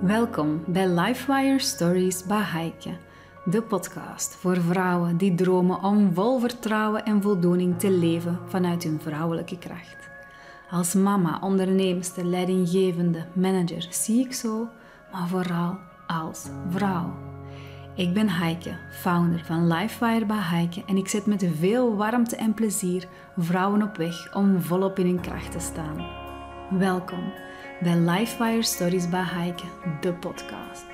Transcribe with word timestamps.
Welkom 0.00 0.62
bij 0.66 0.88
Lifewire 0.88 1.58
Stories 1.58 2.24
bij 2.24 2.40
Heike, 2.42 2.90
de 3.44 3.62
podcast 3.62 4.34
voor 4.34 4.56
vrouwen 4.56 5.16
die 5.16 5.34
dromen 5.34 5.82
om 5.82 6.14
vol 6.14 6.38
vertrouwen 6.38 7.04
en 7.04 7.22
voldoening 7.22 7.78
te 7.78 7.90
leven 7.90 8.38
vanuit 8.46 8.82
hun 8.82 9.00
vrouwelijke 9.02 9.58
kracht. 9.58 10.10
Als 10.70 10.94
mama, 10.94 11.38
onderneemster, 11.42 12.24
leidinggevende, 12.24 13.26
manager 13.32 13.86
zie 13.90 14.24
ik 14.24 14.32
zo, 14.32 14.68
maar 15.12 15.28
vooral 15.28 15.78
als 16.06 16.46
vrouw. 16.70 17.14
Ik 17.94 18.14
ben 18.14 18.28
Heike, 18.28 18.76
founder 18.90 19.44
van 19.44 19.66
Lifewire 19.66 20.26
bij 20.26 20.40
Heike 20.40 20.82
en 20.86 20.96
ik 20.96 21.08
zet 21.08 21.26
met 21.26 21.46
veel 21.58 21.96
warmte 21.96 22.36
en 22.36 22.54
plezier 22.54 23.08
vrouwen 23.36 23.82
op 23.82 23.96
weg 23.96 24.34
om 24.34 24.60
volop 24.60 24.98
in 24.98 25.06
hun 25.06 25.20
kracht 25.20 25.52
te 25.52 25.60
staan. 25.60 26.06
Welkom 26.78 27.32
bij 27.80 27.96
Lifewire 27.96 28.62
Stories 28.62 29.08
bij 29.08 29.22
Heike, 29.24 29.64
de 30.00 30.14
podcast. 30.14 30.84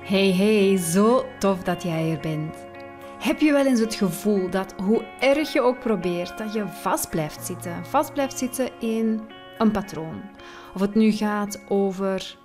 Hey 0.00 0.32
hey, 0.32 0.76
zo 0.76 1.24
tof 1.38 1.62
dat 1.62 1.82
jij 1.82 2.10
er 2.10 2.20
bent. 2.20 2.56
Heb 3.18 3.40
je 3.40 3.52
wel 3.52 3.66
eens 3.66 3.80
het 3.80 3.94
gevoel 3.94 4.50
dat 4.50 4.74
hoe 4.82 5.04
erg 5.20 5.52
je 5.52 5.60
ook 5.60 5.80
probeert, 5.80 6.38
dat 6.38 6.52
je 6.52 6.68
vast 6.68 7.10
blijft 7.10 7.46
zitten, 7.46 7.86
vast 7.86 8.12
blijft 8.12 8.38
zitten 8.38 8.80
in 8.80 9.20
een 9.58 9.70
patroon? 9.70 10.22
Of 10.74 10.80
het 10.80 10.94
nu 10.94 11.12
gaat 11.12 11.60
over 11.68 12.38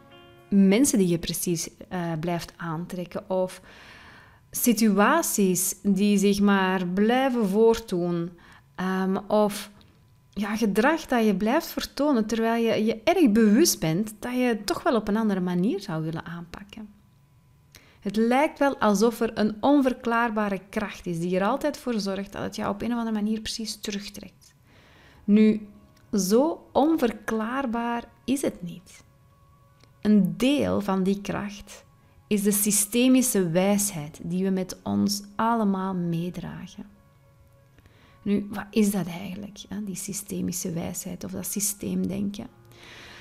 mensen 0.49 0.98
die 0.98 1.07
je 1.07 1.20
precies 1.20 1.70
uh, 1.93 2.12
blijft 2.20 2.53
aantrekken 2.57 3.29
of 3.29 3.62
situaties 4.51 5.76
die 5.84 6.17
zich 6.17 6.39
maar 6.39 6.87
blijven 6.87 7.48
voortdoen 7.48 8.31
um, 8.76 9.17
of 9.17 9.71
ja, 10.38 10.55
gedrag 10.55 11.05
dat 11.05 11.26
je 11.26 11.36
blijft 11.36 11.68
vertonen 11.68 12.26
terwijl 12.26 12.64
je 12.64 12.86
je 12.86 13.02
erg 13.04 13.32
bewust 13.32 13.80
bent 13.80 14.14
dat 14.20 14.34
je 14.34 14.40
het 14.40 14.66
toch 14.66 14.84
wel 14.84 14.96
op 14.96 15.08
een 15.08 15.18
andere 15.18 15.40
manier 15.40 15.79
zou 15.82 16.04
willen 16.04 16.26
aanpakken. 16.26 16.90
Het 17.99 18.16
lijkt 18.16 18.60
wel 18.60 18.77
alsof 18.77 19.20
er 19.20 19.38
een 19.38 19.55
onverklaarbare 19.60 20.62
kracht 20.70 21.05
is 21.05 21.20
die 21.20 21.40
er 21.40 21.48
altijd 21.48 21.77
voor 21.77 21.99
zorgt 21.99 22.32
dat 22.32 22.41
het 22.41 22.55
jou 22.55 22.74
op 22.74 22.82
een 22.82 22.91
of 22.91 22.98
andere 22.98 23.16
manier 23.16 23.41
precies 23.41 23.79
terugtrekt. 23.79 24.54
Nu, 25.24 25.68
zo 26.13 26.70
onverklaarbaar 26.72 28.04
is 28.26 28.41
het 28.41 28.62
niet. 28.62 29.04
Een 30.01 30.38
deel 30.38 30.82
van 30.82 31.04
die 31.04 31.22
kracht 31.22 31.85
is 32.27 32.44
de 32.44 32.51
systemische 32.51 33.49
wijsheid 33.49 34.20
die 34.24 34.44
we 34.44 34.49
met 34.49 34.77
ons 34.84 35.24
allemaal 35.35 35.94
meedragen. 35.94 36.96
Nu, 38.27 38.47
wat 38.49 38.65
is 38.70 38.91
dat 38.91 39.07
eigenlijk, 39.07 39.59
die 39.83 39.95
systemische 39.95 40.71
wijsheid 40.71 41.23
of 41.23 41.31
dat 41.31 41.45
systeemdenken? 41.45 42.47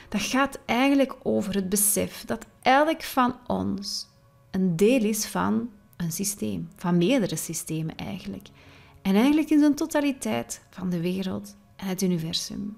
Dat 0.09 0.21
gaat 0.21 0.59
eigenlijk 0.65 1.17
over 1.23 1.55
het 1.55 1.69
besef 1.69 2.25
dat 2.25 2.47
elk 2.63 3.03
van 3.03 3.37
ons 3.47 4.09
een 4.51 4.77
deel 4.77 5.03
is 5.03 5.27
van 5.27 5.71
een 5.97 6.13
systeem, 6.13 6.69
van 6.77 6.97
meerdere 6.99 7.37
systemen 7.37 7.97
eigenlijk. 7.97 8.49
En 9.03 9.15
eigenlijk 9.15 9.51
in 9.51 9.59
zijn 9.59 9.75
totaliteit 9.75 10.65
van 10.71 10.91
de 10.91 11.01
wereld 11.01 11.57
en 11.77 11.87
het 11.87 12.03
universum. 12.03 12.77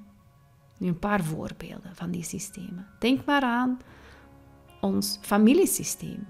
Nu 0.76 0.88
een 0.88 0.98
paar 0.98 1.24
voorbeelden 1.24 1.96
van 1.96 2.10
die 2.10 2.24
systemen. 2.24 2.86
Denk 2.98 3.24
maar 3.24 3.42
aan 3.42 3.78
ons 4.80 5.18
familiesysteem. 5.20 6.26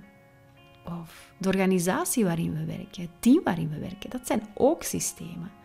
Of 0.84 1.32
de 1.38 1.48
organisatie 1.48 2.24
waarin 2.24 2.54
we 2.54 2.64
werken, 2.64 3.02
het 3.02 3.22
team 3.22 3.40
waarin 3.44 3.68
we 3.68 3.78
werken. 3.78 4.10
Dat 4.10 4.26
zijn 4.26 4.42
ook 4.54 4.82
systemen. 4.82 5.57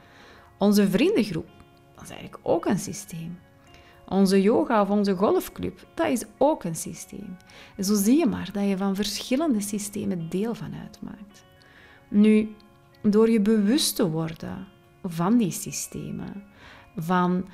Onze 0.58 0.90
vriendengroep, 0.90 1.50
dat 1.96 2.04
is 2.04 2.10
eigenlijk 2.10 2.40
ook 2.44 2.66
een 2.66 2.80
systeem. 2.80 3.40
Onze 4.08 4.42
yoga 4.42 4.82
of 4.82 4.90
onze 4.90 5.16
golfclub, 5.16 5.88
dat 5.94 6.08
is 6.08 6.24
ook 6.38 6.64
een 6.64 6.76
systeem. 6.76 7.38
En 7.76 7.84
zo 7.84 7.96
zie 7.96 8.18
je 8.18 8.26
maar 8.26 8.50
dat 8.54 8.68
je 8.68 8.78
van 8.78 8.96
verschillende 8.96 9.62
systemen 9.62 10.30
deel 10.30 10.56
van 10.56 10.74
uitmaakt. 10.82 11.46
Nu, 12.08 12.56
door 13.02 13.30
je 13.30 13.42
bewust 13.42 13.96
te 13.96 14.10
worden 14.10 14.68
van 15.04 15.38
die 15.38 15.52
systemen, 15.52 16.44
van 16.96 17.46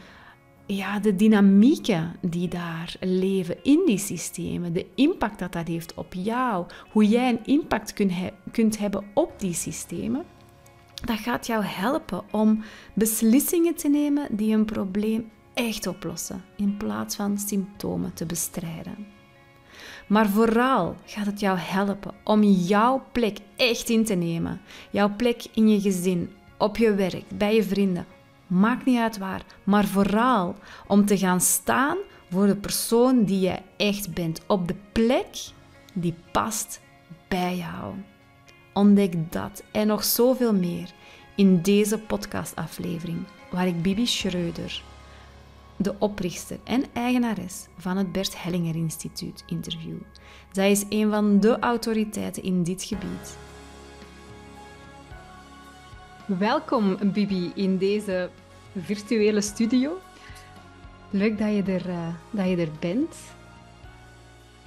ja, 0.65 0.99
de 0.99 1.15
dynamieken 1.15 2.15
die 2.21 2.47
daar 2.47 2.95
leven 2.99 3.63
in 3.63 3.81
die 3.85 3.97
systemen, 3.97 4.73
de 4.73 4.85
impact 4.95 5.39
dat 5.39 5.51
dat 5.51 5.67
heeft 5.67 5.93
op 5.93 6.13
jou, 6.13 6.65
hoe 6.91 7.05
jij 7.05 7.29
een 7.29 7.45
impact 7.45 7.93
kunt, 7.93 8.13
kunt 8.51 8.77
hebben 8.77 9.03
op 9.13 9.39
die 9.39 9.53
systemen, 9.53 10.25
dat 11.05 11.19
gaat 11.19 11.47
jou 11.47 11.63
helpen 11.63 12.23
om 12.31 12.63
beslissingen 12.93 13.75
te 13.75 13.89
nemen 13.89 14.27
die 14.31 14.55
een 14.55 14.65
probleem 14.65 15.31
echt 15.53 15.87
oplossen, 15.87 16.43
in 16.55 16.77
plaats 16.77 17.15
van 17.15 17.37
symptomen 17.37 18.13
te 18.13 18.25
bestrijden. 18.25 19.07
Maar 20.07 20.29
vooral 20.29 20.95
gaat 21.05 21.25
het 21.25 21.39
jou 21.39 21.57
helpen 21.57 22.13
om 22.23 22.43
jouw 22.43 23.03
plek 23.11 23.37
echt 23.55 23.89
in 23.89 24.05
te 24.05 24.13
nemen. 24.13 24.61
Jouw 24.91 25.15
plek 25.15 25.45
in 25.53 25.69
je 25.69 25.81
gezin, 25.81 26.31
op 26.57 26.77
je 26.77 26.93
werk, 26.93 27.25
bij 27.37 27.55
je 27.55 27.63
vrienden. 27.63 28.05
Maakt 28.47 28.85
niet 28.85 28.99
uit 28.99 29.17
waar, 29.17 29.45
maar 29.63 29.85
vooral 29.85 30.55
om 30.87 31.05
te 31.05 31.17
gaan 31.17 31.41
staan 31.41 31.97
voor 32.29 32.47
de 32.47 32.55
persoon 32.55 33.23
die 33.23 33.39
je 33.39 33.57
echt 33.77 34.13
bent, 34.13 34.41
op 34.47 34.67
de 34.67 34.75
plek 34.91 35.27
die 35.93 36.15
past 36.31 36.81
bij 37.27 37.57
jou. 37.57 37.93
Ontdek 38.79 39.31
dat 39.31 39.63
en 39.71 39.87
nog 39.87 40.03
zoveel 40.03 40.53
meer 40.53 40.91
in 41.35 41.61
deze 41.61 41.99
podcastaflevering, 41.99 43.25
waar 43.51 43.67
ik 43.67 43.81
Bibi 43.81 44.07
Schreuder, 44.07 44.83
de 45.75 45.95
oprichter 45.97 46.59
en 46.63 46.83
eigenares 46.93 47.67
van 47.77 47.97
het 47.97 48.11
Bert 48.11 48.43
Hellinger 48.43 48.75
Instituut, 48.75 49.43
interview. 49.47 49.97
Zij 50.51 50.71
is 50.71 50.85
een 50.89 51.09
van 51.09 51.39
de 51.39 51.59
autoriteiten 51.59 52.43
in 52.43 52.63
dit 52.63 52.83
gebied. 52.83 53.37
Welkom 56.25 56.97
Bibi 57.13 57.51
in 57.55 57.77
deze 57.77 58.29
virtuele 58.81 59.41
studio. 59.41 59.99
Leuk 61.09 61.37
dat 61.37 61.55
je 61.55 61.63
er, 61.63 61.89
uh, 61.89 62.07
dat 62.31 62.49
je 62.49 62.55
er 62.55 62.71
bent. 62.79 63.15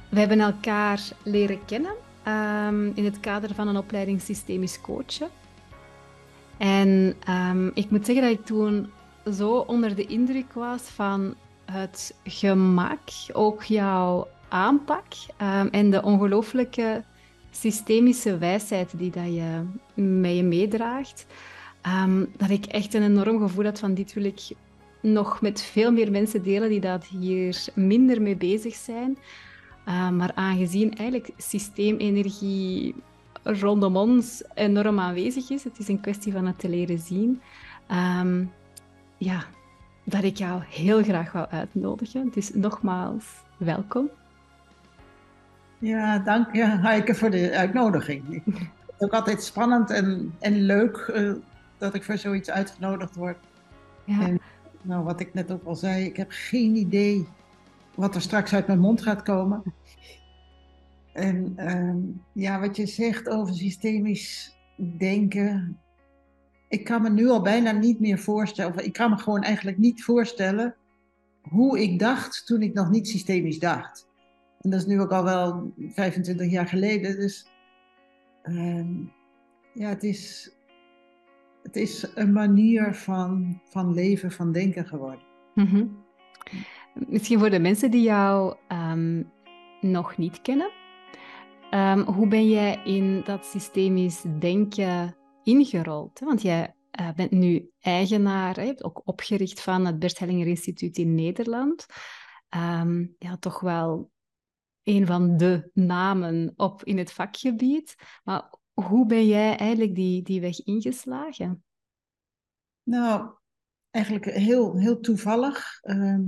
We 0.08 0.18
hebben 0.18 0.40
elkaar 0.40 1.00
leren 1.22 1.64
kennen 1.64 1.94
um, 2.28 2.92
in 2.94 3.04
het 3.04 3.20
kader 3.20 3.54
van 3.54 3.68
een 3.68 3.76
opleiding 3.76 4.20
systemisch 4.20 4.80
coachen. 4.80 5.28
En 6.56 7.14
um, 7.28 7.70
ik 7.74 7.90
moet 7.90 8.06
zeggen 8.06 8.24
dat 8.24 8.38
ik 8.38 8.44
toen 8.44 8.90
zo 9.32 9.56
onder 9.56 9.94
de 9.94 10.06
indruk 10.06 10.52
was 10.52 10.82
van 10.82 11.34
het 11.64 12.14
gemak, 12.24 13.00
ook 13.32 13.62
jouw 13.62 14.28
aanpak 14.48 15.04
um, 15.42 15.68
en 15.68 15.90
de 15.90 16.02
ongelooflijke 16.02 17.04
systemische 17.50 18.38
wijsheid 18.38 18.98
die 18.98 19.10
dat 19.10 19.34
je 19.34 19.62
met 19.94 20.36
je 20.36 20.42
meedraagt. 20.42 21.26
Dat 22.36 22.50
ik 22.50 22.66
echt 22.66 22.94
een 22.94 23.02
enorm 23.02 23.38
gevoel 23.38 23.64
had 23.64 23.78
van 23.78 23.94
dit 23.94 24.12
wil 24.12 24.24
ik 24.24 24.40
nog 25.00 25.40
met 25.40 25.62
veel 25.62 25.92
meer 25.92 26.10
mensen 26.10 26.42
delen 26.42 26.68
die 26.68 26.80
dat 26.80 27.04
hier 27.04 27.64
minder 27.74 28.22
mee 28.22 28.36
bezig 28.36 28.74
zijn. 28.74 29.18
Uh, 29.88 30.10
maar 30.10 30.30
aangezien 30.34 30.94
eigenlijk 30.94 31.30
systeemenergie 31.36 32.94
rondom 33.42 33.96
ons 33.96 34.42
enorm 34.54 34.98
aanwezig 34.98 35.50
is, 35.50 35.64
het 35.64 35.78
is 35.78 35.88
een 35.88 36.00
kwestie 36.00 36.32
van 36.32 36.46
het 36.46 36.58
te 36.58 36.68
leren 36.68 36.98
zien, 36.98 37.40
um, 38.20 38.52
ja, 39.16 39.44
dat 40.04 40.22
ik 40.22 40.36
jou 40.36 40.62
heel 40.68 41.02
graag 41.02 41.32
wou 41.32 41.46
uitnodigen. 41.50 42.30
Dus 42.34 42.54
nogmaals, 42.54 43.24
welkom. 43.56 44.10
Ja, 45.78 46.18
dank 46.18 46.54
je 46.54 46.64
Heike 46.64 47.14
voor 47.14 47.30
de 47.30 47.56
uitnodiging. 47.56 48.42
Ook 48.98 49.12
altijd 49.12 49.42
spannend 49.42 49.90
en, 49.90 50.34
en 50.38 50.60
leuk 50.60 51.12
uh, 51.14 51.32
dat 51.78 51.94
ik 51.94 52.04
voor 52.04 52.18
zoiets 52.18 52.50
uitgenodigd 52.50 53.16
word. 53.16 53.38
Ja. 54.04 54.20
En 54.20 54.40
nou, 54.82 55.04
wat 55.04 55.20
ik 55.20 55.34
net 55.34 55.50
ook 55.50 55.64
al 55.64 55.74
zei, 55.74 56.04
ik 56.04 56.16
heb 56.16 56.28
geen 56.30 56.76
idee 56.76 57.26
wat 57.94 58.14
er 58.14 58.20
straks 58.20 58.54
uit 58.54 58.66
mijn 58.66 58.78
mond 58.78 59.02
gaat 59.02 59.22
komen. 59.22 59.62
En 61.12 61.54
uh, 61.56 62.44
ja, 62.44 62.60
wat 62.60 62.76
je 62.76 62.86
zegt 62.86 63.28
over 63.28 63.54
systemisch 63.54 64.56
denken. 64.98 65.80
Ik 66.68 66.84
kan 66.84 67.02
me 67.02 67.10
nu 67.10 67.28
al 67.28 67.42
bijna 67.42 67.70
niet 67.70 68.00
meer 68.00 68.18
voorstellen, 68.18 68.74
of 68.74 68.80
ik 68.80 68.92
kan 68.92 69.10
me 69.10 69.18
gewoon 69.18 69.42
eigenlijk 69.42 69.78
niet 69.78 70.04
voorstellen 70.04 70.74
hoe 71.42 71.82
ik 71.82 71.98
dacht 71.98 72.46
toen 72.46 72.62
ik 72.62 72.74
nog 72.74 72.90
niet 72.90 73.08
systemisch 73.08 73.58
dacht. 73.58 74.08
En 74.60 74.70
dat 74.70 74.80
is 74.80 74.86
nu 74.86 75.00
ook 75.00 75.12
al 75.12 75.24
wel 75.24 75.72
25 75.78 76.50
jaar 76.50 76.66
geleden. 76.66 77.16
Dus 77.16 77.46
uh, 78.44 78.86
ja, 79.74 79.88
het 79.88 80.02
is, 80.02 80.52
het 81.62 81.76
is 81.76 82.12
een 82.14 82.32
manier 82.32 82.94
van, 82.94 83.60
van 83.64 83.94
leven, 83.94 84.32
van 84.32 84.52
denken 84.52 84.86
geworden. 84.86 85.24
Mm. 85.54 86.04
Misschien 86.94 87.38
voor 87.38 87.50
de 87.50 87.58
mensen 87.58 87.90
die 87.90 88.02
jou 88.02 88.56
um, 88.68 89.32
nog 89.80 90.16
niet 90.16 90.42
kennen, 90.42 90.70
um, 91.70 92.00
hoe 92.00 92.28
ben 92.28 92.48
jij 92.48 92.80
in 92.84 93.22
dat 93.24 93.44
systemisch 93.44 94.24
denken 94.38 95.16
ingerold? 95.42 96.20
Want 96.20 96.42
jij 96.42 96.74
uh, 97.00 97.12
bent 97.12 97.30
nu 97.30 97.70
eigenaar, 97.80 98.56
hè, 98.56 98.72
ook 98.76 99.00
opgericht 99.04 99.62
van 99.62 99.86
het 99.86 99.98
Bert 99.98 100.18
Hellinger 100.18 100.46
Instituut 100.46 100.98
in 100.98 101.14
Nederland. 101.14 101.86
Ehm, 102.48 103.06
ja, 103.18 103.36
toch 103.36 103.60
wel 103.60 104.10
een 104.82 105.06
van 105.06 105.36
de 105.36 105.70
namen 105.74 106.52
op 106.56 106.84
in 106.84 106.98
het 106.98 107.12
vakgebied. 107.12 107.94
Maar 108.24 108.54
hoe 108.72 109.06
ben 109.06 109.26
jij 109.26 109.56
eigenlijk 109.56 109.94
die, 109.94 110.22
die 110.22 110.40
weg 110.40 110.64
ingeslagen? 110.64 111.64
Nou, 112.82 113.30
eigenlijk 113.90 114.24
heel, 114.24 114.76
heel 114.76 115.00
toevallig. 115.00 115.78
Ehm, 115.80 116.22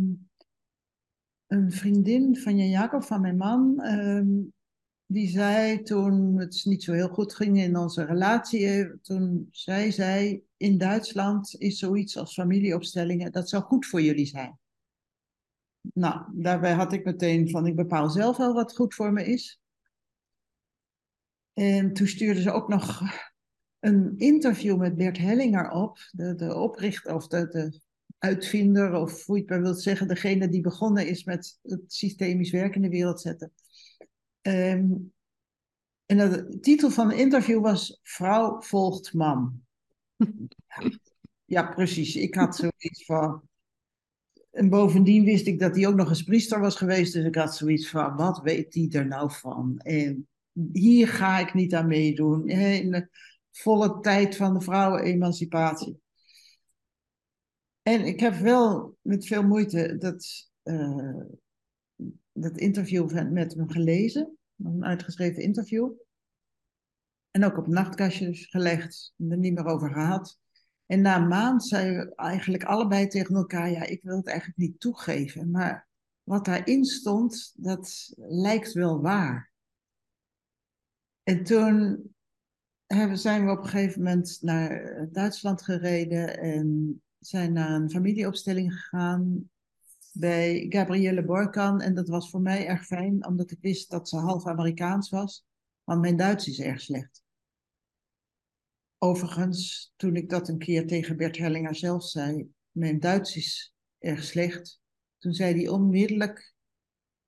een 1.54 1.72
vriendin 1.72 2.36
van 2.36 2.56
Jan 2.56 2.68
Jacob, 2.68 3.04
van 3.04 3.20
mijn 3.20 3.36
man, 3.36 3.80
ehm, 3.80 4.28
die 5.06 5.28
zei 5.28 5.82
toen 5.82 6.38
het 6.38 6.64
niet 6.64 6.82
zo 6.82 6.92
heel 6.92 7.08
goed 7.08 7.34
ging 7.34 7.58
in 7.58 7.76
onze 7.76 8.04
relatie, 8.04 8.66
eh, 8.66 8.90
toen 9.02 9.48
zei 9.50 9.92
zij, 9.92 10.42
in 10.56 10.78
Duitsland 10.78 11.54
is 11.58 11.78
zoiets 11.78 12.16
als 12.16 12.34
familieopstellingen, 12.34 13.32
dat 13.32 13.48
zou 13.48 13.62
goed 13.62 13.86
voor 13.86 14.02
jullie 14.02 14.26
zijn. 14.26 14.58
Nou, 15.80 16.22
daarbij 16.32 16.72
had 16.72 16.92
ik 16.92 17.04
meteen 17.04 17.50
van, 17.50 17.66
ik 17.66 17.76
bepaal 17.76 18.10
zelf 18.10 18.36
wel 18.36 18.54
wat 18.54 18.76
goed 18.76 18.94
voor 18.94 19.12
me 19.12 19.24
is. 19.24 19.60
En 21.52 21.92
toen 21.92 22.06
stuurde 22.06 22.40
ze 22.40 22.50
ook 22.50 22.68
nog 22.68 23.02
een 23.80 24.18
interview 24.18 24.78
met 24.78 24.96
Bert 24.96 25.18
Hellinger 25.18 25.70
op, 25.70 25.98
de, 26.10 26.34
de 26.34 26.54
oprichter 26.54 27.14
of 27.14 27.26
de, 27.26 27.48
de 27.48 27.80
uitvinder, 28.24 28.94
of 28.94 29.26
hoe 29.26 29.36
je 29.36 29.42
het 29.42 29.50
maar 29.50 29.62
wilt 29.62 29.80
zeggen, 29.80 30.08
degene 30.08 30.48
die 30.48 30.60
begonnen 30.60 31.06
is 31.06 31.24
met 31.24 31.58
het 31.62 31.80
systemisch 31.86 32.50
werk 32.50 32.74
in 32.74 32.82
de 32.82 32.88
wereld 32.88 33.20
zetten. 33.20 33.52
Ehm, 34.40 34.92
en 36.06 36.16
de 36.16 36.58
titel 36.60 36.90
van 36.90 37.08
het 37.10 37.18
interview 37.18 37.62
was 37.62 38.00
Vrouw 38.02 38.60
volgt 38.60 39.12
man. 39.12 39.60
ja, 41.44 41.62
precies. 41.62 42.16
Ik 42.16 42.34
had 42.34 42.56
zoiets 42.56 43.04
van. 43.04 43.42
En 44.50 44.68
bovendien 44.68 45.24
wist 45.24 45.46
ik 45.46 45.58
dat 45.58 45.76
hij 45.76 45.86
ook 45.86 45.94
nog 45.94 46.08
eens 46.08 46.22
priester 46.22 46.60
was 46.60 46.76
geweest. 46.76 47.12
Dus 47.12 47.24
ik 47.24 47.34
had 47.34 47.56
zoiets 47.56 47.90
van: 47.90 48.16
wat 48.16 48.40
weet 48.42 48.74
hij 48.74 48.88
er 48.90 49.06
nou 49.06 49.30
van? 49.32 49.78
En 49.78 50.28
hier 50.72 51.08
ga 51.08 51.38
ik 51.38 51.54
niet 51.54 51.74
aan 51.74 51.86
meedoen. 51.86 52.48
In 52.48 52.90
de 52.90 53.08
volle 53.50 54.00
tijd 54.00 54.36
van 54.36 54.54
de 54.54 54.60
vrouwenemancipatie. 54.60 56.02
En 57.84 58.04
ik 58.04 58.20
heb 58.20 58.34
wel 58.34 58.96
met 59.00 59.26
veel 59.26 59.42
moeite 59.42 59.96
dat, 59.96 60.50
uh, 60.62 61.22
dat 62.32 62.56
interview 62.56 63.30
met 63.30 63.54
hem 63.54 63.70
gelezen. 63.70 64.36
Een 64.56 64.84
uitgeschreven 64.84 65.42
interview. 65.42 65.92
En 67.30 67.44
ook 67.44 67.58
op 67.58 67.66
nachtkastjes 67.66 68.46
gelegd. 68.46 69.14
Er 69.16 69.38
niet 69.38 69.54
meer 69.54 69.64
over 69.64 69.92
gehad. 69.92 70.38
En 70.86 71.00
na 71.00 71.16
een 71.16 71.28
maand 71.28 71.64
zeiden 71.64 72.06
we 72.06 72.14
eigenlijk 72.14 72.64
allebei 72.64 73.06
tegen 73.06 73.34
elkaar: 73.34 73.70
ja, 73.70 73.82
ik 73.82 74.02
wil 74.02 74.16
het 74.16 74.28
eigenlijk 74.28 74.58
niet 74.58 74.80
toegeven. 74.80 75.50
Maar 75.50 75.88
wat 76.22 76.44
daarin 76.44 76.84
stond, 76.84 77.52
dat 77.56 78.12
lijkt 78.16 78.72
wel 78.72 79.00
waar. 79.00 79.52
En 81.22 81.44
toen 81.44 82.02
zijn 83.12 83.44
we 83.44 83.50
op 83.50 83.58
een 83.58 83.68
gegeven 83.68 84.02
moment 84.02 84.38
naar 84.40 85.08
Duitsland 85.12 85.62
gereden 85.62 86.38
en 86.38 86.98
zijn 87.26 87.52
naar 87.52 87.70
een 87.70 87.90
familieopstelling 87.90 88.72
gegaan 88.74 89.50
bij 90.12 90.66
Gabrielle 90.68 91.24
Borkan. 91.24 91.80
En 91.80 91.94
dat 91.94 92.08
was 92.08 92.30
voor 92.30 92.40
mij 92.40 92.66
erg 92.66 92.86
fijn, 92.86 93.26
omdat 93.26 93.50
ik 93.50 93.58
wist 93.60 93.90
dat 93.90 94.08
ze 94.08 94.16
half 94.16 94.46
Amerikaans 94.46 95.10
was. 95.10 95.46
Want 95.84 96.00
mijn 96.00 96.16
Duits 96.16 96.48
is 96.48 96.60
erg 96.60 96.80
slecht. 96.80 97.22
Overigens, 98.98 99.92
toen 99.96 100.16
ik 100.16 100.28
dat 100.28 100.48
een 100.48 100.58
keer 100.58 100.86
tegen 100.86 101.16
Bert 101.16 101.36
Hellinger 101.36 101.74
zelf 101.74 102.04
zei, 102.04 102.50
mijn 102.70 103.00
Duits 103.00 103.36
is 103.36 103.74
erg 103.98 104.24
slecht. 104.24 104.80
Toen 105.18 105.32
zei 105.32 105.54
hij 105.54 105.68
onmiddellijk, 105.68 106.54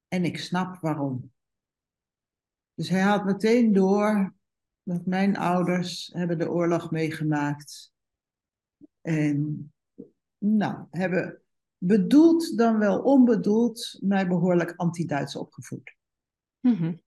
en 0.09 0.25
ik 0.25 0.39
snap 0.39 0.81
waarom. 0.81 1.33
Dus 2.75 2.89
hij 2.89 3.01
had 3.01 3.25
meteen 3.25 3.73
door 3.73 4.35
dat 4.83 5.07
mijn 5.07 5.37
ouders 5.37 6.11
hebben 6.13 6.39
de 6.39 6.51
oorlog 6.51 6.91
meegemaakt. 6.91 7.93
En 9.01 9.73
nou, 10.39 10.87
hebben 10.91 11.41
bedoeld 11.79 12.57
dan 12.57 12.79
wel 12.79 13.03
onbedoeld 13.03 13.99
mij 14.01 14.29
behoorlijk 14.29 14.75
anti-Duits 14.77 15.37
opgevoed. 15.37 15.97
Mm 16.61 17.05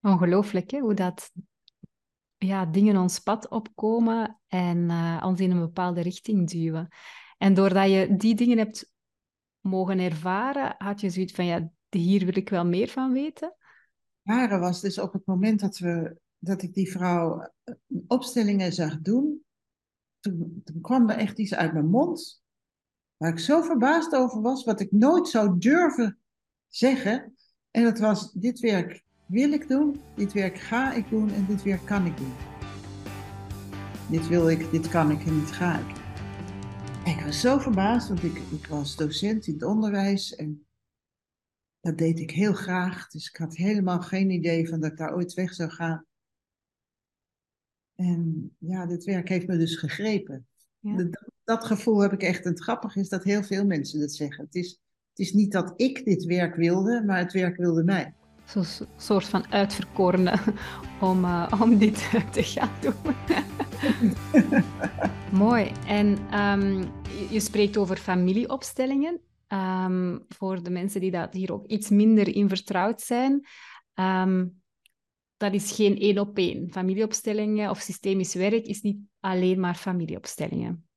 Ongelooflijk 0.00 0.70
hè, 0.70 0.78
hoe 0.78 0.94
dat 0.94 1.32
ja, 2.36 2.66
dingen 2.66 2.96
ons 2.96 3.18
pad 3.18 3.48
opkomen 3.48 4.40
en 4.46 4.78
uh, 4.78 5.22
ons 5.26 5.40
in 5.40 5.50
een 5.50 5.58
bepaalde 5.58 6.00
richting 6.00 6.50
duwen. 6.50 6.88
En 7.38 7.54
doordat 7.54 7.90
je 7.90 8.16
die 8.16 8.34
dingen 8.34 8.58
hebt 8.58 8.92
mogen 9.60 9.98
ervaren, 9.98 10.74
had 10.78 11.00
je 11.00 11.10
zoiets 11.10 11.32
van, 11.32 11.44
ja, 11.44 11.70
hier 11.88 12.24
wil 12.24 12.36
ik 12.36 12.48
wel 12.48 12.66
meer 12.66 12.88
van 12.88 13.12
weten. 13.12 13.56
Ware 14.22 14.58
was 14.58 14.80
dus 14.80 14.98
op 14.98 15.12
het 15.12 15.26
moment 15.26 15.60
dat, 15.60 15.78
we, 15.78 16.16
dat 16.38 16.62
ik 16.62 16.74
die 16.74 16.90
vrouw 16.90 17.52
eh, 17.64 17.74
opstellingen 18.06 18.72
zag 18.72 19.00
doen, 19.00 19.44
toen, 20.20 20.64
kwam 20.80 21.10
er 21.10 21.16
echt 21.16 21.38
iets 21.38 21.54
uit 21.54 21.72
mijn 21.72 21.90
mond 21.90 22.42
waar 23.16 23.30
ik 23.30 23.38
zo 23.38 23.62
verbaasd 23.62 24.14
over 24.14 24.40
was, 24.42 24.64
wat 24.64 24.80
ik 24.80 24.92
nooit 24.92 25.28
zou 25.28 25.58
durven 25.58 26.18
zeggen. 26.68 27.36
En 27.70 27.82
dat 27.82 27.98
was, 27.98 28.32
dit 28.32 28.60
werk 28.60 29.04
wil 29.26 29.52
ik 29.52 29.68
doen, 29.68 30.00
dit 30.14 30.32
werk 30.32 30.58
ga 30.58 30.92
ik 30.92 31.08
doen 31.08 31.30
en 31.30 31.46
dit 31.46 31.62
werk 31.62 31.84
kan 31.84 32.06
ik 32.06 32.16
doen. 32.16 32.32
Dit 34.10 34.28
wil 34.28 34.50
ik, 34.50 34.70
dit 34.70 34.88
kan 34.88 35.10
ik 35.10 35.26
en 35.26 35.40
dit 35.40 35.50
ga 35.50 35.78
ik. 35.78 35.96
ik 37.04 37.24
was 37.24 37.40
zo 37.40 37.58
verbaasd, 37.58 38.08
want 38.08 38.22
ik, 38.22 38.36
ik 38.36 38.66
was 38.66 38.96
docent 38.96 39.46
in 39.46 39.52
het 39.52 39.62
onderwijs 39.62 40.34
en 40.34 40.66
dat 41.80 41.98
deed 41.98 42.18
ik 42.18 42.30
heel 42.30 42.52
graag. 42.52 43.08
Dus 43.08 43.28
ik 43.28 43.36
had 43.36 43.56
helemaal 43.56 44.00
geen 44.00 44.30
idee 44.30 44.68
van 44.68 44.80
dat 44.80 44.90
ik 44.90 44.96
daar 44.96 45.14
ooit 45.14 45.34
weg 45.34 45.54
zou 45.54 45.70
gaan. 45.70 46.06
En 47.98 48.50
ja, 48.58 48.86
dit 48.86 49.04
werk 49.04 49.28
heeft 49.28 49.46
me 49.46 49.56
dus 49.56 49.76
gegrepen. 49.76 50.46
Dat, 50.80 51.22
dat, 51.44 51.64
gevoel 51.64 52.00
heb 52.00 52.12
ik 52.12 52.22
echt. 52.22 52.44
En 52.44 52.50
het 52.50 52.62
grappige 52.62 53.00
is 53.00 53.08
dat 53.08 53.24
heel 53.24 53.42
veel 53.42 53.64
mensen 53.64 54.00
dat 54.00 54.12
zeggen. 54.12 54.44
Het 54.44 54.54
is, 54.54 54.68
het 55.10 55.18
is 55.18 55.32
niet 55.32 55.52
dat 55.52 55.72
ik 55.76 56.04
dit 56.04 56.24
werk 56.24 56.54
wilde, 56.54 57.02
maar 57.06 57.18
het 57.18 57.32
werk 57.32 57.56
wilde 57.56 57.84
mij. 57.84 58.14
Zo'n 58.44 58.86
soort 58.96 59.24
van 59.24 59.52
uitverkorene 59.52 60.38
om, 61.00 61.24
uh, 61.24 61.52
om 61.60 61.78
dit 61.78 62.10
te 62.32 62.42
gaan 62.42 62.70
doen. 62.80 63.14
Mooi. 65.44 65.72
En 65.86 66.38
um, 66.40 66.90
je 67.30 67.40
spreekt 67.40 67.76
over 67.76 67.96
familieopstellingen. 67.96 69.20
Um, 69.48 70.24
voor 70.28 70.62
de 70.62 70.70
mensen 70.70 71.00
die 71.00 71.10
dat 71.10 71.32
hier 71.32 71.52
ook 71.52 71.66
iets 71.66 71.88
minder 71.88 72.34
in 72.34 72.48
vertrouwd 72.48 73.00
zijn. 73.00 73.46
Um, 73.94 74.62
dat 75.38 75.54
is 75.54 75.72
geen 75.72 75.98
één 75.98 76.18
op 76.18 76.36
één. 76.36 76.70
Familieopstellingen 76.70 77.70
of 77.70 77.80
systemisch 77.80 78.34
werk 78.34 78.66
is 78.66 78.80
niet 78.80 78.98
alleen 79.20 79.60
maar 79.60 79.74
familieopstellingen. 79.74 80.88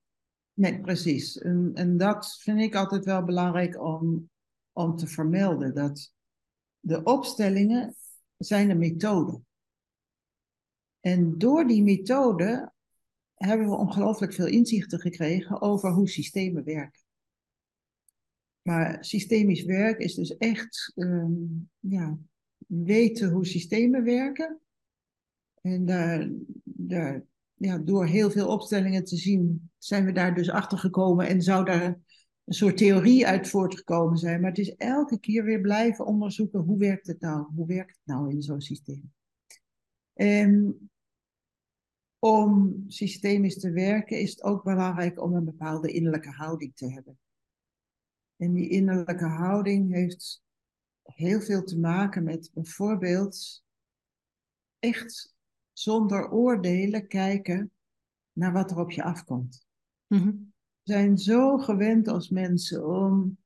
Nee, 0.54 0.82
precies. 0.82 1.38
En, 1.38 1.72
en 1.74 1.98
dat 1.98 2.38
vind 2.40 2.60
ik 2.60 2.76
altijd 2.76 3.06
wel 3.06 3.24
belangrijk 3.24 3.82
om, 3.82 4.30
om 4.72 4.96
te 4.96 5.08
vermelden. 5.08 5.74
Dat 5.76 6.14
de 6.80 7.04
opstellingen 7.04 7.96
zijn 8.38 8.70
een 8.70 8.78
methode. 8.78 9.42
En 11.00 11.38
door 11.38 11.68
die 11.68 11.84
methode 11.84 12.72
hebben 13.36 13.70
we 13.70 13.76
ongelooflijk 13.76 14.34
veel 14.34 14.48
inzichten 14.48 15.00
gekregen 15.00 15.62
over 15.62 15.92
hoe 15.92 16.10
systemen 16.10 16.64
werken. 16.64 17.02
Maar 18.62 19.06
systemisch 19.06 19.64
werk 19.64 20.00
is 20.00 20.14
dus 20.16 20.38
echt 20.38 20.92
um, 20.96 21.70
ja, 21.80 22.18
weten 22.72 23.30
hoe 23.30 23.46
systemen 23.46 24.04
werken. 24.04 24.60
En 25.62 25.86
daar, 25.86 26.30
daar, 26.64 27.24
door 27.86 28.06
heel 28.06 28.32
veel 28.32 28.48
opstellingen 28.48 29.04
te 29.04 29.18
zien, 29.18 29.72
zijn 29.78 30.06
we 30.06 30.12
daar 30.12 30.36
dus 30.36 30.50
achter 30.50 30.78
gekomen 30.78 31.28
en 31.28 31.42
zou 31.42 31.66
daar 31.66 31.86
een 32.46 32.54
soort 32.54 32.78
theorie 32.78 33.28
uit 33.28 33.50
voortgekomen 33.50 34.18
zijn. 34.18 34.42
Maar 34.42 34.50
het 34.50 34.60
is 34.60 34.76
elke 34.76 35.20
keer 35.20 35.44
weer 35.44 35.62
blijven 35.62 36.06
onderzoeken 36.06 36.60
hoe 36.60 36.78
werkt 36.78 37.08
het 37.08 37.22
nou? 37.22 37.48
Hoe 37.56 37.68
werkt 37.68 37.96
het 37.96 38.06
nou 38.06 38.32
in 38.32 38.42
zo'n 38.42 38.62
systeem? 38.62 39.14
En 40.14 40.78
om 42.20 42.84
systemisch 42.88 43.60
te 43.60 43.72
werken 43.72 44.20
is 44.20 44.30
het 44.30 44.44
ook 44.44 44.64
belangrijk 44.64 45.22
om 45.22 45.36
een 45.36 45.46
bepaalde 45.46 45.92
innerlijke 45.92 46.30
houding 46.30 46.76
te 46.76 46.92
hebben. 46.92 47.20
En 48.38 48.54
die 48.54 48.70
innerlijke 48.70 49.26
houding 49.26 49.94
heeft 49.94 50.44
heel 51.04 51.42
veel 51.42 51.64
te 51.64 51.80
maken 51.80 52.24
met 52.24 52.52
bijvoorbeeld 52.54 53.64
echt 54.80 55.36
zonder 55.74 56.32
oordelen 56.32 57.08
kijken 57.08 57.72
naar 58.34 58.54
wat 58.54 58.72
er 58.72 58.80
op 58.80 58.92
je 58.92 59.04
afkomt. 59.04 59.66
Mhm. 60.08 60.28
We 60.84 60.92
zijn 60.92 61.18
zo 61.18 61.58
gewend 61.58 62.08
als 62.08 62.30
mensen 62.30 62.88
om 62.88 63.38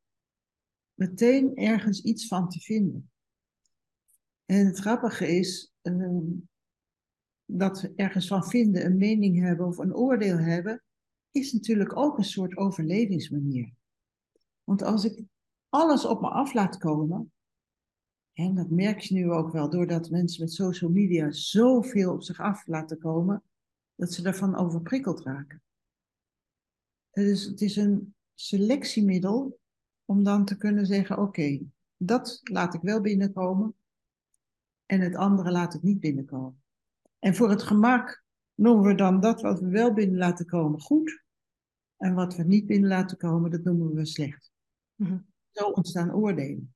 meteen 0.93 1.55
ergens 1.55 2.01
iets 2.01 2.27
van 2.27 2.49
te 2.49 2.59
vinden. 2.59 3.11
En 4.45 4.65
het 4.65 4.79
grappige 4.79 5.27
is, 5.27 5.73
ehm, 5.81 6.31
dat 7.45 7.91
ergens 7.95 8.27
van 8.27 8.43
vinden, 8.43 8.85
een 8.85 8.97
mening 8.97 9.39
hebben 9.39 9.65
of 9.65 9.77
een 9.77 9.95
oordeel 9.95 10.37
hebben, 10.37 10.83
is 11.31 11.53
natuurlijk 11.53 11.97
ook 11.97 12.17
een 12.17 12.23
soort 12.23 12.57
overlevingsmanier. 12.57 13.73
Want 14.63 14.81
als 14.81 15.05
ik 15.05 15.23
alles 15.69 16.05
op 16.05 16.21
me 16.21 16.27
af 16.27 16.53
laat 16.53 16.77
komen, 16.77 17.33
en 18.35 18.55
dat 18.55 18.69
merk 18.69 18.99
je 18.99 19.13
nu 19.13 19.31
ook 19.31 19.51
wel, 19.51 19.69
doordat 19.69 20.09
mensen 20.09 20.41
met 20.41 20.53
social 20.53 20.89
media 20.89 21.31
zoveel 21.31 22.13
op 22.13 22.23
zich 22.23 22.39
af 22.39 22.67
laten 22.67 22.97
komen, 22.97 23.43
dat 23.95 24.13
ze 24.13 24.21
daarvan 24.21 24.55
overprikkeld 24.55 25.21
raken. 25.21 25.61
Dus 27.11 27.43
het 27.43 27.61
is 27.61 27.75
een 27.75 28.15
selectiemiddel 28.33 29.59
om 30.05 30.23
dan 30.23 30.45
te 30.45 30.57
kunnen 30.57 30.85
zeggen: 30.85 31.17
oké, 31.17 31.59
dat 31.97 32.39
laat 32.43 32.73
ik 32.73 32.81
wel 32.81 33.01
binnenkomen 33.01 33.75
en 34.85 35.01
het 35.01 35.15
andere 35.15 35.51
laat 35.51 35.73
ik 35.73 35.81
niet 35.81 35.99
binnenkomen. 35.99 36.63
En 37.19 37.35
voor 37.35 37.49
het 37.49 37.63
gemak 37.63 38.23
noemen 38.53 38.85
we 38.85 38.95
dan 38.95 39.19
dat 39.19 39.41
wat 39.41 39.59
we 39.59 39.69
wel 39.69 39.93
binnen 39.93 40.17
laten 40.17 40.45
komen 40.45 40.81
goed 40.81 41.23
en 41.97 42.13
wat 42.13 42.35
we 42.35 42.43
niet 42.43 42.65
binnen 42.65 42.89
laten 42.89 43.17
komen, 43.17 43.51
dat 43.51 43.63
noemen 43.63 43.93
we 43.93 44.05
slecht. 44.05 44.51
Mhm. 44.95 45.17
Zo 45.51 45.65
ontstaan 45.65 46.13
oordelen. 46.13 46.74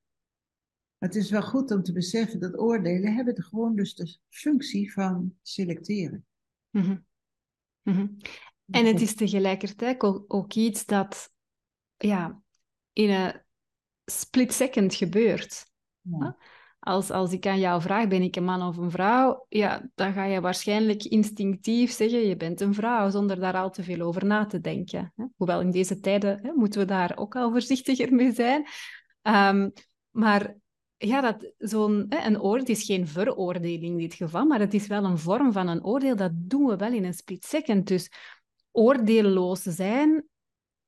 Het 1.00 1.16
is 1.16 1.30
wel 1.30 1.42
goed 1.42 1.72
om 1.72 1.84
te 1.84 1.94
beseffen 1.94 2.40
dat 2.40 2.58
oordelen 2.58 3.14
hebben 3.14 3.44
gewoon 3.44 3.76
dus 3.76 3.96
de 3.96 4.18
functie 4.30 4.94
van 4.94 5.36
selecteren. 5.42 6.26
Mm 6.70 7.08
En 8.70 8.86
het 8.86 9.02
is 9.02 9.16
tegelijkertijd 9.16 10.04
ook, 10.28 10.54
iets 10.54 10.86
dat 10.86 11.32
ja, 11.98 12.42
in 12.94 13.10
een 13.10 13.42
split 14.06 14.54
second 14.54 14.96
gebeurt. 14.96 15.72
Als, 16.80 17.12
als 17.12 17.32
ik 17.32 17.46
aan 17.46 17.60
jou 17.60 17.82
vraag, 17.82 18.08
ben 18.08 18.22
ik 18.22 18.36
een 18.36 18.44
man 18.44 18.62
of 18.62 18.78
een 18.78 18.92
vrouw? 18.92 19.46
Ja, 19.50 19.90
dan 19.96 20.14
ga 20.14 20.26
je 20.26 20.42
waarschijnlijk 20.42 21.04
instinctief 21.04 21.92
zeggen, 21.92 22.28
je 22.28 22.36
bent 22.36 22.62
een 22.62 22.74
vrouw, 22.74 23.10
zonder 23.10 23.40
daar 23.40 23.56
al 23.56 23.72
te 23.72 23.84
veel 23.84 24.02
over 24.02 24.26
na 24.26 24.46
te 24.46 24.60
denken. 24.60 25.14
Hoewel 25.36 25.62
in 25.62 25.72
deze 25.72 26.00
tijden 26.00 26.40
hè, 26.42 26.52
moeten 26.54 26.80
we 26.80 26.86
daar 26.86 27.18
ook 27.18 27.36
al 27.36 27.52
voorzichtiger 27.52 28.14
mee 28.14 28.34
zijn. 28.34 28.68
Um, 29.22 29.74
maar 30.10 30.56
ja, 31.08 31.22
dat 31.22 31.54
zo'n 31.58 32.06
een 32.10 32.42
oordeel 32.42 32.76
is 32.76 32.84
geen 32.84 33.08
veroordeling 33.08 33.84
in 33.84 33.98
dit 33.98 34.14
geval, 34.14 34.46
maar 34.46 34.60
het 34.60 34.74
is 34.74 34.88
wel 34.88 35.04
een 35.04 35.18
vorm 35.18 35.52
van 35.52 35.68
een 35.68 35.84
oordeel. 35.84 36.16
Dat 36.16 36.32
doen 36.34 36.66
we 36.66 36.76
wel 36.76 36.94
in 36.94 37.06
een 37.06 37.14
split 37.14 37.46
second. 37.46 37.88
Dus 37.88 38.12
oordeelloos 38.72 39.62
zijn 39.62 40.28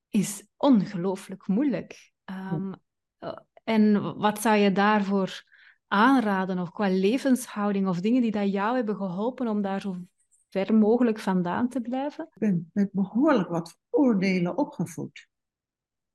is 0.09 0.47
ongelooflijk 0.57 1.47
moeilijk. 1.47 2.11
Um, 2.25 2.73
en 3.63 4.17
wat 4.17 4.41
zou 4.41 4.57
je 4.57 4.71
daarvoor 4.71 5.43
aanraden, 5.87 6.59
of 6.59 6.71
qua 6.71 6.89
levenshouding, 6.89 7.87
of 7.87 7.99
dingen 7.99 8.21
die 8.21 8.31
dat 8.31 8.51
jou 8.51 8.75
hebben 8.75 8.95
geholpen 8.95 9.47
om 9.47 9.61
daar 9.61 9.81
zo 9.81 9.95
ver 10.49 10.75
mogelijk 10.75 11.19
vandaan 11.19 11.69
te 11.69 11.81
blijven? 11.81 12.25
Ik 12.25 12.39
ben 12.39 12.69
met 12.73 12.91
behoorlijk 12.91 13.49
wat 13.49 13.77
oordelen 13.89 14.57
opgevoed. 14.57 15.29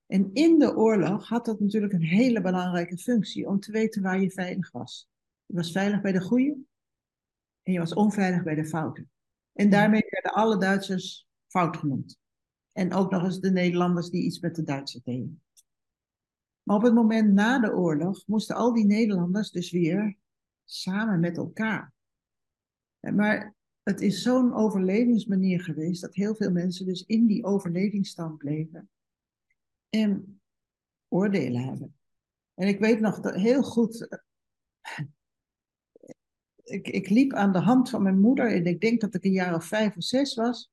En 0.07 0.31
in 0.33 0.59
de 0.59 0.77
oorlog 0.77 1.29
had 1.29 1.45
dat 1.45 1.61
natuurlijk 1.61 1.93
een 1.93 2.03
hele 2.03 2.41
belangrijke 2.41 2.99
functie 2.99 3.49
om 3.49 3.61
te 3.61 3.73
weten 3.73 4.03
waar 4.03 4.21
je 4.21 4.31
veilig 4.31 4.71
was. 4.71 5.09
Je 5.47 5.55
was 5.55 5.73
veilig 5.73 6.01
bij 6.01 6.13
de 6.13 6.21
goede 6.21 6.57
en 7.63 7.73
je 7.73 7.79
was 7.79 7.95
onveilig 7.95 8.43
bij 8.43 8.55
de 8.55 8.67
fouten. 8.67 9.11
En 9.53 9.71
daarmee 9.71 10.07
werden 10.11 10.33
alle 10.33 10.59
Duitsers 10.59 11.29
fout 11.47 11.77
genoemd. 11.77 12.19
En 12.73 12.93
ook 12.93 13.11
nog 13.11 13.25
eens 13.25 13.41
de 13.41 13.51
Nederlanders 13.51 14.11
die 14.11 14.23
iets 14.23 14.41
met 14.41 14.55
de 14.55 14.63
Duitsers 14.63 15.05
deden. 15.05 15.43
Maar 16.63 16.77
op 16.77 16.83
het 16.83 16.95
moment 16.95 17.33
na 17.33 17.59
de 17.59 17.75
oorlog 17.75 18.27
moesten 18.27 18.57
al 18.57 18.75
die 18.75 18.87
Nederlanders 18.87 19.51
dus 19.51 19.71
weer 19.71 20.17
samen 20.65 21.21
met 21.21 21.37
elkaar. 21.37 21.93
Maar 23.01 23.55
het 23.83 24.01
is 24.01 24.23
zo'n 24.23 24.55
overlevingsmanier 24.55 25.61
geweest 25.61 26.01
dat 26.01 26.15
heel 26.15 26.35
veel 26.35 26.51
mensen 26.51 26.87
dus 26.87 27.03
in 27.03 27.27
die 27.27 27.45
overlevingsstand 27.45 28.39
bleven 28.39 28.91
en 30.03 30.41
oordelen 31.09 31.63
hebben. 31.63 31.97
En 32.55 32.69
ik 32.69 32.79
weet 32.79 33.01
nog 33.01 33.35
heel 33.35 33.63
goed, 33.63 34.09
ik, 36.63 36.89
ik 36.89 37.09
liep 37.09 37.33
aan 37.33 37.53
de 37.53 37.59
hand 37.59 37.91
van 37.91 38.03
mijn 38.03 38.21
moeder 38.21 38.53
en 38.53 38.67
ik 38.67 38.81
denk 38.81 39.01
dat 39.01 39.15
ik 39.15 39.25
een 39.25 39.33
jaar 39.33 39.55
of 39.55 39.65
vijf 39.65 39.97
of 39.97 40.05
zes 40.05 40.35
was. 40.35 40.71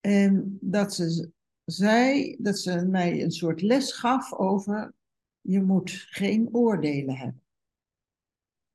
En 0.00 0.58
dat 0.60 0.94
ze 0.94 1.32
zei 1.64 2.36
dat 2.38 2.58
ze 2.58 2.86
mij 2.86 3.22
een 3.22 3.30
soort 3.30 3.62
les 3.62 3.92
gaf 3.92 4.32
over 4.32 4.94
je 5.40 5.62
moet 5.62 5.90
geen 5.90 6.54
oordelen 6.54 7.16
hebben. 7.16 7.42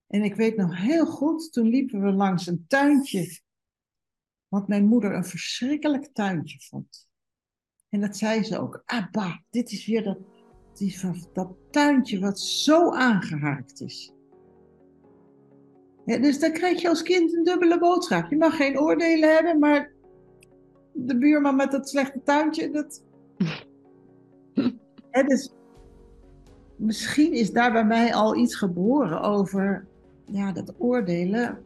En 0.08 0.24
ik 0.24 0.36
weet 0.36 0.56
nog 0.56 0.78
heel 0.78 1.06
goed, 1.06 1.54
toen 1.54 1.68
liepen 1.68 2.02
we 2.02 2.12
langs 2.12 2.48
een 2.48 2.66
tuintje, 2.68 3.42
wat 4.48 4.68
mijn 4.68 4.86
moeder 4.86 5.16
een 5.16 5.26
verschrikkelijk 5.26 6.14
tuintje 6.14 6.60
vond. 6.60 7.08
En 7.94 8.02
dat 8.02 8.18
zei 8.18 8.44
ze 8.44 8.60
ook. 8.60 8.84
Ah, 8.86 9.36
dit 9.50 9.72
is 9.72 9.86
weer 9.86 10.04
dat, 10.04 10.18
die, 10.74 11.00
dat 11.34 11.52
tuintje 11.70 12.20
wat 12.20 12.40
zo 12.40 12.92
aangehaakt 12.92 13.82
is. 13.82 14.14
Ja, 16.06 16.18
dus 16.18 16.40
dan 16.40 16.52
krijg 16.52 16.82
je 16.82 16.90
als 16.90 17.04
kind 17.04 17.34
een 17.34 17.44
dubbele 17.44 17.80
boodschap. 17.80 18.30
Je 18.30 18.38
mag 18.38 18.56
geen 18.56 18.80
oordelen 18.80 19.34
hebben, 19.34 19.60
maar 19.60 19.92
de 20.94 21.18
buurman 21.18 21.56
met 21.56 21.72
dat 21.72 21.90
slechte 21.90 22.22
tuintje, 22.24 22.72
dat. 22.72 23.04
ja, 25.12 25.24
dus 25.24 25.54
misschien 26.76 27.34
is 27.34 27.52
daar 27.52 27.72
bij 27.72 27.86
mij 27.86 28.14
al 28.14 28.36
iets 28.36 28.56
geboren 28.56 29.22
over. 29.22 29.88
Ja, 30.26 30.52
dat 30.52 30.74
oordelen, 30.78 31.64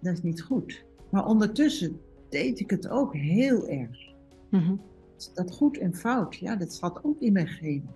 dat 0.00 0.12
is 0.12 0.22
niet 0.22 0.42
goed. 0.42 0.84
Maar 1.10 1.26
ondertussen 1.26 2.00
deed 2.28 2.60
ik 2.60 2.70
het 2.70 2.88
ook 2.88 3.14
heel 3.14 3.68
erg. 3.68 4.12
Mm 4.50 4.92
dat 5.32 5.52
goed 5.52 5.78
en 5.78 5.94
fout, 5.94 6.34
ja, 6.34 6.56
dat 6.56 6.72
zat 6.72 7.04
ook 7.04 7.20
in 7.20 7.32
mijn 7.32 7.48
genen. 7.48 7.94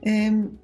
En 0.00 0.58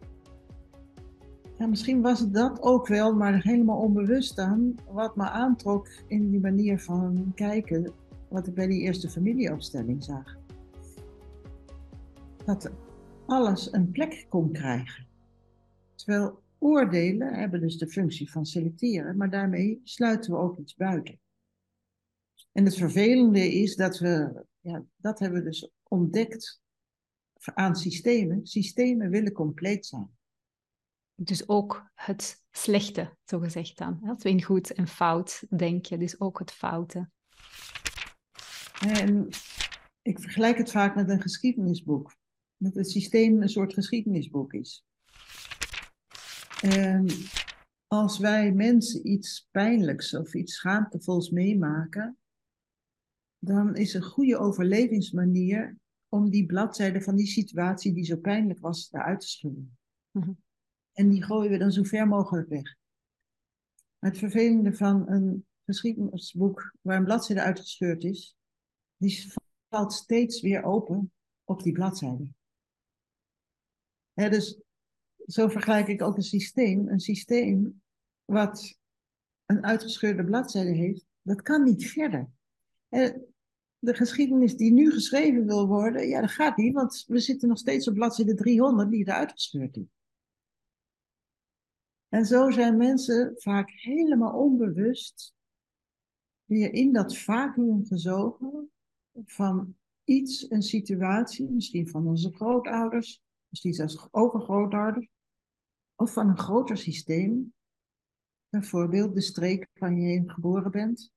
ja, 1.58 1.66
misschien 1.66 2.00
was 2.00 2.20
het 2.20 2.34
dat 2.34 2.62
ook 2.62 2.86
wel, 2.86 3.14
maar 3.14 3.42
helemaal 3.42 3.78
onbewust 3.78 4.38
aan, 4.38 4.74
wat 4.90 5.16
me 5.16 5.28
aantrok 5.28 5.88
in 6.06 6.30
die 6.30 6.40
manier 6.40 6.80
van 6.80 7.32
kijken, 7.34 7.92
wat 8.28 8.46
ik 8.46 8.54
bij 8.54 8.66
die 8.66 8.80
eerste 8.80 9.10
familieopstelling 9.10 10.04
zag. 10.04 10.36
Dat 12.44 12.70
alles 13.26 13.72
een 13.72 13.90
plek 13.90 14.26
kon 14.28 14.52
krijgen. 14.52 15.06
Terwijl 15.94 16.42
oordelen 16.58 17.34
hebben 17.34 17.60
dus 17.60 17.78
de 17.78 17.88
functie 17.88 18.30
van 18.30 18.46
selecteren, 18.46 19.16
maar 19.16 19.30
daarmee 19.30 19.80
sluiten 19.84 20.32
we 20.32 20.38
ook 20.38 20.58
iets 20.58 20.76
buiten. 20.76 21.18
En 22.58 22.64
het 22.64 22.76
vervelende 22.76 23.52
is 23.52 23.76
dat 23.76 23.98
we, 23.98 24.44
ja, 24.60 24.84
dat 24.96 25.18
hebben 25.18 25.38
we 25.38 25.44
dus 25.44 25.70
ontdekt 25.82 26.60
aan 27.54 27.76
systemen. 27.76 28.46
Systemen 28.46 29.10
willen 29.10 29.32
compleet 29.32 29.86
zijn. 29.86 30.18
Dus 31.14 31.48
ook 31.48 31.90
het 31.94 32.42
slechte, 32.50 33.16
zo 33.24 33.38
gezegd 33.38 33.78
dan. 33.78 34.00
Als 34.02 34.22
we 34.22 34.28
in 34.28 34.42
goed 34.42 34.72
en 34.72 34.88
fout 34.88 35.44
denken, 35.56 35.98
dus 35.98 36.20
ook 36.20 36.38
het 36.38 36.52
foute. 36.52 37.10
En 38.80 39.28
ik 40.02 40.20
vergelijk 40.20 40.58
het 40.58 40.70
vaak 40.70 40.94
met 40.94 41.08
een 41.08 41.22
geschiedenisboek. 41.22 42.16
Dat 42.56 42.74
het 42.74 42.90
systeem 42.90 43.42
een 43.42 43.48
soort 43.48 43.74
geschiedenisboek 43.74 44.52
is. 44.52 44.84
En 46.60 47.06
als 47.86 48.18
wij 48.18 48.52
mensen 48.52 49.08
iets 49.08 49.48
pijnlijks 49.50 50.14
of 50.14 50.34
iets 50.34 50.54
schaamtevols 50.54 51.30
meemaken, 51.30 52.17
dan 53.38 53.76
is 53.76 53.94
een 53.94 54.02
goede 54.02 54.38
overlevingsmanier 54.38 55.76
om 56.08 56.30
die 56.30 56.46
bladzijde 56.46 57.00
van 57.00 57.16
die 57.16 57.26
situatie 57.26 57.92
die 57.92 58.04
zo 58.04 58.16
pijnlijk 58.16 58.58
was, 58.58 58.92
eruit 58.92 59.20
te 59.20 59.28
schudden. 59.28 59.78
Mhm. 60.10 60.32
En 60.92 61.08
die 61.08 61.22
gooien 61.22 61.50
we 61.50 61.58
dan 61.58 61.72
zo 61.72 61.82
ver 61.82 62.08
mogelijk 62.08 62.48
weg. 62.48 62.76
Het 63.98 64.18
vervelende 64.18 64.74
van 64.74 65.08
een 65.08 65.46
geschiedenisboek 65.64 66.74
waar 66.80 66.96
een 66.96 67.04
bladzijde 67.04 67.42
uitgescheurd 67.42 68.04
is, 68.04 68.36
die 68.96 69.32
valt 69.68 69.92
steeds 69.92 70.40
weer 70.40 70.62
open 70.62 71.12
op 71.44 71.62
die 71.62 71.72
bladzijde. 71.72 72.32
dus 74.14 74.60
zo 75.26 75.48
vergelijk 75.48 75.88
ik 75.88 76.02
ook 76.02 76.16
een 76.16 76.22
systeem. 76.22 76.88
Een 76.88 77.00
systeem 77.00 77.82
wat 78.24 78.78
een 79.44 79.64
uitgescheurde 79.64 80.24
bladzijde 80.24 80.74
heeft, 80.74 81.06
dat 81.22 81.42
kan 81.42 81.64
niet 81.64 81.86
verder 81.86 82.30
de 83.78 83.94
geschiedenis 83.94 84.56
die 84.56 84.72
nu 84.72 84.92
geschreven 84.92 85.46
wil 85.46 85.66
worden, 85.66 86.08
ja, 86.08 86.20
dat 86.20 86.30
gaat 86.30 86.56
niet, 86.56 86.74
want 86.74 87.04
we 87.06 87.18
zitten 87.18 87.48
nog 87.48 87.58
steeds 87.58 87.88
op 87.88 87.94
bladzijde 87.94 88.34
300 88.34 88.90
die 88.90 89.06
eruit 89.06 89.32
gescheurd 89.32 89.76
is. 89.76 89.86
En 92.08 92.26
zo 92.26 92.50
zijn 92.50 92.76
mensen 92.76 93.32
vaak 93.36 93.70
helemaal 93.70 94.40
onbewust 94.40 95.34
weer 96.44 96.72
in 96.72 96.92
dat 96.92 97.16
vacuüm 97.16 97.84
gezogen 97.86 98.70
van 99.24 99.76
iets, 100.04 100.50
een 100.50 100.62
situatie, 100.62 101.50
misschien 101.50 101.88
van 101.88 102.06
onze 102.06 102.32
grootouders, 102.32 103.22
misschien 103.48 103.72
zelfs 103.72 104.08
overgrootouders, 104.10 105.08
of 105.94 106.12
van 106.12 106.28
een 106.28 106.38
groter 106.38 106.76
systeem, 106.76 107.54
bijvoorbeeld 108.48 109.14
de 109.14 109.20
streek 109.20 109.68
waar 109.72 109.92
je 109.92 110.12
in 110.12 110.30
geboren 110.30 110.70
bent, 110.70 111.12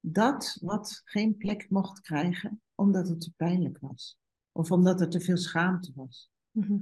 dat 0.00 0.58
wat 0.60 1.00
geen 1.04 1.36
plek 1.36 1.70
mocht 1.70 2.00
krijgen 2.00 2.62
omdat 2.74 3.08
het 3.08 3.20
te 3.20 3.32
pijnlijk 3.36 3.78
was. 3.78 4.18
Of 4.52 4.70
omdat 4.70 5.00
er 5.00 5.08
te 5.08 5.20
veel 5.20 5.36
schaamte 5.36 5.92
was. 5.94 6.30
Mhm. 6.50 6.78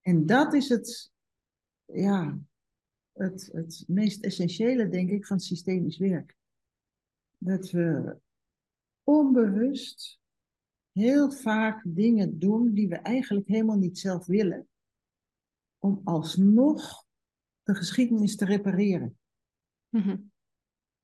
En 0.00 0.26
dat 0.26 0.54
is 0.54 0.68
het, 0.68 1.12
ja, 1.84 2.38
het, 3.12 3.48
het 3.52 3.84
meest 3.86 4.24
essentiële, 4.24 4.88
denk 4.88 5.10
ik, 5.10 5.26
van 5.26 5.40
systemisch 5.40 5.98
werk. 5.98 6.36
Dat 7.38 7.70
we 7.70 8.18
onbewust 9.02 10.20
heel 10.92 11.32
vaak 11.32 11.82
dingen 11.86 12.38
doen 12.38 12.74
die 12.74 12.88
we 12.88 12.96
eigenlijk 12.96 13.48
helemaal 13.48 13.78
niet 13.78 13.98
zelf 13.98 14.26
willen. 14.26 14.68
Om 15.78 16.00
alsnog 16.04 17.06
de 17.62 17.74
geschiedenis 17.74 18.36
te 18.36 18.44
repareren. 18.44 19.18
Mhm. 19.88 20.16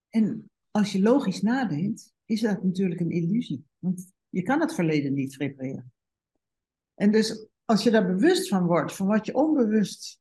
En 0.09 0.51
als 0.77 0.93
je 0.93 1.01
logisch 1.01 1.43
nadenkt, 1.43 2.15
is 2.25 2.41
dat 2.41 2.63
natuurlijk 2.63 3.01
een 3.01 3.11
illusie. 3.11 3.67
Want 3.79 4.13
je 4.29 4.43
kan 4.43 4.61
het 4.61 4.75
verleden 4.75 5.13
niet 5.13 5.37
repareren. 5.37 5.93
En 6.95 7.13
dus 7.13 7.47
als 7.65 7.83
je 7.83 7.91
daar 7.91 8.07
bewust 8.07 8.49
van 8.49 8.67
wordt, 8.67 8.97
van 8.97 9.07
wat 9.07 9.27
je 9.27 9.35
onbewust 9.35 10.21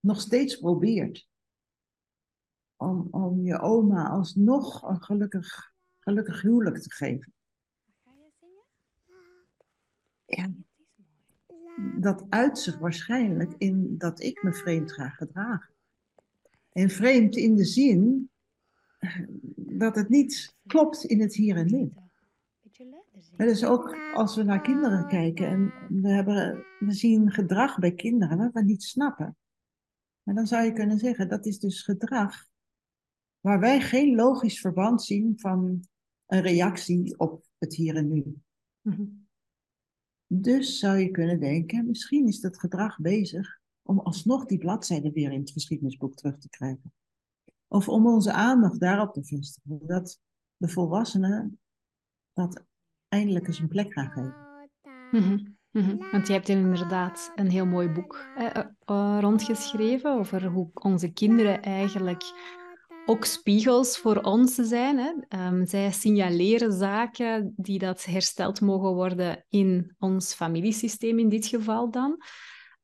nog 0.00 0.20
steeds 0.20 0.56
probeert, 0.56 1.28
om, 2.76 3.08
om 3.10 3.44
je 3.44 3.58
oma 3.58 4.08
alsnog 4.08 4.82
een 4.82 5.02
gelukkig, 5.02 5.72
gelukkig 5.98 6.42
huwelijk 6.42 6.78
te 6.78 6.92
geven. 6.92 7.32
Ja, 10.24 10.50
dat 11.98 12.26
uit 12.28 12.58
zich 12.58 12.78
waarschijnlijk 12.78 13.54
in 13.58 13.98
dat 13.98 14.20
ik 14.20 14.42
me 14.42 14.52
vreemd 14.52 14.92
ga 14.92 15.08
gedragen. 15.08 15.74
En 16.72 16.90
vreemd 16.90 17.36
in 17.36 17.56
de 17.56 17.64
zin 17.64 18.30
dat 19.56 19.94
het 19.94 20.08
niet 20.08 20.56
klopt 20.66 21.04
in 21.04 21.20
het 21.20 21.34
hier 21.34 21.56
en 21.56 21.66
nu. 21.66 21.92
Dus 23.36 23.64
ook 23.64 23.96
als 24.14 24.36
we 24.36 24.42
naar 24.42 24.60
kinderen 24.60 25.06
kijken 25.06 25.46
en 25.46 25.72
we, 26.02 26.08
hebben, 26.08 26.64
we 26.78 26.92
zien 26.92 27.30
gedrag 27.30 27.78
bij 27.78 27.92
kinderen 27.92 28.38
wat 28.38 28.52
we 28.52 28.62
niet 28.62 28.82
snappen. 28.82 29.36
En 30.24 30.34
dan 30.34 30.46
zou 30.46 30.64
je 30.64 30.72
kunnen 30.72 30.98
zeggen, 30.98 31.28
dat 31.28 31.46
is 31.46 31.58
dus 31.58 31.82
gedrag 31.82 32.48
waar 33.40 33.60
wij 33.60 33.80
geen 33.80 34.14
logisch 34.14 34.60
verband 34.60 35.02
zien 35.02 35.38
van 35.38 35.84
een 36.26 36.40
reactie 36.40 37.18
op 37.18 37.44
het 37.58 37.74
hier 37.74 37.96
en 37.96 38.08
nu. 38.08 38.36
Dus 40.26 40.78
zou 40.78 40.98
je 40.98 41.10
kunnen 41.10 41.40
denken, 41.40 41.86
misschien 41.86 42.26
is 42.26 42.40
dat 42.40 42.58
gedrag 42.58 42.98
bezig 42.98 43.60
om 43.82 43.98
alsnog 43.98 44.46
die 44.46 44.58
bladzijde 44.58 45.12
weer 45.12 45.32
in 45.32 45.40
het 45.40 45.50
geschiedenisboek 45.50 46.14
terug 46.14 46.38
te 46.38 46.48
krijgen. 46.48 46.92
Of 47.72 47.88
om 47.88 48.06
onze 48.06 48.32
aandacht 48.32 48.80
daarop 48.80 49.12
te 49.12 49.24
vestigen, 49.24 49.80
dat 49.86 50.20
de 50.56 50.68
volwassenen 50.68 51.60
dat 52.32 52.64
eindelijk 53.08 53.46
eens 53.46 53.58
een 53.58 53.68
plek 53.68 53.92
gaan 53.92 54.10
geven. 54.10 54.48
Mm 55.10 55.58
Want 56.10 56.26
je 56.26 56.32
hebt 56.32 56.48
inderdaad 56.48 57.32
een 57.34 57.50
heel 57.50 57.66
mooi 57.66 57.88
boek 57.88 58.26
uh, 58.38 59.18
rondgeschreven 59.20 60.12
over 60.12 60.46
hoe 60.46 60.70
onze 60.74 61.12
kinderen 61.12 61.62
eigenlijk 61.62 62.22
ook 63.06 63.24
spiegels 63.24 63.98
voor 63.98 64.16
ons 64.16 64.54
zijn. 64.54 64.98
Hè. 64.98 65.12
Ehm, 65.28 65.66
zij 65.66 65.92
signaleren 65.92 66.72
zaken 66.72 67.52
die 67.56 67.78
dat 67.78 68.04
hersteld 68.04 68.60
mogen 68.60 68.94
worden 68.94 69.44
in 69.48 69.94
ons 69.98 70.34
familiesysteem 70.34 71.18
in 71.18 71.28
dit 71.28 71.46
geval 71.46 71.90
dan. 71.90 72.16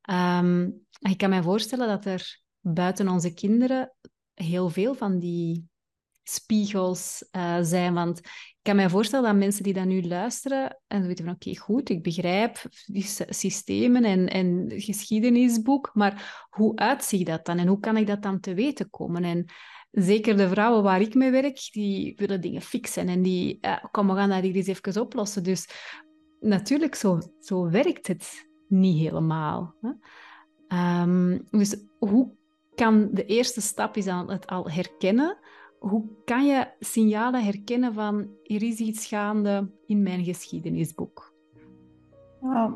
Um, 0.09 0.85
ik 0.99 1.17
kan 1.17 1.29
me 1.29 1.43
voorstellen 1.43 1.87
dat 1.87 2.05
er 2.05 2.41
buiten 2.59 3.07
onze 3.07 3.33
kinderen 3.33 3.93
heel 4.37 4.69
veel 4.69 4.95
van 4.95 5.19
die 5.19 5.69
spiegels 6.23 7.27
uh, 7.31 7.57
zijn. 7.61 7.93
Want 7.93 8.17
ik 8.19 8.59
kan 8.61 8.75
me 8.75 8.89
voorstellen 8.89 9.25
dat 9.25 9.35
mensen 9.35 9.63
die 9.63 9.73
dat 9.73 9.85
nu 9.85 10.07
luisteren 10.07 10.79
en 10.87 11.07
weten 11.07 11.25
van 11.25 11.33
oké, 11.33 11.55
goed, 11.57 11.89
ik 11.89 12.03
begrijp 12.03 12.61
die 12.85 13.05
systemen 13.29 14.03
en, 14.03 14.27
en 14.27 14.71
geschiedenisboek, 14.75 15.91
maar 15.93 16.47
hoe 16.49 16.75
uitziet 16.75 17.25
dat 17.25 17.45
dan 17.45 17.57
en 17.57 17.67
hoe 17.67 17.79
kan 17.79 17.97
ik 17.97 18.07
dat 18.07 18.21
dan 18.21 18.39
te 18.39 18.53
weten 18.53 18.89
komen? 18.89 19.23
En 19.23 19.45
zeker 19.91 20.37
de 20.37 20.49
vrouwen 20.49 20.83
waar 20.83 21.01
ik 21.01 21.13
mee 21.13 21.31
werk, 21.31 21.69
die 21.71 22.15
willen 22.15 22.41
dingen 22.41 22.61
fixen 22.61 23.07
en 23.07 23.21
die, 23.21 23.57
uh, 23.61 23.83
kom, 23.91 24.07
we 24.07 24.13
gaan 24.13 24.29
dat 24.29 24.43
hier 24.43 24.55
eens 24.55 24.67
even 24.67 25.01
oplossen. 25.01 25.43
Dus 25.43 25.67
natuurlijk, 26.39 26.95
zo, 26.95 27.19
zo 27.39 27.69
werkt 27.69 28.07
het 28.07 28.47
niet 28.67 28.97
helemaal. 28.97 29.75
Hè? 29.81 29.89
Um, 31.01 31.47
dus 31.49 31.75
hoe 31.99 32.36
kan 32.77 33.09
de 33.11 33.25
eerste 33.25 33.61
stap 33.61 33.95
is 33.95 34.05
dan 34.05 34.31
het 34.31 34.47
al 34.47 34.69
herkennen? 34.69 35.37
Hoe 35.79 36.03
kan 36.25 36.45
je 36.45 36.67
signalen 36.79 37.43
herkennen 37.43 37.93
van 37.93 38.29
er 38.43 38.63
is 38.63 38.79
iets 38.79 39.07
gaande 39.07 39.69
in 39.85 40.03
mijn 40.03 40.23
geschiedenisboek? 40.23 41.33
Nou, 42.41 42.73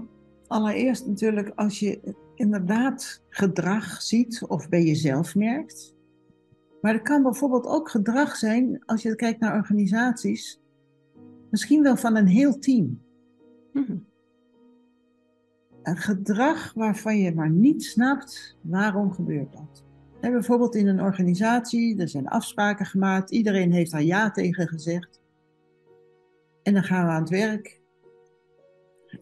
allereerst 0.47 1.07
natuurlijk 1.07 1.51
als 1.55 1.79
je 1.79 2.15
inderdaad 2.35 3.23
gedrag 3.29 4.01
ziet 4.01 4.43
of 4.47 4.69
bij 4.69 4.83
jezelf 4.83 5.35
merkt. 5.35 5.95
Maar 6.81 6.93
het 6.93 7.01
kan 7.01 7.23
bijvoorbeeld 7.23 7.65
ook 7.65 7.89
gedrag 7.89 8.35
zijn, 8.35 8.83
als 8.85 9.01
je 9.01 9.15
kijkt 9.15 9.39
naar 9.39 9.55
organisaties, 9.55 10.61
misschien 11.49 11.83
wel 11.83 11.95
van 11.95 12.15
een 12.15 12.27
heel 12.27 12.59
team. 12.59 13.01
Mhm. 13.73 13.97
Een 15.83 15.97
gedrag 15.97 16.73
waarvan 16.73 17.17
je 17.17 17.35
maar 17.35 17.49
niet 17.49 17.83
snapt 17.83 18.57
waarom 18.61 19.11
gebeurt 19.11 19.51
dat. 19.51 19.89
Bijvoorbeeld 20.21 20.75
in 20.75 20.87
een 20.87 21.01
organisatie, 21.01 21.99
er 21.99 22.09
zijn 22.09 22.27
afspraken 22.27 22.85
gemaakt, 22.85 23.31
iedereen 23.31 23.71
heeft 23.71 23.91
daar 23.91 24.03
ja 24.03 24.31
tegen 24.31 24.67
gezegd. 24.67 25.19
En 26.63 26.73
dan 26.73 26.83
gaan 26.83 27.05
we 27.05 27.11
aan 27.11 27.21
het 27.21 27.29
werk. 27.29 27.81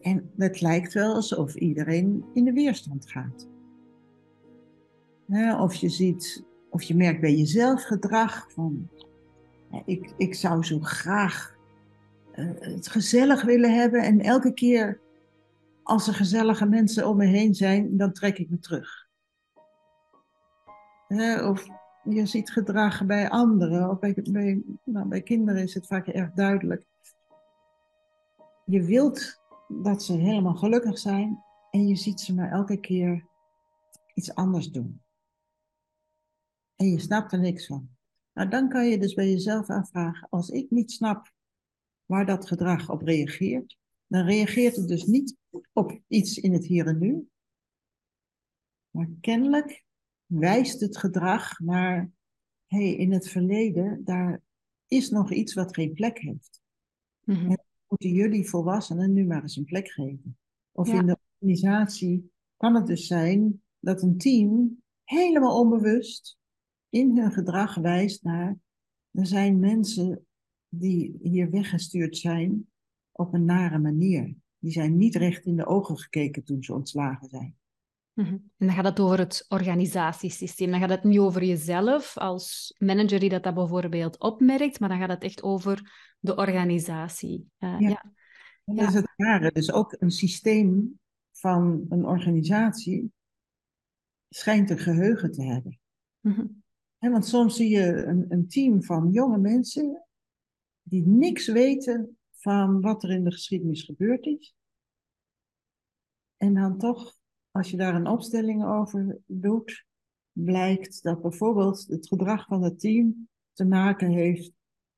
En 0.00 0.30
het 0.36 0.60
lijkt 0.60 0.92
wel 0.92 1.14
alsof 1.14 1.54
iedereen 1.54 2.24
in 2.34 2.44
de 2.44 2.52
weerstand 2.52 3.10
gaat. 3.10 3.48
Of 5.60 5.74
je 5.74 5.88
ziet, 5.88 6.44
of 6.70 6.82
je 6.82 6.96
merkt 6.96 7.20
bij 7.20 7.34
jezelf 7.34 7.82
gedrag 7.82 8.52
van, 8.52 8.88
ik, 9.84 10.12
ik 10.16 10.34
zou 10.34 10.64
zo 10.64 10.78
graag 10.80 11.56
eh, 12.32 12.50
het 12.58 12.88
gezellig 12.88 13.42
willen 13.42 13.74
hebben 13.74 14.02
en 14.02 14.20
elke 14.20 14.52
keer 14.52 15.00
als 15.82 16.08
er 16.08 16.14
gezellige 16.14 16.66
mensen 16.66 17.08
om 17.08 17.16
me 17.16 17.26
heen 17.26 17.54
zijn, 17.54 17.96
dan 17.96 18.12
trek 18.12 18.38
ik 18.38 18.50
me 18.50 18.58
terug. 18.58 18.99
Of 21.48 21.66
je 22.04 22.26
ziet 22.26 22.50
gedrag 22.50 23.06
bij 23.06 23.30
anderen, 23.30 23.90
of 23.90 23.98
bij, 23.98 24.62
nou, 24.84 25.08
bij 25.08 25.22
kinderen 25.22 25.62
is 25.62 25.74
het 25.74 25.86
vaak 25.86 26.06
erg 26.06 26.32
duidelijk. 26.32 26.86
Je 28.64 28.82
wilt 28.82 29.40
dat 29.68 30.02
ze 30.02 30.12
helemaal 30.12 30.54
gelukkig 30.54 30.98
zijn 30.98 31.44
en 31.70 31.88
je 31.88 31.96
ziet 31.96 32.20
ze 32.20 32.34
maar 32.34 32.50
elke 32.50 32.80
keer 32.80 33.28
iets 34.14 34.34
anders 34.34 34.70
doen. 34.70 35.02
En 36.76 36.86
je 36.86 36.98
snapt 36.98 37.32
er 37.32 37.40
niks 37.40 37.66
van. 37.66 37.90
Nou, 38.32 38.48
dan 38.48 38.68
kan 38.68 38.86
je 38.86 38.98
dus 38.98 39.14
bij 39.14 39.30
jezelf 39.30 39.68
afvragen, 39.70 40.28
als 40.28 40.48
ik 40.48 40.70
niet 40.70 40.92
snap 40.92 41.32
waar 42.06 42.26
dat 42.26 42.46
gedrag 42.46 42.90
op 42.90 43.02
reageert, 43.02 43.78
dan 44.06 44.24
reageert 44.24 44.76
het 44.76 44.88
dus 44.88 45.04
niet 45.04 45.36
op 45.72 46.00
iets 46.06 46.38
in 46.38 46.52
het 46.52 46.64
hier 46.64 46.86
en 46.86 46.98
nu. 46.98 47.28
Maar 48.90 49.08
kennelijk 49.20 49.84
wijst 50.30 50.80
het 50.80 50.96
gedrag 50.96 51.58
naar, 51.58 52.10
hey, 52.66 52.94
in 52.94 53.12
het 53.12 53.28
verleden, 53.28 54.04
daar 54.04 54.42
is 54.86 55.10
nog 55.10 55.32
iets 55.32 55.54
wat 55.54 55.74
geen 55.74 55.92
plek 55.92 56.18
heeft. 56.18 56.60
Mm 57.24 57.50
En 57.50 57.64
moeten 57.88 58.10
jullie 58.10 58.48
volwassenen 58.48 59.12
nu 59.12 59.26
maar 59.26 59.42
eens 59.42 59.56
een 59.56 59.64
plek 59.64 59.88
geven. 59.88 60.38
Of 60.72 60.88
in 60.88 61.06
de 61.06 61.18
organisatie 61.38 62.32
kan 62.56 62.74
het 62.74 62.86
dus 62.86 63.06
zijn 63.06 63.62
dat 63.78 64.02
een 64.02 64.18
team 64.18 64.82
helemaal 65.04 65.60
onbewust 65.60 66.38
in 66.88 67.18
hun 67.18 67.32
gedrag 67.32 67.74
wijst 67.74 68.22
naar, 68.22 68.58
er 69.10 69.26
zijn 69.26 69.58
mensen 69.58 70.26
die 70.68 71.18
hier 71.22 71.50
weggestuurd 71.50 72.16
zijn 72.16 72.68
op 73.12 73.34
een 73.34 73.44
nare 73.44 73.78
manier. 73.78 74.34
Die 74.58 74.72
zijn 74.72 74.96
niet 74.96 75.14
recht 75.14 75.46
in 75.46 75.56
de 75.56 75.66
ogen 75.66 75.98
gekeken 75.98 76.44
toen 76.44 76.62
ze 76.62 76.74
ontslagen 76.74 77.28
zijn. 77.28 77.59
Mhm. 78.20 78.32
En 78.32 78.66
dan 78.66 78.72
gaat 78.72 78.84
het 78.84 79.00
over 79.00 79.18
het 79.18 79.44
organisatiesysteem. 79.48 80.70
Dan 80.70 80.80
gaat 80.80 80.90
het 80.90 81.04
niet 81.04 81.18
over 81.18 81.44
jezelf 81.44 82.18
als 82.18 82.74
manager 82.78 83.20
die 83.20 83.28
dat, 83.28 83.42
dat 83.42 83.54
bijvoorbeeld 83.54 84.18
opmerkt, 84.18 84.80
maar 84.80 84.88
dan 84.88 84.98
gaat 84.98 85.08
het 85.08 85.22
echt 85.22 85.42
over 85.42 85.92
de 86.18 86.36
organisatie. 86.36 87.50
Uh, 87.58 87.76
ja. 87.80 87.88
ja. 87.88 88.04
Dat 88.64 88.88
is 88.88 88.94
het 88.94 89.12
rare. 89.16 89.52
Dus 89.52 89.72
ook 89.72 89.96
een 89.98 90.10
systeem 90.10 90.98
van 91.32 91.86
een 91.88 92.04
organisatie 92.04 93.12
schijnt 94.28 94.70
een 94.70 94.78
geheugen 94.78 95.30
te 95.30 95.42
hebben. 95.42 95.78
Mm 96.20 96.58
want 97.08 97.26
soms 97.26 97.56
zie 97.56 97.68
je 97.68 98.04
een, 98.04 98.24
een 98.28 98.48
team 98.48 98.82
van 98.82 99.10
jonge 99.10 99.38
mensen 99.38 100.06
die 100.82 101.06
niks 101.06 101.46
weten 101.46 102.18
van 102.30 102.80
wat 102.80 103.02
er 103.02 103.10
in 103.10 103.24
de 103.24 103.32
geschiedenis 103.32 103.82
gebeurd 103.82 104.26
is. 104.26 104.54
En 106.36 106.54
dan 106.54 106.78
toch 106.78 107.19
als 107.50 107.70
je 107.70 107.76
daar 107.76 107.94
een 107.94 108.08
opstelling 108.08 108.64
over 108.64 109.18
doet, 109.26 109.84
blijkt 110.32 111.02
dat 111.02 111.22
bijvoorbeeld 111.22 111.86
het 111.86 112.08
gedrag 112.08 112.46
van 112.46 112.62
het 112.62 112.80
team 112.80 113.28
te 113.52 113.64
maken 113.64 114.10
heeft 114.10 114.52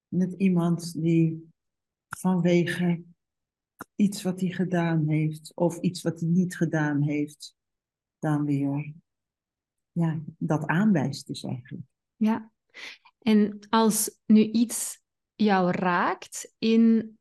met 0.09 0.33
iemand 0.33 1.03
die 1.03 1.51
vanwege 2.09 3.03
iets 3.97 4.23
wat 4.23 4.41
hij 4.41 4.51
gedaan 4.51 5.09
heeft 5.09 5.53
of 5.55 5.79
iets 5.79 6.03
wat 6.03 6.21
hij 6.21 6.29
niet 6.29 6.57
gedaan 6.57 7.03
heeft, 7.03 7.57
dan 8.19 8.45
weer 8.45 8.95
ja, 9.93 10.21
dat 10.39 10.67
aanwijst 10.67 11.27
dus 11.27 11.43
eigenlijk. 11.43 11.87
Ja, 12.17 12.53
en 13.19 13.67
als 13.69 14.21
nu 14.27 14.41
iets 14.41 15.01
jou 15.35 15.71
raakt 15.71 16.55
in 16.59 17.17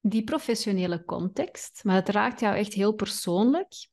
die 0.00 0.24
professionele 0.24 1.04
context, 1.04 1.84
maar 1.84 1.94
het 1.94 2.08
raakt 2.08 2.40
jou 2.40 2.56
echt 2.56 2.72
heel 2.72 2.92
persoonlijk, 2.92 3.88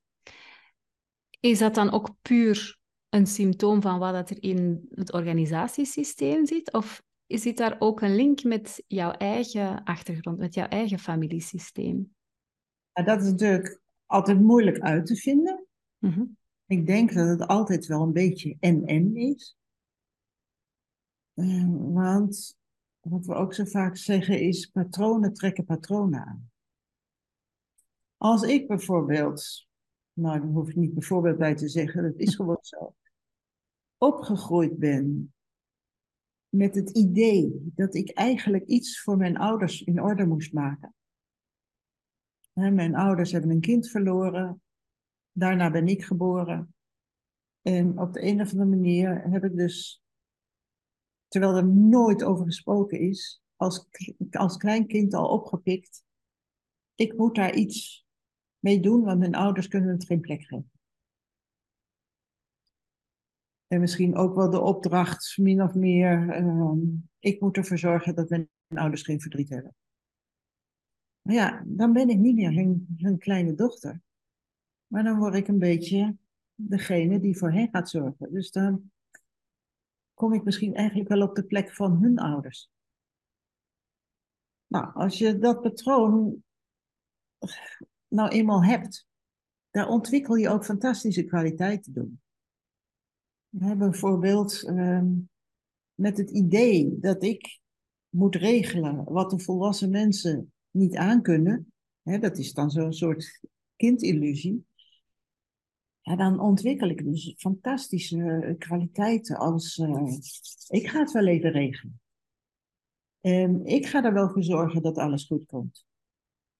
is 1.43 1.59
dat 1.59 1.75
dan 1.75 1.91
ook 1.91 2.15
puur 2.21 2.77
een 3.09 3.27
symptoom 3.27 3.81
van 3.81 3.99
wat 3.99 4.29
er 4.29 4.43
in 4.43 4.87
het 4.89 5.13
organisatiesysteem 5.13 6.45
zit? 6.45 6.73
Of 6.73 7.03
zit 7.27 7.57
daar 7.57 7.75
ook 7.79 8.01
een 8.01 8.15
link 8.15 8.43
met 8.43 8.83
jouw 8.87 9.11
eigen 9.11 9.83
achtergrond, 9.83 10.37
met 10.37 10.53
jouw 10.53 10.67
eigen 10.67 10.99
familiesysteem? 10.99 12.15
Ja, 12.91 13.03
dat 13.03 13.21
is 13.21 13.29
natuurlijk 13.29 13.81
altijd 14.05 14.39
moeilijk 14.39 14.79
uit 14.79 15.05
te 15.05 15.15
vinden. 15.15 15.65
Mhm. 15.97 16.23
Ik 16.65 16.85
denk 16.85 17.13
dat 17.13 17.27
het 17.27 17.47
altijd 17.47 17.85
wel 17.85 18.01
een 18.01 18.13
beetje 18.13 18.57
en-en 18.59 19.15
is. 19.15 19.55
Uh, 21.33 21.93
want 21.93 22.57
wat 22.99 23.25
we 23.25 23.33
ook 23.33 23.53
zo 23.53 23.65
vaak 23.65 23.97
zeggen 23.97 24.39
is, 24.39 24.65
patronen 24.65 25.33
trekken 25.33 25.65
patronen 25.65 26.25
aan. 26.25 26.51
Als 28.17 28.41
ik 28.41 28.67
bijvoorbeeld, 28.67 29.67
nou 30.13 30.39
daar 30.39 30.49
hoef 30.49 30.69
ik 30.69 30.75
niet 30.75 30.93
bijvoorbeeld 30.93 31.37
bij 31.37 31.55
te 31.55 31.67
zeggen, 31.67 32.03
dat 32.03 32.17
is 32.17 32.35
gewoon 32.35 32.57
zo, 32.61 32.95
opgegroeid 33.97 34.77
ben 34.77 35.33
met 36.49 36.75
het 36.75 36.89
idee 36.89 37.71
dat 37.75 37.95
ik 37.95 38.09
eigenlijk 38.09 38.65
iets 38.65 39.01
voor 39.01 39.17
mijn 39.17 39.37
ouders 39.37 39.81
in 39.81 40.01
orde 40.01 40.25
moest 40.25 40.53
maken. 40.53 40.95
Mijn 42.53 42.95
ouders 42.95 43.31
hebben 43.31 43.51
een 43.51 43.59
kind 43.59 43.89
verloren, 43.89 44.61
daarna 45.31 45.71
ben 45.71 45.87
ik 45.87 46.03
geboren. 46.03 46.75
En 47.61 47.99
op 47.99 48.13
de 48.13 48.23
een 48.23 48.41
of 48.41 48.51
andere 48.51 48.69
manier 48.69 49.21
heb 49.31 49.43
ik 49.43 49.55
dus 49.55 50.03
terwijl 51.27 51.55
er 51.55 51.67
nooit 51.67 52.23
over 52.23 52.45
gesproken 52.45 52.99
is, 52.99 53.41
als, 53.55 53.87
als 54.31 54.57
klein 54.57 54.87
kind 54.87 55.13
al 55.13 55.27
opgepikt. 55.27 56.03
Ik 56.95 57.17
moet 57.17 57.35
daar 57.35 57.55
iets 57.55 58.02
mee 58.63 58.79
doen, 58.79 59.03
want 59.03 59.19
mijn 59.19 59.35
ouders 59.35 59.67
kunnen 59.67 59.89
het 59.89 60.05
geen 60.05 60.19
plek 60.19 60.41
geven. 60.41 60.71
En 63.67 63.79
misschien 63.79 64.15
ook 64.15 64.35
wel 64.35 64.49
de 64.49 64.59
opdracht, 64.59 65.37
min 65.37 65.61
of 65.61 65.73
meer, 65.73 66.29
ehm, 66.29 66.79
ik 67.19 67.41
moet 67.41 67.57
ervoor 67.57 67.77
zorgen 67.77 68.15
dat 68.15 68.29
mijn 68.29 68.49
ouders 68.67 69.01
geen 69.01 69.21
verdriet 69.21 69.49
hebben. 69.49 69.75
Maar 71.21 71.35
ja, 71.35 71.63
dan 71.65 71.93
ben 71.93 72.09
ik 72.09 72.17
niet 72.17 72.35
meer 72.35 72.53
hun, 72.53 72.95
hun 72.97 73.17
kleine 73.17 73.53
dochter. 73.53 74.01
Maar 74.87 75.03
dan 75.03 75.17
word 75.17 75.35
ik 75.35 75.47
een 75.47 75.59
beetje 75.59 76.17
degene 76.55 77.19
die 77.19 77.37
voor 77.37 77.51
hen 77.51 77.69
gaat 77.71 77.89
zorgen. 77.89 78.31
Dus 78.31 78.51
dan 78.51 78.91
kom 80.13 80.33
ik 80.33 80.43
misschien 80.43 80.75
eigenlijk 80.75 81.09
wel 81.09 81.21
op 81.21 81.35
de 81.35 81.43
plek 81.43 81.73
van 81.73 81.97
hun 82.01 82.19
ouders. 82.19 82.69
Nou, 84.67 84.93
als 84.93 85.17
je 85.17 85.37
dat 85.37 85.61
patroon 85.61 86.43
nou 88.13 88.29
eenmaal 88.29 88.63
hebt, 88.63 89.07
daar 89.71 89.87
ontwikkel 89.87 90.35
je 90.35 90.49
ook 90.49 90.65
fantastische 90.65 91.23
kwaliteiten 91.23 91.93
doen. 91.93 92.21
bijvoorbeeld 93.77 94.63
ehm, 94.63 95.11
met 95.93 96.17
het 96.17 96.29
idee 96.29 96.99
dat 96.99 97.23
ik 97.23 97.59
moet 98.09 98.35
regelen 98.35 99.03
wat 99.03 99.29
de 99.29 99.39
volwassen 99.39 99.89
mensen 99.89 100.53
niet 100.71 100.95
aankunnen. 100.95 101.73
Hè, 102.01 102.19
dat 102.19 102.37
is 102.37 102.53
dan 102.53 102.71
zo'n 102.71 102.93
soort 102.93 103.39
kindillusie 103.75 104.65
ja, 106.03 106.15
dan 106.15 106.39
ontwikkel 106.39 106.89
ik 106.89 107.03
dus 107.03 107.33
fantastische 107.37 108.39
eh, 108.41 108.57
kwaliteiten 108.57 109.37
als 109.37 109.77
uh, 109.77 110.17
ik 110.67 110.87
ga 110.87 110.99
het 110.99 111.11
wel 111.11 111.27
even 111.27 111.51
regelen. 111.51 112.01
Um, 113.21 113.65
ik 113.65 113.85
ga 113.85 114.03
er 114.03 114.13
wel 114.13 114.29
voor 114.29 114.43
zorgen 114.43 114.81
dat 114.81 114.97
alles 114.97 115.25
goed 115.25 115.45
komt. 115.45 115.85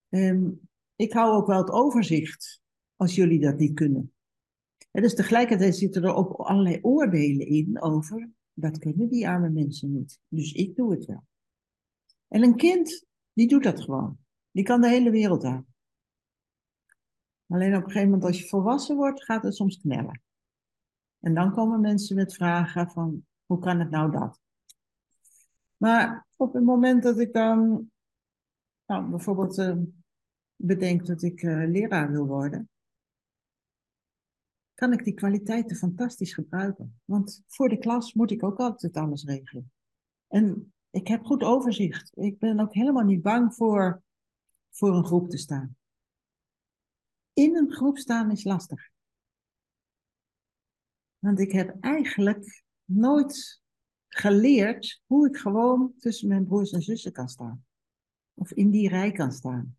Um, 0.08 0.68
ik 0.96 1.12
hou 1.12 1.32
ook 1.32 1.46
wel 1.46 1.58
het 1.58 1.70
overzicht 1.70 2.60
als 2.96 3.14
jullie 3.14 3.40
dat 3.40 3.58
niet 3.58 3.74
kunnen. 3.74 4.12
En 4.90 5.02
dus 5.02 5.14
tegelijkertijd 5.14 5.76
zitten 5.76 6.02
er 6.02 6.14
ook 6.14 6.32
allerlei 6.32 6.78
oordelen 6.82 7.46
in 7.46 7.82
over 7.82 8.30
dat 8.52 8.78
kunnen 8.78 9.08
die 9.08 9.28
arme 9.28 9.50
mensen 9.50 9.92
niet. 9.92 10.18
Dus 10.28 10.52
ik 10.52 10.76
doe 10.76 10.92
het 10.92 11.04
wel. 11.04 11.24
En 12.28 12.42
een 12.42 12.56
kind, 12.56 13.06
die 13.32 13.48
doet 13.48 13.62
dat 13.62 13.80
gewoon. 13.80 14.18
Die 14.50 14.64
kan 14.64 14.80
de 14.80 14.88
hele 14.88 15.10
wereld 15.10 15.44
aan. 15.44 15.66
Alleen 17.46 17.76
op 17.76 17.82
een 17.82 17.90
gegeven 17.90 18.08
moment 18.10 18.24
als 18.24 18.40
je 18.40 18.48
volwassen 18.48 18.96
wordt, 18.96 19.24
gaat 19.24 19.42
het 19.42 19.54
soms 19.54 19.80
knellen. 19.80 20.22
En 21.20 21.34
dan 21.34 21.52
komen 21.52 21.80
mensen 21.80 22.16
met 22.16 22.34
vragen 22.34 22.90
van, 22.90 23.26
hoe 23.46 23.58
kan 23.58 23.78
het 23.78 23.90
nou 23.90 24.10
dat? 24.10 24.40
Maar 25.76 26.26
op 26.36 26.52
het 26.52 26.64
moment 26.64 27.02
dat 27.02 27.18
ik 27.18 27.32
dan, 27.32 27.90
nou, 28.86 29.10
bijvoorbeeld 29.10 29.58
uh, 29.58 29.76
bedenk 30.56 31.06
dat 31.06 31.22
ik 31.22 31.42
uh, 31.42 31.68
leraar 31.68 32.10
wil 32.10 32.26
worden, 32.26 32.68
kan 34.74 34.92
ik 34.92 35.04
die 35.04 35.14
kwaliteiten 35.14 35.76
fantastisch 35.76 36.34
gebruiken. 36.34 37.00
Want 37.04 37.42
voor 37.46 37.68
de 37.68 37.78
klas 37.78 38.12
moet 38.12 38.30
ik 38.30 38.44
ook 38.44 38.58
altijd 38.58 38.96
alles 38.96 39.24
regelen. 39.24 39.72
En 40.28 40.74
ik 40.90 41.08
heb 41.08 41.24
goed 41.24 41.42
overzicht. 41.42 42.10
Ik 42.14 42.38
ben 42.38 42.60
ook 42.60 42.74
helemaal 42.74 43.04
niet 43.04 43.22
bang 43.22 43.54
voor, 43.54 44.02
voor 44.70 44.96
een 44.96 45.04
groep 45.04 45.30
te 45.30 45.38
staan 45.38 45.76
in 47.34 47.56
een 47.56 47.72
groep 47.72 47.98
staan 47.98 48.30
is 48.30 48.44
lastig. 48.44 48.90
Want 51.18 51.40
ik 51.40 51.52
heb 51.52 51.76
eigenlijk 51.80 52.64
nooit 52.84 53.62
geleerd 54.08 55.02
hoe 55.06 55.28
ik 55.28 55.36
gewoon 55.36 55.94
tussen 55.98 56.28
mijn 56.28 56.44
broers 56.44 56.72
en 56.72 56.82
zussen 56.82 57.12
kan 57.12 57.28
staan. 57.28 57.66
Of 58.34 58.52
in 58.52 58.70
die 58.70 58.88
rij 58.88 59.12
kan 59.12 59.32
staan. 59.32 59.76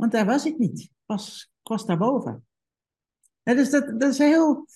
Want 0.00 0.12
daar 0.12 0.26
was 0.26 0.44
ik 0.44 0.58
niet. 0.58 0.90
Was, 1.06 1.50
ik 1.62 1.68
was 1.68 1.86
daarboven. 1.86 2.46
Ja, 3.42 3.54
dus 3.54 3.70
dat, 3.70 4.00
dat 4.00 4.12
is 4.12 4.18
heel, 4.18 4.66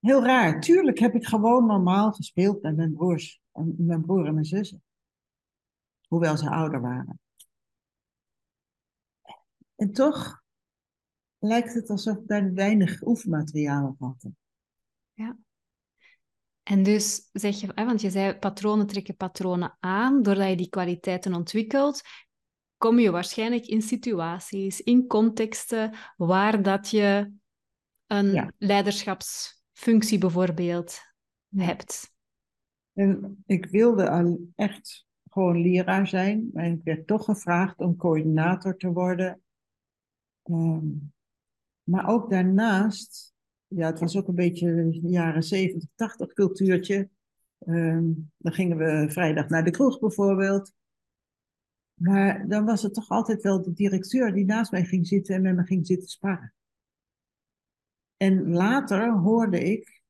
heel 0.00 0.24
raar. 0.24 0.60
Tuurlijk 0.60 0.98
heb 0.98 1.14
ik 1.14 1.26
gewoon 1.26 1.66
normaal 1.66 2.12
gespeeld 2.12 2.62
met 2.62 2.76
mijn 2.76 2.92
broers. 2.92 3.40
En 3.52 3.74
mijn 3.78 4.00
broer 4.00 4.26
en 4.26 4.34
mijn 4.34 4.46
zussen. 4.46 4.82
Hoewel 6.08 6.36
ze 6.36 6.50
ouder 6.50 6.80
waren. 6.80 7.20
En 9.74 9.92
toch 9.92 10.42
lijkt 11.38 11.74
het 11.74 11.90
alsof 11.90 12.16
ik 12.16 12.26
daar 12.26 12.52
weinig 12.52 13.02
oefenmateriaal 13.02 13.86
op 13.88 13.98
had. 13.98 14.26
Ja. 15.12 15.38
En 16.62 16.82
dus 16.82 17.28
zeg 17.32 17.60
je, 17.60 17.74
want 17.74 18.00
je 18.00 18.10
zei 18.10 18.38
patronen 18.38 18.86
trekken 18.86 19.16
patronen 19.16 19.76
aan, 19.80 20.22
doordat 20.22 20.48
je 20.48 20.56
die 20.56 20.68
kwaliteiten 20.68 21.34
ontwikkelt, 21.34 22.02
kom 22.84 22.98
je 22.98 23.10
waarschijnlijk 23.10 23.66
in 23.66 23.82
situaties, 23.82 24.80
in 24.80 25.06
contexten 25.06 25.94
waar 26.16 26.62
dat 26.62 26.90
je 26.90 27.32
een 28.06 28.52
leiderschapsfunctie 28.58 30.18
bijvoorbeeld 30.18 31.00
hebt. 31.56 32.12
En 32.92 33.42
ik 33.46 33.66
wilde 33.66 34.10
al 34.10 34.48
echt 34.54 35.06
gewoon 35.30 35.60
leraar 35.60 36.06
zijn, 36.06 36.50
maar 36.52 36.66
ik 36.66 36.80
werd 36.84 37.06
toch 37.06 37.24
gevraagd 37.24 37.78
om 37.78 37.96
coördinator 37.96 38.76
te 38.76 38.92
worden. 38.92 39.42
Ehm, 40.42 40.86
maar 41.82 42.08
ook 42.08 42.30
daarnaast, 42.30 43.34
ja, 43.66 43.86
het 43.86 44.00
was 44.00 44.16
ook 44.16 44.28
een 44.28 44.34
beetje 44.34 44.98
jaren 45.02 45.42
70, 45.42 45.88
80 45.94 46.32
cultuurtje. 46.32 47.08
Ehm, 47.58 48.12
dan 48.36 48.52
gingen 48.52 48.76
we 48.76 49.10
vrijdag 49.10 49.48
naar 49.48 49.64
de 49.64 49.70
kroeg 49.70 49.98
bijvoorbeeld. 49.98 50.72
Maar 51.94 52.48
dan 52.48 52.64
was 52.64 52.82
het 52.82 52.94
toch 52.94 53.08
altijd 53.08 53.42
wel 53.42 53.62
de 53.62 53.72
directeur 53.72 54.32
die 54.32 54.44
naast 54.44 54.70
mij 54.70 54.84
ging 54.84 55.06
zitten 55.06 55.34
en 55.34 55.42
met 55.42 55.56
me 55.56 55.64
ging 55.64 55.86
zitten 55.86 56.08
sparren. 56.08 56.54
En 58.16 58.50
later 58.50 59.12
hoorde 59.12 59.60
ik 59.60 60.02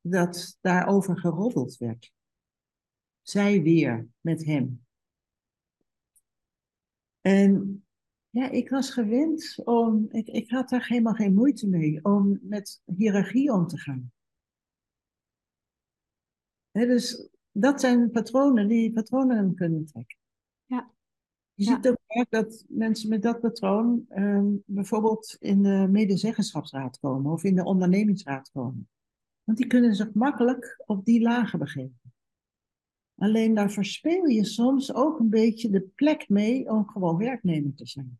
dat 0.00 0.58
daarover 0.60 1.18
geroddeld 1.18 1.76
werd. 1.76 2.12
Zij 3.22 3.62
weer 3.62 4.08
met 4.20 4.44
hem. 4.44 4.84
En 7.20 7.84
ja, 8.30 8.50
ik 8.50 8.70
was 8.70 8.90
gewend 8.90 9.60
om, 9.64 10.06
ik, 10.10 10.26
ik 10.26 10.50
had 10.50 10.68
daar 10.68 10.86
helemaal 10.86 11.14
geen 11.14 11.34
moeite 11.34 11.68
mee 11.68 12.04
om 12.04 12.38
met 12.42 12.82
hiërarchie 12.84 13.52
om 13.52 13.66
te 13.66 13.78
gaan. 13.78 14.12
dus 16.70 17.28
dat 17.52 17.80
zijn 17.80 18.10
patronen 18.10 18.68
die 18.68 18.92
patronen 18.92 19.54
kunnen 19.54 19.86
trekken. 19.86 20.18
Ja. 20.64 20.94
Je 21.60 21.66
ziet 21.66 21.88
ook 21.88 21.98
vaak 22.06 22.30
dat 22.30 22.64
mensen 22.68 23.08
met 23.08 23.22
dat 23.22 23.40
patroon 23.40 24.06
um, 24.16 24.62
bijvoorbeeld 24.66 25.36
in 25.38 25.62
de 25.62 25.86
medezeggenschapsraad 25.90 26.98
komen 26.98 27.32
of 27.32 27.44
in 27.44 27.54
de 27.54 27.64
ondernemingsraad 27.64 28.50
komen. 28.50 28.88
Want 29.44 29.58
die 29.58 29.66
kunnen 29.66 29.94
zich 29.94 30.12
makkelijk 30.12 30.82
op 30.86 31.04
die 31.04 31.20
lagen 31.20 31.58
begeven. 31.58 32.12
Alleen 33.14 33.54
daar 33.54 33.70
verspeel 33.70 34.26
je 34.26 34.44
soms 34.44 34.94
ook 34.94 35.18
een 35.18 35.30
beetje 35.30 35.70
de 35.70 35.80
plek 35.80 36.28
mee 36.28 36.70
om 36.70 36.88
gewoon 36.88 37.16
werknemer 37.16 37.74
te 37.74 37.86
zijn. 37.86 38.18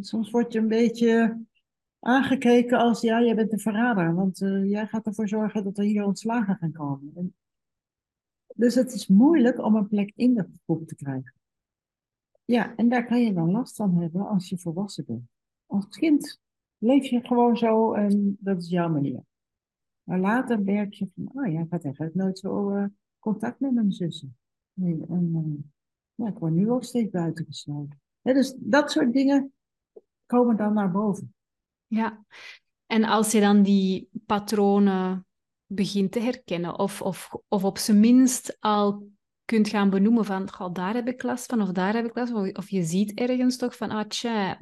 soms 0.00 0.30
word 0.30 0.52
je 0.52 0.58
een 0.58 0.68
beetje 0.68 1.44
aangekeken 1.98 2.78
als, 2.78 3.00
ja, 3.00 3.22
jij 3.22 3.34
bent 3.34 3.52
een 3.52 3.58
verrader, 3.60 4.14
want 4.14 4.40
uh, 4.40 4.70
jij 4.70 4.86
gaat 4.86 5.06
ervoor 5.06 5.28
zorgen 5.28 5.64
dat 5.64 5.78
er 5.78 5.84
hier 5.84 6.04
ontslagen 6.04 6.56
gaan 6.56 6.72
komen. 6.72 7.12
En 7.14 7.34
dus 8.54 8.74
het 8.74 8.92
is 8.92 9.06
moeilijk 9.06 9.58
om 9.58 9.76
een 9.76 9.88
plek 9.88 10.12
in 10.14 10.34
de 10.34 10.46
groep 10.64 10.86
te 10.86 10.94
krijgen. 10.94 11.42
Ja, 12.44 12.76
en 12.76 12.88
daar 12.88 13.06
kan 13.06 13.20
je 13.20 13.32
dan 13.32 13.50
last 13.50 13.76
van 13.76 14.00
hebben 14.00 14.28
als 14.28 14.48
je 14.48 14.58
volwassen 14.58 15.04
bent. 15.04 15.28
Als 15.66 15.88
kind 15.88 16.40
leef 16.78 17.06
je 17.06 17.20
gewoon 17.20 17.56
zo 17.56 17.92
en 17.92 18.36
dat 18.40 18.62
is 18.62 18.68
jouw 18.68 18.88
manier. 18.88 19.22
Maar 20.02 20.18
later 20.18 20.62
merk 20.62 20.94
je 20.94 21.08
van, 21.14 21.30
oh 21.34 21.52
ja, 21.52 21.60
ik 21.60 21.70
had 21.70 21.84
eigenlijk 21.84 22.14
nooit 22.14 22.38
zo 22.38 22.70
uh, 22.70 22.84
contact 23.18 23.60
met 23.60 23.72
mijn 23.72 23.92
zussen. 23.92 24.36
En, 24.74 25.04
en 25.08 25.72
ja, 26.14 26.28
ik 26.28 26.38
word 26.38 26.52
nu 26.52 26.70
ook 26.70 26.84
steeds 26.84 27.10
buitengesloten. 27.10 28.00
Dus 28.22 28.54
dat 28.58 28.90
soort 28.90 29.12
dingen 29.12 29.52
komen 30.26 30.56
dan 30.56 30.72
naar 30.74 30.90
boven. 30.90 31.34
Ja, 31.86 32.24
en 32.86 33.04
als 33.04 33.32
je 33.32 33.40
dan 33.40 33.62
die 33.62 34.08
patronen 34.26 35.26
begint 35.66 36.12
te 36.12 36.20
herkennen, 36.20 36.78
of, 36.78 37.02
of, 37.02 37.36
of 37.48 37.64
op 37.64 37.78
zijn 37.78 38.00
minst 38.00 38.56
al 38.60 39.08
kunt 39.44 39.68
gaan 39.68 39.90
benoemen 39.90 40.24
van, 40.24 40.48
daar 40.72 40.94
heb 40.94 41.08
ik 41.08 41.22
last 41.22 41.46
van, 41.46 41.60
of 41.60 41.72
daar 41.72 41.94
heb 41.94 42.04
ik 42.04 42.16
last 42.16 42.32
van, 42.32 42.56
of 42.56 42.70
je 42.70 42.82
ziet 42.82 43.18
ergens 43.18 43.56
toch 43.56 43.76
van, 43.76 43.90
ah 43.90 44.52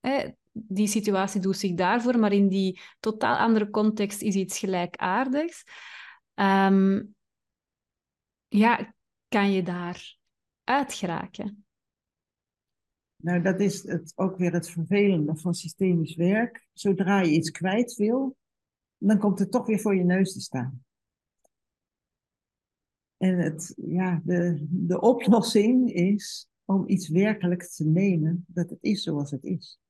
hè, 0.00 0.30
die 0.52 0.86
situatie 0.86 1.40
doet 1.40 1.56
zich 1.56 1.74
daarvoor, 1.74 2.18
maar 2.18 2.32
in 2.32 2.48
die 2.48 2.80
totaal 3.00 3.36
andere 3.36 3.70
context 3.70 4.22
is 4.22 4.34
iets 4.34 4.58
gelijkaardigs. 4.58 5.64
Um, 6.34 7.14
ja, 8.48 8.94
kan 9.28 9.52
je 9.52 9.62
daar 9.62 10.16
uitgeraken? 10.64 11.64
Nou, 13.16 13.42
dat 13.42 13.60
is 13.60 13.82
het, 13.82 14.12
ook 14.14 14.36
weer 14.36 14.52
het 14.52 14.70
vervelende 14.70 15.36
van 15.36 15.54
systemisch 15.54 16.14
werk. 16.14 16.66
Zodra 16.72 17.20
je 17.20 17.30
iets 17.30 17.50
kwijt 17.50 17.94
wil, 17.94 18.36
dan 18.98 19.18
komt 19.18 19.38
het 19.38 19.50
toch 19.50 19.66
weer 19.66 19.80
voor 19.80 19.96
je 19.96 20.04
neus 20.04 20.32
te 20.32 20.40
staan. 20.40 20.84
En 23.22 23.38
het, 23.38 23.74
ja, 23.76 24.20
de, 24.24 24.66
de 24.70 25.00
oplossing 25.00 25.92
is 25.92 26.48
om 26.64 26.84
iets 26.86 27.08
werkelijk 27.08 27.62
te 27.62 27.84
nemen 27.84 28.44
dat 28.48 28.70
het 28.70 28.78
is 28.82 29.02
zoals 29.02 29.30
het 29.30 29.44
is. 29.44 29.80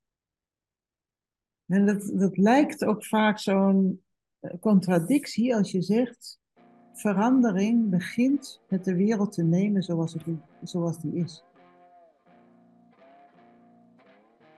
En 1.67 1.87
dat, 1.87 2.13
dat 2.15 2.37
lijkt 2.37 2.85
ook 2.85 3.05
vaak 3.05 3.39
zo'n 3.39 4.03
eh, 4.41 4.51
contradictie 4.61 5.57
als 5.57 5.71
je 5.71 5.83
zegt, 5.83 6.41
verandering 6.93 7.91
begint 7.91 8.61
met 8.69 8.85
de 8.85 8.95
wereld 8.95 9.33
te 9.33 9.43
nemen 9.43 9.83
zoals, 9.83 10.13
het, 10.13 10.23
zoals 10.63 11.01
die 11.01 11.15
is. 11.15 11.45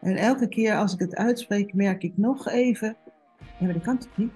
En 0.00 0.16
elke 0.16 0.48
keer 0.48 0.76
als 0.76 0.92
ik 0.92 0.98
het 0.98 1.14
uitspreek, 1.14 1.74
merk 1.74 2.02
ik 2.02 2.16
nog 2.16 2.48
even, 2.48 2.96
ja, 3.38 3.64
maar 3.64 3.72
dat 3.72 3.82
kan 3.82 3.98
toch 3.98 4.16
niet? 4.16 4.32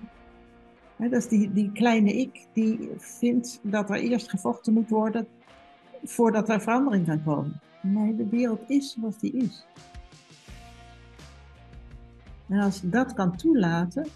Dat 0.99 1.13
is 1.13 1.29
die, 1.29 1.53
die 1.53 1.73
kleine 1.73 2.13
ik 2.13 2.47
die 2.53 2.91
vindt 2.97 3.61
dat 3.63 3.91
er 3.91 3.97
eerst 3.97 4.31
gevochten 4.31 4.73
moet 4.73 4.89
worden 4.89 5.27
voordat 6.05 6.49
er 6.49 6.61
verandering 6.61 7.07
kan 7.07 7.23
komen. 7.25 7.61
Nee, 7.83 8.17
de 8.17 8.29
wereld 8.29 8.71
is 8.71 8.93
zoals 8.93 9.19
die 9.19 9.33
is. 9.33 9.67
En 12.49 12.61
als 12.61 12.81
je 12.81 12.89
dat 12.89 13.13
kan 13.13 13.37
toelaten, 13.37 14.07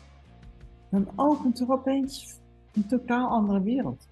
dan 0.89 1.09
opent 1.17 1.61
er 1.61 1.73
opeens 1.73 2.39
een 2.73 2.87
totaal 2.87 3.29
andere 3.29 3.63
wereld. 3.63 4.09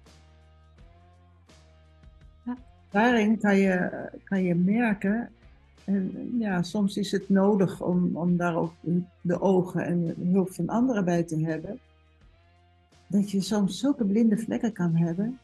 Ja. 2.45 2.57
Daarin 2.89 3.39
kan 3.39 3.57
je, 3.57 4.09
kan 4.23 4.43
je 4.43 4.55
merken, 4.55 5.29
en 5.85 6.35
ja, 6.39 6.61
soms 6.61 6.97
is 6.97 7.11
het 7.11 7.29
nodig 7.29 7.81
om, 7.81 8.15
om 8.15 8.37
daar 8.37 8.55
ook 8.55 8.73
de 9.21 9.41
ogen 9.41 9.85
en 9.85 10.05
de 10.05 10.15
hulp 10.31 10.53
van 10.53 10.69
anderen 10.69 11.05
bij 11.05 11.23
te 11.23 11.39
hebben, 11.39 11.79
dat 13.11 13.31
je 13.31 13.41
soms 13.41 13.79
zulke 13.79 14.05
blinde 14.05 14.37
vlekken 14.37 14.73
kan 14.73 14.95
hebben, 14.95 15.39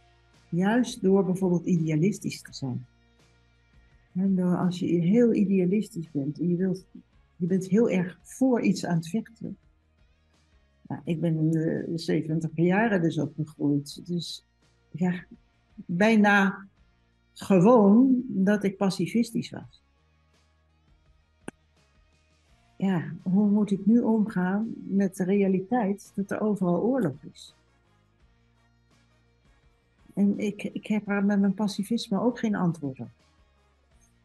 juist 0.49 1.01
door 1.01 1.25
bijvoorbeeld 1.25 1.65
idealistisch 1.65 2.41
te 2.41 2.53
zijn. 2.53 2.85
En 4.13 4.35
door 4.35 4.57
als 4.57 4.79
je 4.79 4.85
heel 4.85 5.33
idealistisch 5.33 6.11
bent 6.11 6.39
en 6.39 6.49
je, 6.49 6.55
wilt, 6.55 6.85
je 7.35 7.45
bent 7.45 7.67
heel 7.67 7.89
erg 7.89 8.19
voor 8.21 8.61
iets 8.61 8.85
aan 8.85 8.95
het 8.95 9.09
vechten. 9.09 9.57
Nou, 10.87 11.01
ik 11.03 11.19
ben 11.19 11.37
in 11.37 11.51
de 11.51 11.91
70 11.95 12.49
jaren 12.53 13.01
dus 13.01 13.17
opgegroeid. 13.19 14.07
Dus 14.07 14.45
ja, 14.91 15.25
bijna 15.75 16.65
gewoon 17.33 18.23
dat 18.27 18.63
ik 18.63 18.77
pacifistisch 18.77 19.49
was. 19.49 19.81
Ja, 22.77 23.13
hoe 23.21 23.49
moet 23.49 23.71
ik 23.71 23.85
nu 23.85 23.99
omgaan 23.99 24.73
met 24.87 25.15
de 25.15 25.23
realiteit 25.23 26.11
dat 26.15 26.31
er 26.31 26.41
overal 26.41 26.81
oorlog 26.81 27.15
is? 27.31 27.55
En 30.17 30.39
ik, 30.39 30.63
ik 30.63 30.87
heb 30.87 31.05
daar 31.05 31.25
met 31.25 31.39
mijn 31.39 31.53
pacifisme 31.53 32.21
ook 32.21 32.39
geen 32.39 32.55
antwoord 32.55 32.99
op. 32.99 33.09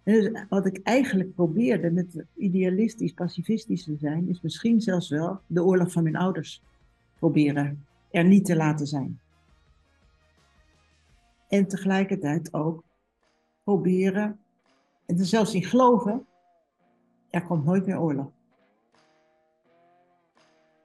Dus 0.02 0.30
wat 0.48 0.66
ik 0.66 0.80
eigenlijk 0.82 1.34
probeerde 1.34 1.90
met 1.90 2.24
idealistisch, 2.36 3.12
pacifistisch 3.12 3.84
te 3.84 3.96
zijn, 3.96 4.28
is 4.28 4.40
misschien 4.40 4.80
zelfs 4.80 5.08
wel 5.08 5.40
de 5.46 5.64
oorlog 5.64 5.92
van 5.92 6.02
mijn 6.02 6.16
ouders 6.16 6.62
proberen 7.18 7.86
er 8.10 8.24
niet 8.24 8.44
te 8.44 8.56
laten 8.56 8.86
zijn. 8.86 9.20
En 11.48 11.66
tegelijkertijd 11.66 12.54
ook 12.54 12.84
proberen, 13.64 14.38
en 15.06 15.24
zelfs 15.24 15.54
in 15.54 15.64
geloven, 15.64 16.26
er 17.30 17.44
komt 17.44 17.64
nooit 17.64 17.86
meer 17.86 18.00
oorlog. 18.00 18.30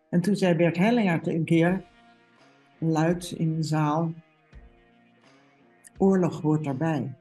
En 0.10 0.22
toen 0.22 0.36
zei 0.36 0.56
Bert 0.56 0.78
Hellinger 0.78 1.28
een 1.28 1.46
keer, 1.46 1.84
luid 2.78 3.32
in 3.32 3.56
de 3.56 3.64
zaal, 3.64 4.14
oorlog 5.98 6.42
hoort 6.42 6.64
daarbij. 6.64 7.16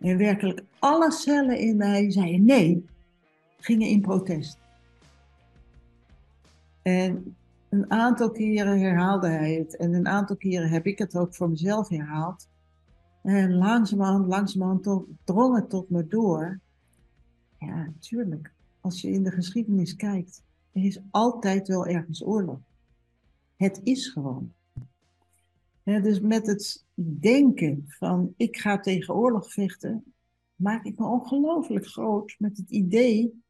En 0.00 0.16
werkelijk 0.16 0.64
alle 0.78 1.12
cellen 1.12 1.58
in 1.58 1.76
mij 1.76 2.10
zeiden 2.10 2.44
nee, 2.44 2.86
gingen 3.60 3.88
in 3.88 4.00
protest. 4.00 4.58
En 6.82 7.36
een 7.68 7.90
aantal 7.90 8.30
keren 8.30 8.80
herhaalde 8.80 9.28
hij 9.28 9.54
het 9.54 9.76
en 9.76 9.94
een 9.94 10.08
aantal 10.08 10.36
keren 10.36 10.68
heb 10.68 10.86
ik 10.86 10.98
het 10.98 11.16
ook 11.16 11.34
voor 11.34 11.50
mezelf 11.50 11.88
herhaald. 11.88 12.48
En 13.22 13.54
langzamerhand, 13.54 14.26
langzamerhand 14.26 14.82
tot, 14.82 15.06
drong 15.24 15.56
het 15.56 15.70
tot 15.70 15.90
me 15.90 16.06
door. 16.06 16.60
Ja, 17.58 17.84
natuurlijk. 17.84 18.52
Als 18.80 19.00
je 19.00 19.10
in 19.10 19.22
de 19.22 19.30
geschiedenis 19.30 19.96
kijkt, 19.96 20.42
er 20.72 20.84
is 20.84 21.00
altijd 21.10 21.68
wel 21.68 21.86
ergens 21.86 22.24
oorlog. 22.24 22.58
Het 23.56 23.80
is 23.82 24.08
gewoon 24.08 24.52
dus 25.96 26.20
met 26.20 26.46
het 26.46 26.84
denken 27.20 27.84
van 27.86 28.34
ik 28.36 28.56
ga 28.56 28.80
tegen 28.80 29.14
oorlog 29.14 29.52
vechten, 29.52 30.14
maak 30.54 30.84
ik 30.84 30.98
me 30.98 31.06
ongelooflijk 31.06 31.86
groot 31.86 32.34
met 32.38 32.56
het 32.56 32.70
idee, 32.70 33.42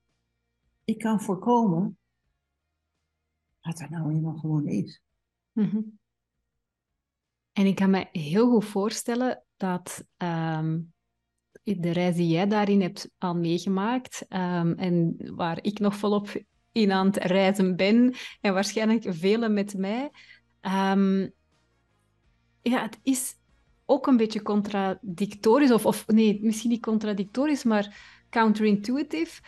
ik 0.85 0.99
kan 0.99 1.21
voorkomen 1.21 1.99
wat 3.61 3.81
er 3.81 3.91
nou 3.91 4.09
helemaal 4.09 4.37
gewoon 4.37 4.67
is. 4.67 5.01
Mhm. 5.53 5.81
En 7.53 7.67
ik 7.67 7.75
kan 7.75 7.91
me 7.91 8.09
heel 8.13 8.51
goed 8.51 8.65
voorstellen 8.65 9.43
dat 9.57 10.05
ehm, 10.17 10.81
de 11.63 11.91
reis 11.91 12.17
die 12.17 12.29
jij 12.29 12.47
daarin 12.47 12.81
hebt 12.81 13.11
al 13.19 13.35
meegemaakt 13.35 14.27
um, 14.29 14.73
en 14.73 15.17
waar 15.35 15.59
ik 15.65 15.79
nog 15.79 15.97
volop 15.97 16.43
in 16.73 16.93
aan 16.93 17.07
het 17.07 17.17
reizen 17.17 17.77
ben 17.77 18.15
en 18.41 18.53
waarschijnlijk 18.53 19.05
velen 19.09 19.55
met 19.55 19.75
mij, 19.75 20.11
um, 20.61 21.33
ja, 22.69 22.83
het 22.83 22.99
is 23.03 23.35
ook 23.87 24.07
een 24.07 24.17
beetje 24.17 24.43
contradictorisch, 24.43 25.71
of, 25.71 25.87
of 25.87 26.07
nee, 26.07 26.39
misschien 26.43 26.71
niet 26.71 26.83
contradictorisch, 26.83 27.65
maar 27.65 27.97
counterintuitive. 28.31 29.43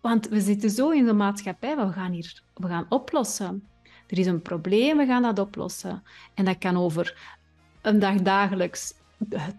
Want 0.00 0.28
we 0.28 0.40
zitten 0.40 0.70
zo 0.70 0.90
in 0.90 1.04
de 1.04 1.12
maatschappij, 1.12 1.76
we 1.76 1.92
gaan 1.92 2.12
hier 2.12 2.42
we 2.54 2.68
gaan 2.68 2.86
oplossen. 2.88 3.68
Er 4.06 4.18
is 4.18 4.26
een 4.26 4.42
probleem, 4.42 4.96
we 4.96 5.06
gaan 5.06 5.22
dat 5.22 5.38
oplossen. 5.38 6.02
En 6.34 6.44
dat 6.44 6.58
kan 6.58 6.76
over 6.76 7.36
een 7.82 7.98
dag 7.98 8.22
dagelijks 8.22 8.94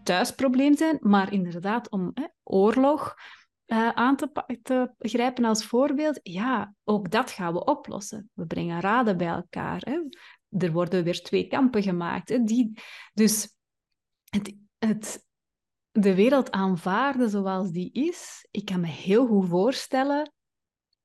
thuisprobleem 0.03 0.77
zijn, 0.77 0.97
maar 1.01 1.33
inderdaad 1.33 1.89
om 1.89 2.11
hè, 2.13 2.25
oorlog 2.43 3.15
uh, 3.67 3.89
aan 3.89 4.15
te, 4.15 4.29
te, 4.63 4.91
grijpen 4.99 5.45
als 5.45 5.65
voorbeeld, 5.65 6.19
ja, 6.23 6.73
ook 6.83 7.11
dat 7.11 7.31
gaan 7.31 7.53
we 7.53 7.65
oplossen. 7.65 8.29
We 8.33 8.45
brengen 8.45 8.81
raden 8.81 9.17
bij 9.17 9.27
elkaar. 9.27 9.81
Hè 9.85 9.99
er 10.57 10.71
worden 10.71 11.03
weer 11.03 11.21
twee 11.21 11.47
kampen 11.47 11.83
gemaakt. 11.83 12.29
Hè, 12.29 12.43
die, 12.43 12.79
dus 13.13 13.57
het, 14.29 14.55
het, 14.77 15.27
de 15.91 16.15
wereld 16.15 16.51
aanvaarden 16.51 17.29
zoals 17.29 17.71
die 17.71 17.91
is, 17.91 18.47
ik 18.51 18.65
kan 18.65 18.79
me 18.79 18.87
heel 18.87 19.27
goed 19.27 19.47
voorstellen 19.47 20.31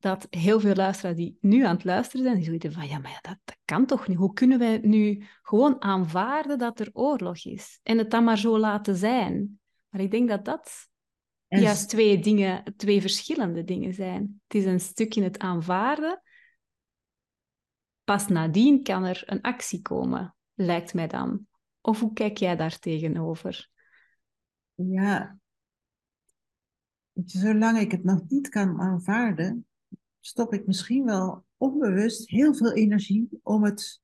dat 0.02 0.26
heel 0.30 0.60
veel 0.60 0.74
luisteraars 0.74 1.16
die 1.16 1.36
nu 1.40 1.64
aan 1.64 1.74
het 1.74 1.84
luisteren 1.84 2.24
zijn, 2.24 2.36
die 2.36 2.44
zoiets 2.44 2.66
van, 2.68 2.88
ja, 2.88 2.98
maar 2.98 3.18
dat, 3.20 3.36
dat, 3.44 3.56
kan 3.64 3.86
toch 3.86 4.08
niet? 4.08 4.18
Hoe 4.18 4.32
kunnen 4.32 4.58
wij 4.58 4.78
nu 4.82 5.24
gewoon 5.42 5.82
aanvaarden 5.82 6.58
dat 6.58 6.80
er 6.80 6.90
oorlog 6.92 7.44
is? 7.44 7.80
En 7.82 7.98
het 7.98 8.10
dan 8.10 8.24
maar 8.24 8.38
zo 8.38 8.58
laten 8.58 8.96
zijn? 8.96 9.60
Maar 9.88 10.00
ik 10.00 10.10
denk 10.10 10.28
dat 10.28 10.44
dat 10.44 10.88
juist 11.48 11.88
twee 11.88 12.18
dingen, 12.18 12.74
twee 12.76 13.00
verschillende 13.00 13.64
dingen 13.64 13.94
zijn. 13.94 14.40
Het 14.46 14.54
is 14.54 14.64
een 14.64 14.80
stukje 14.80 15.22
het 15.22 15.38
aanvaarden. 15.38 16.22
Pas 18.12 18.28
nadien 18.28 18.82
kan 18.82 19.04
er 19.04 19.22
een 19.26 19.40
actie 19.40 19.82
komen, 19.82 20.34
lijkt 20.54 20.94
mij 20.94 21.06
dan. 21.06 21.46
Of 21.80 22.00
hoe 22.00 22.12
kijk 22.12 22.36
jij 22.36 22.56
daar 22.56 22.78
tegenover? 22.78 23.70
Ja, 24.74 25.38
zolang 27.24 27.78
ik 27.78 27.90
het 27.90 28.04
nog 28.04 28.28
niet 28.28 28.48
kan 28.48 28.80
aanvaarden, 28.80 29.66
stop 30.20 30.54
ik 30.54 30.66
misschien 30.66 31.04
wel 31.04 31.44
onbewust 31.56 32.30
heel 32.30 32.54
veel 32.54 32.72
energie 32.72 33.28
om, 33.42 33.64
het, 33.64 34.00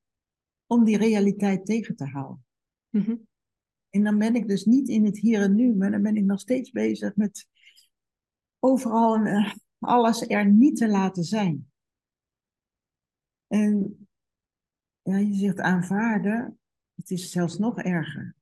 om 0.66 0.84
die 0.84 0.98
realiteit 0.98 1.66
tegen 1.66 1.96
te 1.96 2.04
houden. 2.04 2.44
Mhm. 2.88 3.16
En 3.90 4.04
dan 4.04 4.18
ben 4.18 4.34
ik 4.34 4.48
dus 4.48 4.64
niet 4.64 4.88
in 4.88 5.04
het 5.04 5.18
hier 5.18 5.42
en 5.42 5.54
nu, 5.54 5.74
maar 5.74 5.90
dan 5.90 6.02
ben 6.02 6.16
ik 6.16 6.24
nog 6.24 6.40
steeds 6.40 6.70
bezig 6.70 7.16
met 7.16 7.46
overal 8.58 9.26
uh, 9.26 9.54
alles 9.78 10.28
er 10.28 10.46
niet 10.46 10.76
te 10.76 10.88
laten 10.88 11.24
zijn. 11.24 11.67
En 13.48 14.08
ja, 15.02 15.16
je 15.16 15.34
zegt 15.34 15.58
aanvaarden, 15.58 16.58
het 16.94 17.10
is 17.10 17.30
zelfs 17.30 17.58
nog 17.58 17.78
erger. 17.78 18.36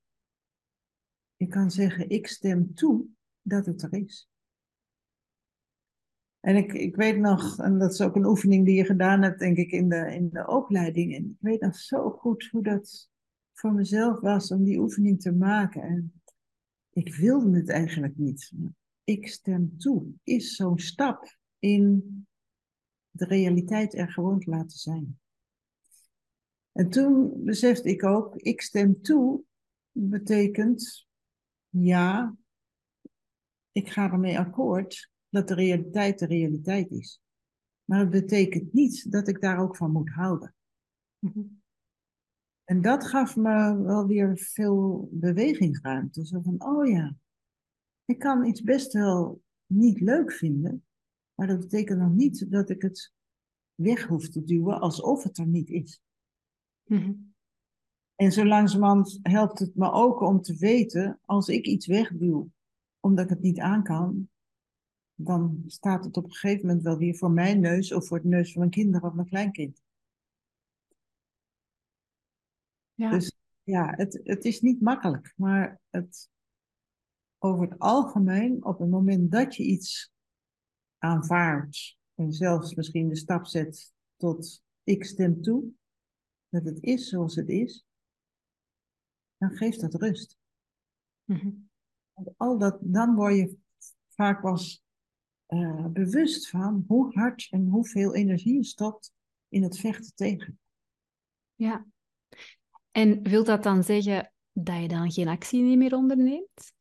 Je 1.36 1.46
kan 1.46 1.70
zeggen, 1.70 2.08
ik 2.08 2.26
stem 2.26 2.74
toe 2.74 3.06
dat 3.42 3.66
het 3.66 3.82
er 3.82 3.92
is. 3.92 4.28
En 6.40 6.56
ik, 6.56 6.72
ik 6.72 6.96
weet 6.96 7.18
nog, 7.18 7.58
en 7.58 7.78
dat 7.78 7.92
is 7.92 8.00
ook 8.00 8.16
een 8.16 8.26
oefening 8.26 8.64
die 8.64 8.76
je 8.76 8.84
gedaan 8.84 9.22
hebt, 9.22 9.38
denk 9.38 9.56
ik, 9.56 9.70
in 9.70 9.88
de, 9.88 10.14
in 10.14 10.28
de 10.28 10.46
opleiding. 10.46 11.14
En 11.14 11.24
ik 11.24 11.36
weet 11.40 11.60
nog 11.60 11.76
zo 11.76 12.10
goed 12.10 12.48
hoe 12.50 12.62
dat 12.62 13.10
voor 13.52 13.72
mezelf 13.72 14.20
was 14.20 14.50
om 14.50 14.64
die 14.64 14.78
oefening 14.78 15.20
te 15.20 15.32
maken. 15.32 15.82
En 15.82 16.22
ik 16.90 17.14
wilde 17.14 17.56
het 17.56 17.68
eigenlijk 17.68 18.16
niet. 18.16 18.52
Ik 19.04 19.28
stem 19.28 19.78
toe, 19.78 20.06
is 20.22 20.54
zo'n 20.54 20.78
stap 20.78 21.38
in 21.58 22.26
de 23.18 23.24
realiteit 23.24 23.94
er 23.94 24.12
gewoon 24.12 24.40
te 24.40 24.50
laten 24.50 24.78
zijn. 24.78 25.18
En 26.72 26.90
toen 26.90 27.44
besefte 27.44 27.88
ik 27.88 28.04
ook, 28.04 28.36
ik 28.36 28.60
stem 28.60 29.02
toe, 29.02 29.42
betekent 29.90 31.06
ja, 31.68 32.36
ik 33.72 33.90
ga 33.90 34.10
ermee 34.10 34.38
akkoord 34.38 35.10
dat 35.28 35.48
de 35.48 35.54
realiteit 35.54 36.18
de 36.18 36.26
realiteit 36.26 36.90
is. 36.90 37.20
Maar 37.84 37.98
het 37.98 38.10
betekent 38.10 38.72
niet 38.72 39.12
dat 39.12 39.28
ik 39.28 39.40
daar 39.40 39.58
ook 39.58 39.76
van 39.76 39.92
moet 39.92 40.10
houden. 40.10 40.54
Mhm. 41.18 41.44
En 42.64 42.80
dat 42.80 43.06
gaf 43.06 43.36
me 43.36 43.82
wel 43.82 44.06
weer 44.06 44.38
veel 44.38 45.08
bewegingsruimte. 45.12 46.26
Zo 46.26 46.40
van, 46.40 46.64
oh 46.64 46.88
ja, 46.88 47.14
ik 48.04 48.18
kan 48.18 48.44
iets 48.44 48.62
best 48.62 48.92
wel 48.92 49.42
niet 49.66 50.00
leuk 50.00 50.32
vinden, 50.32 50.85
maar 51.36 51.46
dat 51.46 51.58
betekent 51.58 51.98
nog 51.98 52.12
niet 52.12 52.50
dat 52.50 52.70
ik 52.70 52.82
het 52.82 53.12
weg 53.74 54.06
hoef 54.06 54.28
te 54.28 54.44
duwen 54.44 54.80
alsof 54.80 55.22
het 55.22 55.38
er 55.38 55.46
niet 55.46 55.68
is. 55.68 56.00
Mhm. 56.84 57.12
En 58.14 58.32
zo 58.32 58.44
langzamerhand 58.44 59.18
helpt 59.22 59.58
het 59.58 59.74
me 59.74 59.92
ook 59.92 60.20
om 60.20 60.40
te 60.40 60.56
weten, 60.56 61.20
als 61.24 61.48
ik 61.48 61.66
iets 61.66 61.86
wegduw 61.86 62.50
omdat 63.00 63.24
ik 63.24 63.30
het 63.30 63.42
niet 63.42 63.58
aan 63.58 63.82
kan, 63.82 64.28
dan 65.14 65.62
staat 65.66 66.04
het 66.04 66.16
op 66.16 66.24
een 66.24 66.32
gegeven 66.32 66.66
moment 66.66 66.84
wel 66.84 66.96
weer 66.96 67.16
voor 67.16 67.30
mijn 67.30 67.60
neus 67.60 67.92
of 67.92 68.06
voor 68.06 68.16
het 68.16 68.26
neus 68.26 68.52
van 68.52 68.60
mijn 68.60 68.70
kinderen 68.70 69.08
of 69.08 69.14
mijn 69.14 69.28
kleinkind. 69.28 69.82
Ja. 72.94 73.10
Dus 73.10 73.36
ja, 73.62 73.92
het, 73.96 74.20
het 74.22 74.44
is 74.44 74.60
niet 74.60 74.80
makkelijk, 74.80 75.32
maar 75.36 75.80
het, 75.90 76.30
over 77.38 77.68
het 77.68 77.78
algemeen, 77.78 78.64
op 78.64 78.78
het 78.78 78.90
moment 78.90 79.30
dat 79.30 79.56
je 79.56 79.62
iets 79.62 80.12
aanvaardt 81.06 81.96
en 82.14 82.32
zelfs 82.32 82.74
misschien 82.74 83.08
de 83.08 83.16
stap 83.16 83.46
zet 83.46 83.94
tot 84.16 84.62
ik 84.84 85.04
stem 85.04 85.42
toe, 85.42 85.64
dat 86.48 86.64
het 86.64 86.82
is 86.82 87.08
zoals 87.08 87.34
het 87.34 87.48
is, 87.48 87.84
dan 89.36 89.50
geeft 89.50 89.80
dat 89.80 89.94
rust. 89.94 90.36
Mm 91.24 91.68
Al 92.36 92.58
dat, 92.58 92.78
dan 92.80 93.14
word 93.14 93.36
je 93.36 93.56
vaak 94.08 94.40
pas 94.40 94.84
uh, 95.48 95.86
bewust 95.86 96.48
van 96.48 96.84
hoe 96.88 97.14
hard 97.14 97.48
en 97.50 97.66
hoeveel 97.66 98.14
energie 98.14 98.54
je 98.54 98.64
stopt 98.64 99.12
in 99.48 99.62
het 99.62 99.78
vechten 99.78 100.14
tegen. 100.14 100.58
Ja. 101.54 101.86
En 102.90 103.22
wil 103.22 103.44
dat 103.44 103.62
dan 103.62 103.84
zeggen 103.84 104.32
dat 104.52 104.80
je 104.80 104.88
dan 104.88 105.10
geen 105.10 105.28
actie 105.28 105.76
meer 105.76 105.94
onderneemt? 105.94 106.72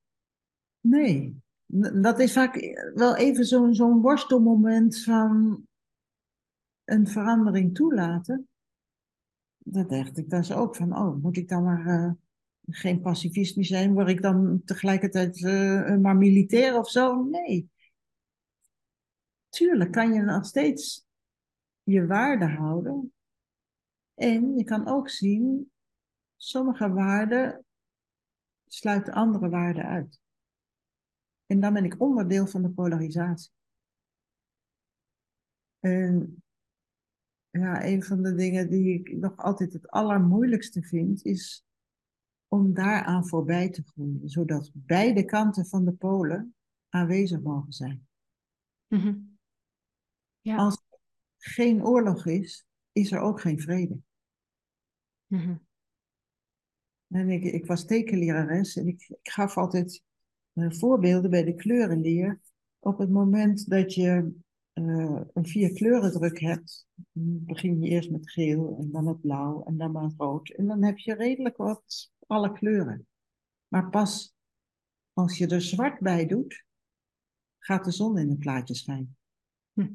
Nee. 0.79 1.43
Dat 2.01 2.19
is 2.19 2.33
vaak 2.33 2.55
wel 2.93 3.15
even 3.15 3.45
zo'n 3.75 4.01
worstelmoment 4.01 5.03
van 5.03 5.63
een 6.83 7.07
verandering 7.07 7.75
toelaten. 7.75 8.47
Dat 9.57 9.89
dacht 9.89 10.17
ik 10.17 10.29
dan 10.29 10.51
ook 10.51 10.75
van, 10.75 10.97
oh, 10.97 11.21
moet 11.21 11.37
ik 11.37 11.47
dan 11.49 11.63
maar 11.63 11.85
uh, 11.85 12.11
geen 12.69 13.01
pacifist 13.01 13.55
meer 13.55 13.65
zijn? 13.65 13.93
Word 13.93 14.09
ik 14.09 14.21
dan 14.21 14.61
tegelijkertijd 14.65 15.39
uh, 15.39 15.97
maar 15.97 16.15
militair 16.15 16.77
of 16.77 16.89
zo? 16.89 17.23
Nee 17.23 17.69
tuurlijk 19.55 19.91
kan 19.91 20.13
je 20.13 20.21
nog 20.21 20.45
steeds 20.45 21.05
je 21.83 22.05
waarde 22.05 22.45
houden. 22.45 23.13
En 24.13 24.57
je 24.57 24.63
kan 24.63 24.87
ook 24.87 25.09
zien, 25.09 25.71
sommige 26.35 26.89
waarden 26.89 27.65
sluiten 28.67 29.13
andere 29.13 29.49
waarden 29.49 29.85
uit. 29.85 30.19
En 31.45 31.59
dan 31.59 31.73
ben 31.73 31.85
ik 31.85 32.01
onderdeel 32.01 32.47
van 32.47 32.61
de 32.61 32.69
polarisatie. 32.69 33.51
En 35.79 36.43
ja, 37.49 37.85
een 37.85 38.03
van 38.03 38.21
de 38.21 38.35
dingen 38.35 38.69
die 38.69 38.99
ik 38.99 39.17
nog 39.17 39.37
altijd 39.37 39.73
het 39.73 39.89
allermoeilijkste 39.89 40.81
vind, 40.81 41.25
is 41.25 41.65
om 42.47 42.73
daaraan 42.73 43.27
voorbij 43.27 43.69
te 43.69 43.83
groeien, 43.83 44.29
zodat 44.29 44.71
beide 44.73 45.25
kanten 45.25 45.65
van 45.65 45.85
de 45.85 45.93
polen 45.93 46.55
aanwezig 46.89 47.41
mogen 47.41 47.73
zijn. 47.73 48.07
Mm 48.87 49.33
ja. 50.45 50.55
Als 50.55 50.75
er 50.75 50.99
geen 51.37 51.85
oorlog 51.85 52.25
is, 52.25 52.65
is 52.91 53.11
er 53.11 53.19
ook 53.19 53.41
geen 53.41 53.59
vrede. 53.59 53.99
Mhm. 55.27 55.55
En 57.07 57.29
ik, 57.29 57.43
ik 57.43 57.65
was 57.65 57.85
tekenlerares 57.85 58.75
en 58.75 58.87
ik, 58.87 59.05
ik 59.09 59.29
gaf 59.29 59.57
altijd 59.57 60.03
voorbeelden 60.55 61.29
bij 61.29 61.43
de 61.43 61.55
kleurenleer. 61.55 62.41
Op 62.79 62.97
het 62.97 63.09
moment 63.09 63.69
dat 63.69 63.93
je 63.93 64.33
uh, 64.73 65.21
een 65.33 65.45
vier 65.45 65.73
kleurendruk 65.73 66.39
hebt, 66.39 66.87
begin 67.11 67.81
je 67.81 67.89
eerst 67.89 68.11
met 68.11 68.31
geel 68.31 68.77
en 68.79 68.91
dan 68.91 69.03
met 69.03 69.21
blauw 69.21 69.63
en 69.63 69.77
dan 69.77 69.91
met 69.91 70.13
rood. 70.17 70.49
En 70.49 70.65
dan 70.65 70.83
heb 70.83 70.97
je 70.97 71.13
redelijk 71.13 71.57
wat 71.57 72.11
alle 72.27 72.51
kleuren. 72.51 73.07
Maar 73.67 73.89
pas 73.89 74.35
als 75.13 75.37
je 75.37 75.47
er 75.47 75.61
zwart 75.61 75.99
bij 75.99 76.25
doet, 76.25 76.65
gaat 77.59 77.85
de 77.85 77.91
zon 77.91 78.17
in 78.17 78.29
het 78.29 78.39
plaatje 78.39 78.75
schijnen. 78.75 79.17
Hm. 79.73 79.91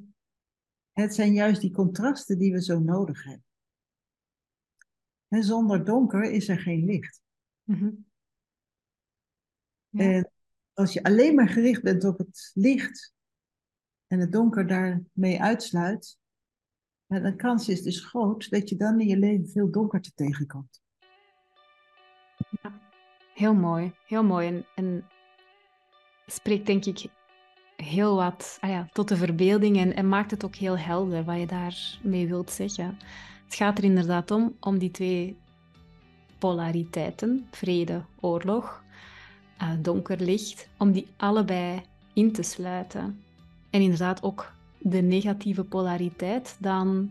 Het 0.93 1.15
zijn 1.15 1.33
juist 1.33 1.61
die 1.61 1.73
contrasten 1.73 2.39
die 2.39 2.53
we 2.53 2.63
zo 2.63 2.79
nodig 2.79 3.25
hebben. 3.25 3.45
En 5.29 5.43
zonder 5.45 5.85
donker 5.85 6.31
is 6.31 6.49
er 6.49 6.59
geen 6.59 6.85
licht. 6.85 7.23
Mhm. 7.63 7.91
En 9.91 10.31
als 10.81 10.93
je 10.93 11.03
alleen 11.03 11.35
maar 11.35 11.49
gericht 11.49 11.83
bent 11.83 12.05
op 12.05 12.19
het 12.19 12.51
licht 12.55 13.15
en 14.07 14.19
het 14.19 14.33
donker 14.33 14.67
daarmee 14.67 15.43
uitsluit, 15.43 16.19
dan 17.07 17.23
de 17.23 17.37
kans 17.37 17.69
is 17.69 17.83
dus 17.83 18.05
groot 18.05 18.51
dat 18.51 18.69
je 18.69 18.77
dan 18.77 19.01
in 19.01 19.09
je 19.09 19.19
leven 19.19 19.49
veel 19.49 19.71
donkerte 19.71 20.13
tegenkomt. 20.15 20.83
Ja, 22.63 22.81
heel 23.35 23.55
mooi, 23.55 23.93
heel 24.07 24.25
mooi. 24.25 24.47
En, 24.47 24.67
en 24.75 25.05
spreekt 26.27 26.67
denk 26.67 26.85
ik 26.85 27.07
heel 27.77 28.17
wat 28.17 28.59
ah 28.61 28.71
ja, 28.71 28.89
tot 28.93 29.09
de 29.09 29.17
verbeelding 29.17 29.77
en, 29.77 29.95
en, 29.97 30.09
maakt 30.09 30.31
het 30.31 30.45
ook 30.45 30.55
heel 30.55 30.79
helder 30.79 31.25
wat 31.25 31.39
je 31.39 31.47
daarmee 31.47 32.29
wilt 32.29 32.51
zeggen. 32.51 32.99
Het 33.45 33.55
gaat 33.55 33.79
er 33.79 33.85
inderdaad 33.85 34.31
om, 34.31 34.57
om 34.61 34.79
die 34.79 34.91
twee 34.91 35.37
polariteiten, 36.39 37.47
vrede, 37.51 38.05
oorlog, 38.21 38.85
donker, 39.81 40.21
licht, 40.21 40.69
om 40.79 40.93
die 40.93 41.07
allebei 41.17 41.83
in 42.13 42.33
te 42.33 42.43
sluiten. 42.43 43.23
En 43.71 43.81
inderdaad 43.81 44.23
ook 44.23 44.53
de 44.79 45.03
negatieve 45.03 45.65
polariteit 45.65 46.57
dan 46.59 47.11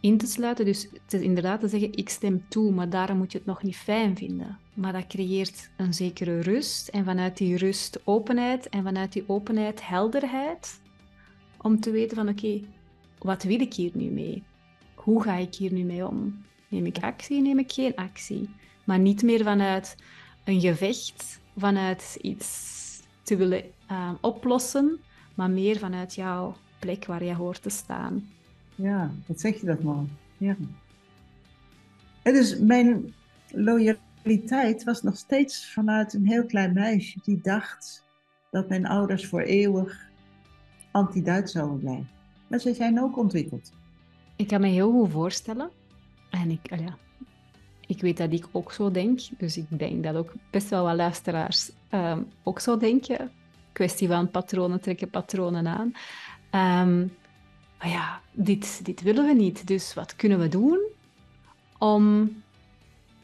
in 0.00 0.18
te 0.18 0.26
sluiten. 0.26 0.64
Dus 0.64 0.82
het 0.82 1.12
is 1.12 1.20
inderdaad 1.20 1.60
te 1.60 1.68
zeggen, 1.68 1.92
ik 1.92 2.08
stem 2.08 2.44
toe, 2.48 2.72
maar 2.72 2.90
daarom 2.90 3.16
moet 3.16 3.32
je 3.32 3.38
het 3.38 3.46
nog 3.46 3.62
niet 3.62 3.76
fijn 3.76 4.16
vinden. 4.16 4.58
Maar 4.74 4.92
dat 4.92 5.06
creëert 5.06 5.70
een 5.76 5.94
zekere 5.94 6.40
rust 6.40 6.88
en 6.88 7.04
vanuit 7.04 7.36
die 7.36 7.56
rust 7.56 8.00
openheid 8.04 8.68
en 8.68 8.82
vanuit 8.82 9.12
die 9.12 9.24
openheid 9.26 9.86
helderheid. 9.86 10.80
Om 11.60 11.80
te 11.80 11.90
weten 11.90 12.16
van 12.16 12.28
oké, 12.28 12.60
wat 13.18 13.42
wil 13.42 13.60
ik 13.60 13.74
hier 13.74 13.90
nu 13.94 14.10
mee? 14.10 14.42
Hoe 14.94 15.22
ga 15.22 15.34
ik 15.34 15.54
hier 15.54 15.72
nu 15.72 15.82
mee 15.82 16.06
om? 16.06 16.44
Neem 16.68 16.86
ik 16.86 16.98
actie, 16.98 17.42
neem 17.42 17.58
ik 17.58 17.72
geen 17.72 17.96
actie? 17.96 18.48
Maar 18.84 18.98
niet 18.98 19.22
meer 19.22 19.42
vanuit 19.42 19.96
een 20.44 20.60
gevecht, 20.60 21.40
vanuit 21.56 22.18
iets 22.20 22.72
te 23.22 23.36
willen 23.36 23.62
uh, 23.90 24.10
oplossen, 24.20 24.98
maar 25.34 25.50
meer 25.50 25.78
vanuit 25.78 26.14
jouw 26.14 26.56
plek 26.78 27.06
waar 27.06 27.24
je 27.24 27.34
hoort 27.34 27.62
te 27.62 27.70
staan. 27.70 28.28
Ja, 28.74 29.10
wat 29.26 29.40
zeg 29.40 29.60
je 29.60 29.66
dat 29.66 29.82
man? 29.82 30.08
Ja. 30.36 30.56
En 32.22 32.32
dus 32.32 32.58
mijn 32.58 33.14
loyaliteit 33.48 34.84
was 34.84 35.02
nog 35.02 35.16
steeds 35.16 35.72
vanuit 35.72 36.14
een 36.14 36.26
heel 36.26 36.46
klein 36.46 36.72
meisje 36.72 37.18
die 37.22 37.40
dacht 37.42 38.04
dat 38.50 38.68
mijn 38.68 38.86
ouders 38.86 39.26
voor 39.26 39.40
eeuwig 39.40 40.08
anti-Duits 40.90 41.52
zouden 41.52 41.78
blijven. 41.78 42.08
Maar 42.46 42.58
ze 42.58 42.74
zijn 42.74 43.00
ook 43.00 43.16
ontwikkeld. 43.16 43.72
Ik 44.36 44.46
kan 44.46 44.60
me 44.60 44.66
heel 44.66 44.90
goed 44.90 45.10
voorstellen. 45.10 45.70
En 46.30 46.50
ik, 46.50 46.78
ja, 46.78 46.96
ik 47.86 48.00
weet 48.00 48.16
dat 48.16 48.32
ik 48.32 48.46
ook 48.52 48.72
zo 48.72 48.90
denk. 48.90 49.20
Dus 49.38 49.56
ik 49.56 49.66
denk 49.68 50.04
dat 50.04 50.14
ook 50.16 50.32
best 50.50 50.68
wel 50.68 50.84
wat 50.84 50.96
luisteraars 50.96 51.70
ehm, 51.88 52.22
ook 52.42 52.60
zo 52.60 52.76
denken. 52.76 53.30
Kwestie 53.72 54.08
van 54.08 54.30
patronen 54.30 54.80
trekken 54.80 55.10
patronen 55.10 55.66
aan. 55.66 55.92
Um, 56.86 57.12
maar 57.78 57.88
ja, 57.88 58.20
dit, 58.32 58.84
dit 58.84 59.02
willen 59.02 59.26
we 59.26 59.32
niet. 59.32 59.66
Dus 59.66 59.94
wat 59.94 60.16
kunnen 60.16 60.38
we 60.38 60.48
doen 60.48 60.78
om 61.78 62.30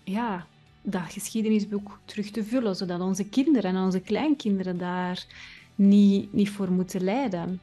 ja, 0.04 0.46
dat 0.82 1.12
geschiedenisboek 1.12 1.98
terug 2.04 2.30
te 2.30 2.44
vullen, 2.44 2.76
zodat 2.76 3.00
onze 3.00 3.28
kinderen 3.28 3.76
en 3.76 3.82
onze 3.82 4.00
kleinkinderen 4.00 4.78
daar 4.78 5.26
niet, 5.74 6.32
niet 6.32 6.50
voor 6.50 6.72
moeten 6.72 7.04
lijden? 7.04 7.61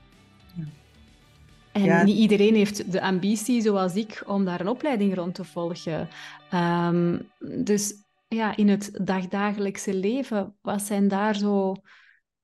En 1.85 2.05
niet 2.05 2.17
iedereen 2.17 2.55
heeft 2.55 2.91
de 2.91 3.01
ambitie, 3.01 3.61
zoals 3.61 3.95
ik, 3.95 4.23
om 4.25 4.45
daar 4.45 4.59
een 4.59 4.67
opleiding 4.67 5.15
rond 5.15 5.35
te 5.35 5.43
volgen. 5.43 6.07
Um, 6.53 7.29
dus 7.63 7.93
ja, 8.27 8.57
in 8.57 8.67
het 8.67 8.99
dagdagelijkse 9.01 9.95
leven, 9.95 10.55
wat 10.61 10.81
zijn 10.81 11.07
daar 11.07 11.35
zo... 11.35 11.75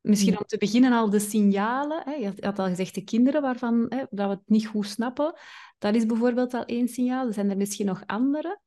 Misschien 0.01 0.37
om 0.37 0.45
te 0.45 0.57
beginnen 0.57 0.91
al 0.91 1.09
de 1.09 1.19
signalen. 1.19 2.01
Hè? 2.05 2.11
Je 2.11 2.33
had 2.39 2.59
al 2.59 2.67
gezegd 2.67 2.95
de 2.95 3.03
kinderen 3.03 3.41
waarvan 3.41 3.85
hè, 3.89 4.03
dat 4.09 4.27
we 4.27 4.33
het 4.33 4.41
niet 4.45 4.67
goed 4.67 4.87
snappen. 4.87 5.33
Dat 5.77 5.95
is 5.95 6.05
bijvoorbeeld 6.05 6.53
al 6.53 6.65
één 6.65 6.87
signaal. 6.87 7.33
Zijn 7.33 7.49
er 7.49 7.57
misschien 7.57 7.85
nog 7.85 8.03
andere? 8.05 8.59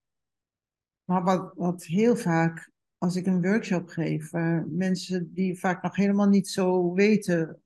Maar 1.04 1.24
wat, 1.24 1.52
wat 1.54 1.84
heel 1.84 2.16
vaak, 2.16 2.70
als 2.98 3.16
ik 3.16 3.26
een 3.26 3.42
workshop 3.42 3.88
geef, 3.88 4.32
mensen 4.66 5.30
die 5.34 5.58
vaak 5.58 5.82
nog 5.82 5.96
helemaal 5.96 6.28
niet 6.28 6.48
zo 6.48 6.92
weten 6.92 7.62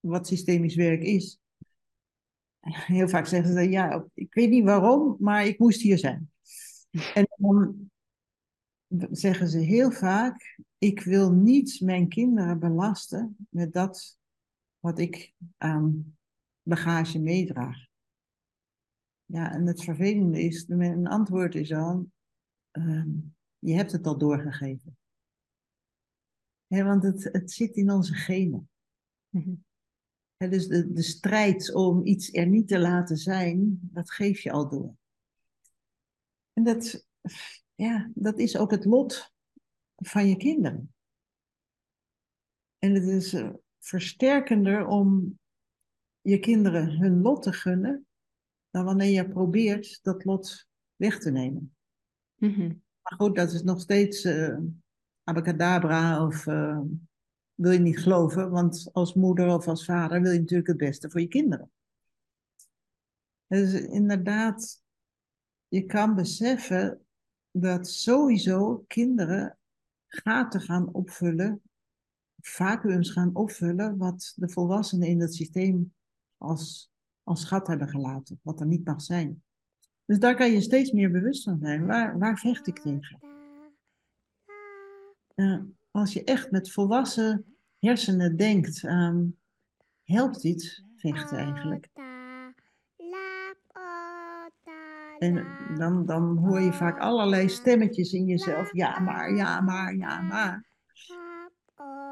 wat 0.00 0.26
systemisch 0.26 0.74
werk 0.74 1.02
is, 1.02 1.38
heel 2.94 3.08
vaak 3.08 3.26
zeggen 3.26 3.52
ze, 3.52 3.60
ja, 3.60 4.06
ik 4.14 4.34
weet 4.34 4.50
niet 4.50 4.64
waarom, 4.64 5.16
maar 5.18 5.46
ik 5.46 5.58
moest 5.58 5.80
hier 5.80 5.98
zijn. 5.98 6.30
En 7.14 7.26
dan 7.36 7.90
zeggen 9.10 9.48
ze 9.48 9.58
heel 9.58 9.90
vaak, 9.90 10.58
ik 10.78 11.00
wil 11.00 11.32
niet 11.32 11.80
mijn 11.80 12.08
kinderen 12.08 12.58
belasten 12.58 13.36
met 13.50 13.72
dat 13.72 14.18
wat 14.78 14.98
ik 14.98 15.34
aan 15.56 16.16
bagage 16.62 17.18
meedraag. 17.18 17.88
Ja, 19.24 19.52
en 19.52 19.66
het 19.66 19.84
vervelende 19.84 20.42
is, 20.42 20.66
mijn 20.66 21.06
antwoord 21.06 21.54
is 21.54 21.72
al, 21.72 22.10
uh, 22.72 23.04
je 23.58 23.74
hebt 23.74 23.92
het 23.92 24.06
al 24.06 24.18
doorgegeven. 24.18 24.98
Ja, 26.66 26.84
want 26.84 27.02
het, 27.02 27.28
het 27.32 27.52
zit 27.52 27.76
in 27.76 27.90
onze 27.90 28.14
genen. 28.14 28.68
Mm 29.28 29.64
dus 30.48 30.66
de, 30.66 30.92
de 30.92 31.02
strijd 31.02 31.74
om 31.74 32.06
iets 32.06 32.32
er 32.32 32.46
niet 32.46 32.68
te 32.68 32.78
laten 32.78 33.16
zijn, 33.16 33.78
dat 33.82 34.10
geef 34.10 34.40
je 34.40 34.50
al 34.50 34.68
door. 34.68 34.94
En 36.52 36.64
dat, 36.64 37.06
ja, 37.74 38.10
dat 38.14 38.38
is 38.38 38.56
ook 38.56 38.70
het 38.70 38.84
lot 38.84 39.32
van 39.96 40.28
je 40.28 40.36
kinderen. 40.36 40.94
En 42.78 42.94
het 42.94 43.04
is 43.04 43.32
eh, 43.32 43.50
versterkender 43.78 44.86
om 44.86 45.38
je 46.20 46.38
kinderen 46.38 46.98
hun 46.98 47.20
lot 47.20 47.42
te 47.42 47.52
gunnen, 47.52 48.06
dan 48.70 48.84
wanneer 48.84 49.10
je 49.10 49.28
probeert 49.28 49.98
dat 50.02 50.24
lot 50.24 50.68
weg 50.96 51.18
te 51.18 51.30
nemen. 51.30 51.74
Mhm. 52.34 52.66
Maar 53.02 53.18
goed, 53.18 53.36
dat 53.36 53.52
is 53.52 53.62
nog 53.62 53.80
steeds 53.80 54.24
uh, 54.24 54.58
abacadabra 55.24 56.26
of 56.26 56.46
uh, 56.46 56.80
wil 57.60 57.70
je 57.70 57.78
niet 57.78 57.98
geloven, 57.98 58.50
want 58.50 58.88
als 58.92 59.14
moeder 59.14 59.54
of 59.54 59.68
als 59.68 59.84
vader 59.84 60.22
wil 60.22 60.32
je 60.32 60.38
natuurlijk 60.38 60.68
het 60.68 60.76
beste 60.76 61.10
voor 61.10 61.20
je 61.20 61.28
kinderen. 61.28 61.70
Dus 63.46 63.72
inderdaad, 63.72 64.82
je 65.68 65.86
kan 65.86 66.14
beseffen 66.14 67.06
dat 67.50 67.88
sowieso 67.88 68.84
kinderen 68.86 69.58
gaten 70.06 70.60
gaan 70.60 70.92
opvullen, 70.92 71.62
vacuums 72.40 73.10
gaan 73.10 73.34
opvullen, 73.34 73.96
wat 73.96 74.32
de 74.36 74.48
volwassenen 74.48 75.08
in 75.08 75.20
het 75.20 75.34
systeem 75.34 75.94
als, 76.36 76.90
als 77.22 77.44
gat 77.44 77.66
hebben 77.66 77.88
gelaten, 77.88 78.40
wat 78.42 78.60
er 78.60 78.66
niet 78.66 78.84
mag 78.84 79.02
zijn. 79.02 79.42
Dus 80.04 80.18
daar 80.18 80.36
kan 80.36 80.50
je 80.50 80.60
steeds 80.60 80.92
meer 80.92 81.10
bewust 81.10 81.42
van 81.42 81.58
zijn. 81.58 81.86
Waar, 81.86 82.18
waar 82.18 82.38
vecht 82.38 82.66
ik 82.66 82.78
tegen? 82.78 83.20
Ja 85.34 85.66
als 85.90 86.12
je 86.12 86.24
echt 86.24 86.50
met 86.50 86.72
volwassen 86.72 87.49
hersenen 87.80 88.36
denkt, 88.36 88.82
um, 88.82 89.36
helpt 90.04 90.44
iets 90.44 90.84
vechten 90.96 91.38
eigenlijk. 91.38 91.88
En 95.18 95.46
dan, 95.74 96.06
dan 96.06 96.36
hoor 96.36 96.60
je 96.60 96.72
vaak 96.72 96.98
allerlei 96.98 97.48
stemmetjes 97.48 98.12
in 98.12 98.24
jezelf. 98.24 98.72
Ja, 98.72 98.98
maar, 98.98 99.34
ja, 99.34 99.60
maar, 99.60 99.96
ja, 99.96 100.20
maar. 100.20 100.64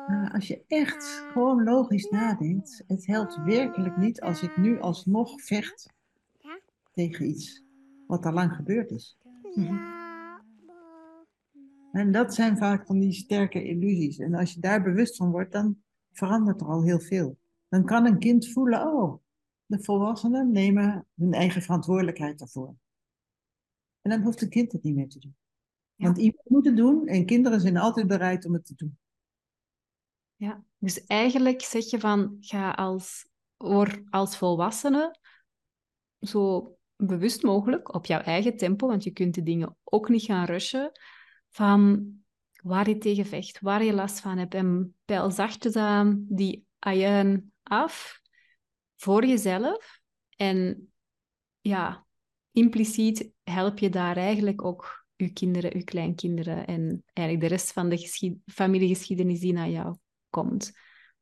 maar 0.07 0.31
als 0.33 0.47
je 0.47 0.65
echt 0.67 1.25
gewoon 1.33 1.65
logisch 1.65 2.09
nadenkt, 2.11 2.85
het 2.87 3.07
helpt 3.07 3.43
werkelijk 3.45 3.97
niet 3.97 4.21
als 4.21 4.43
ik 4.43 4.57
nu 4.57 4.81
alsnog 4.81 5.43
vecht 5.43 5.93
tegen 6.93 7.27
iets 7.27 7.65
wat 8.07 8.27
al 8.27 8.33
lang 8.33 8.53
gebeurd 8.53 8.91
is. 8.91 9.19
Mhm. 9.55 9.98
En 11.93 12.13
dat 12.13 12.35
zijn 12.35 12.57
vaak 12.57 12.87
van 12.87 12.99
die 12.99 13.13
sterke 13.13 13.65
illusies. 13.65 14.19
En 14.19 14.35
als 14.35 14.55
je 14.55 14.61
daar 14.61 14.83
bewust 14.83 15.17
van 15.17 15.31
wordt, 15.31 15.53
dan 15.53 15.83
verandert 16.13 16.61
er 16.61 16.67
al 16.67 16.83
heel 16.83 17.01
veel. 17.01 17.39
Dan 17.69 17.85
kan 17.85 18.07
een 18.07 18.19
kind 18.19 18.49
voelen, 18.49 18.87
oh, 18.87 19.23
de 19.67 19.83
volwassenen 19.83 20.53
nemen 20.53 21.07
hun 21.15 21.33
eigen 21.33 21.63
verantwoordelijkheid 21.63 22.39
daarvoor. 22.39 22.75
En 24.01 24.11
dan 24.11 24.23
hoeft 24.23 24.41
het 24.41 24.49
kind 24.49 24.73
het 24.73 24.83
niet 24.83 24.95
meer 24.95 25.09
te 25.09 25.19
doen. 25.19 25.37
Want 25.95 26.19
iemand 26.19 26.49
moet 26.49 26.67
het 26.67 26.77
doen 26.77 27.07
en 27.07 27.27
kinderen 27.27 27.61
zijn 27.61 27.77
altijd 27.77 28.07
bereid 28.07 28.45
om 28.45 28.53
het 28.53 28.67
te 28.67 28.75
doen. 28.75 28.99
Ja, 30.37 30.65
dus 30.79 31.05
eigenlijk 31.07 31.63
zeg 31.63 31.91
je 31.91 32.01
van, 32.01 32.37
ga 32.41 32.71
als, 32.71 33.29
als 34.11 34.37
volwassene 34.37 35.19
zo 36.21 36.73
bewust 36.97 37.43
mogelijk 37.43 37.95
op 37.95 38.07
jouw 38.07 38.21
eigen 38.21 38.57
tempo, 38.57 38.87
want 38.87 39.05
je 39.05 39.11
kunt 39.11 39.35
de 39.35 39.43
dingen 39.43 39.77
ook 39.85 40.09
niet 40.09 40.23
gaan 40.23 40.45
rushen, 40.45 40.93
van 41.51 42.13
waar 42.63 42.89
je 42.89 42.99
tegen 42.99 43.27
vecht, 43.27 43.61
waar 43.61 43.85
je 43.85 43.93
last 43.93 44.21
van 44.21 44.39
hebt. 44.39 44.55
En 44.55 44.95
peil 45.05 45.31
zachtjes 45.31 45.77
aan 45.77 46.27
die 46.29 46.67
ajuin 46.79 47.53
af 47.63 48.21
voor 48.97 49.27
jezelf. 49.27 50.01
En 50.37 50.91
ja, 51.61 52.07
impliciet 52.51 53.31
help 53.45 53.79
je 53.79 53.91
daar 53.91 54.17
eigenlijk 54.17 54.65
ook 54.65 55.07
je 55.17 55.33
kinderen, 55.33 55.79
je 55.79 55.85
kleinkinderen 55.85 56.67
en 56.67 57.03
eigenlijk 57.13 57.49
de 57.49 57.55
rest 57.55 57.73
van 57.73 57.89
de 57.89 58.39
familiegeschiedenis 58.47 59.41
die 59.41 59.53
naar 59.53 59.69
jou 59.69 59.97
komt. 60.31 60.73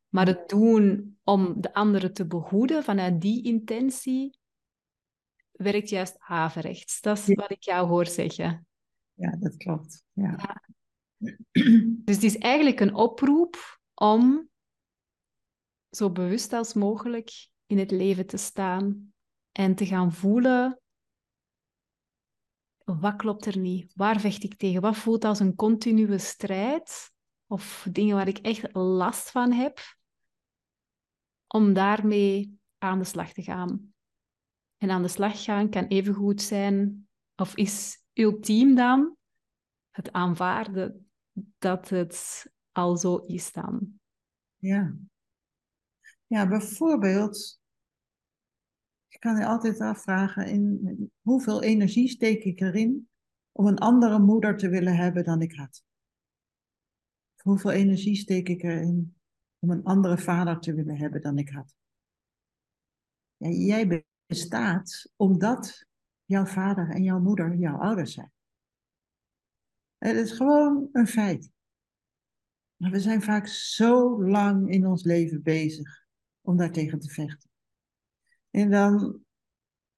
Maar 0.08 0.26
het 0.26 0.48
doen 0.48 1.18
om 1.24 1.60
de 1.60 1.74
anderen 1.74 2.12
te 2.12 2.26
behoeden 2.26 2.84
vanuit 2.84 3.20
die 3.20 3.44
intentie 3.44 4.38
werkt 5.52 5.88
juist 5.88 6.16
averechts. 6.18 7.00
Dat 7.00 7.18
is 7.18 7.34
wat 7.34 7.50
ik 7.50 7.62
jou 7.62 7.88
hoor 7.88 8.06
zeggen 8.06 8.65
ja, 9.16 9.36
dat 9.36 9.56
klopt. 9.56 10.04
Ja. 10.12 10.62
Dus 12.04 12.14
het 12.14 12.22
is 12.22 12.38
eigenlijk 12.38 12.80
een 12.80 12.94
oproep 12.94 13.80
om 13.94 14.48
zo 15.90 16.10
bewust 16.10 16.52
als 16.52 16.74
mogelijk 16.74 17.48
in 17.66 17.78
het 17.78 17.90
leven 17.90 18.26
te 18.26 18.36
staan 18.36 19.14
en 19.52 19.74
te 19.74 19.86
gaan 19.86 20.12
voelen 20.12 20.80
wat 22.86 23.16
klopt 23.16 23.46
er 23.46 23.58
niet? 23.58 23.92
Waar 23.94 24.20
vecht 24.20 24.44
ik 24.44 24.56
tegen? 24.56 24.80
Wat 24.80 24.96
voelt 24.96 25.24
als 25.24 25.40
een 25.40 25.54
continue 25.54 26.18
strijd? 26.18 27.12
Of 27.46 27.86
dingen 27.90 28.16
waar 28.16 28.28
ik 28.28 28.38
echt 28.38 28.74
last 28.74 29.30
van 29.30 29.52
heb? 29.52 29.78
Om 31.46 31.72
daarmee 31.72 32.58
aan 32.78 32.98
de 32.98 33.04
slag 33.04 33.32
te 33.32 33.42
gaan. 33.42 33.94
En 34.76 34.90
aan 34.90 35.02
de 35.02 35.08
slag 35.08 35.44
gaan 35.44 35.70
kan 35.70 35.84
even 35.84 36.14
goed 36.14 36.42
zijn, 36.42 37.08
of 37.36 37.56
is 37.56 38.04
ultiem 38.18 38.74
dan 38.74 39.16
het 39.90 40.12
aanvaarden 40.12 41.10
dat 41.58 41.88
het 41.88 42.46
al 42.72 42.96
zo 42.96 43.16
is 43.16 43.52
dan. 43.52 44.00
Ja. 44.56 44.96
Ja, 46.26 46.48
bijvoorbeeld, 46.48 47.60
je 49.08 49.18
kan 49.18 49.36
je 49.36 49.46
altijd 49.46 49.80
afvragen, 49.80 50.46
in, 50.46 51.12
hoeveel 51.20 51.62
energie 51.62 52.08
steek 52.08 52.44
ik 52.44 52.60
erin 52.60 53.08
om 53.52 53.66
een 53.66 53.78
andere 53.78 54.18
moeder 54.18 54.56
te 54.56 54.68
willen 54.68 54.96
hebben 54.96 55.24
dan 55.24 55.42
ik 55.42 55.54
had? 55.54 55.84
Hoeveel 57.42 57.70
energie 57.70 58.16
steek 58.16 58.48
ik 58.48 58.62
erin 58.62 59.16
om 59.58 59.70
een 59.70 59.84
andere 59.84 60.18
vader 60.18 60.60
te 60.60 60.74
willen 60.74 60.96
hebben 60.96 61.20
dan 61.20 61.38
ik 61.38 61.48
had? 61.48 61.74
Ja, 63.36 63.48
jij 63.48 64.04
bestaat 64.26 65.12
omdat 65.16 65.85
jouw 66.26 66.44
vader 66.44 66.90
en 66.90 67.02
jouw 67.02 67.20
moeder 67.20 67.56
jouw 67.56 67.76
ouders 67.76 68.12
zijn. 68.12 68.32
Het 69.98 70.16
is 70.16 70.32
gewoon 70.32 70.88
een 70.92 71.06
feit. 71.06 71.50
Maar 72.76 72.90
we 72.90 73.00
zijn 73.00 73.22
vaak 73.22 73.46
zo 73.46 74.22
lang 74.24 74.70
in 74.70 74.86
ons 74.86 75.04
leven 75.04 75.42
bezig 75.42 76.06
om 76.40 76.56
daartegen 76.56 76.98
te 76.98 77.10
vechten. 77.10 77.50
En 78.50 78.70
dan 78.70 79.24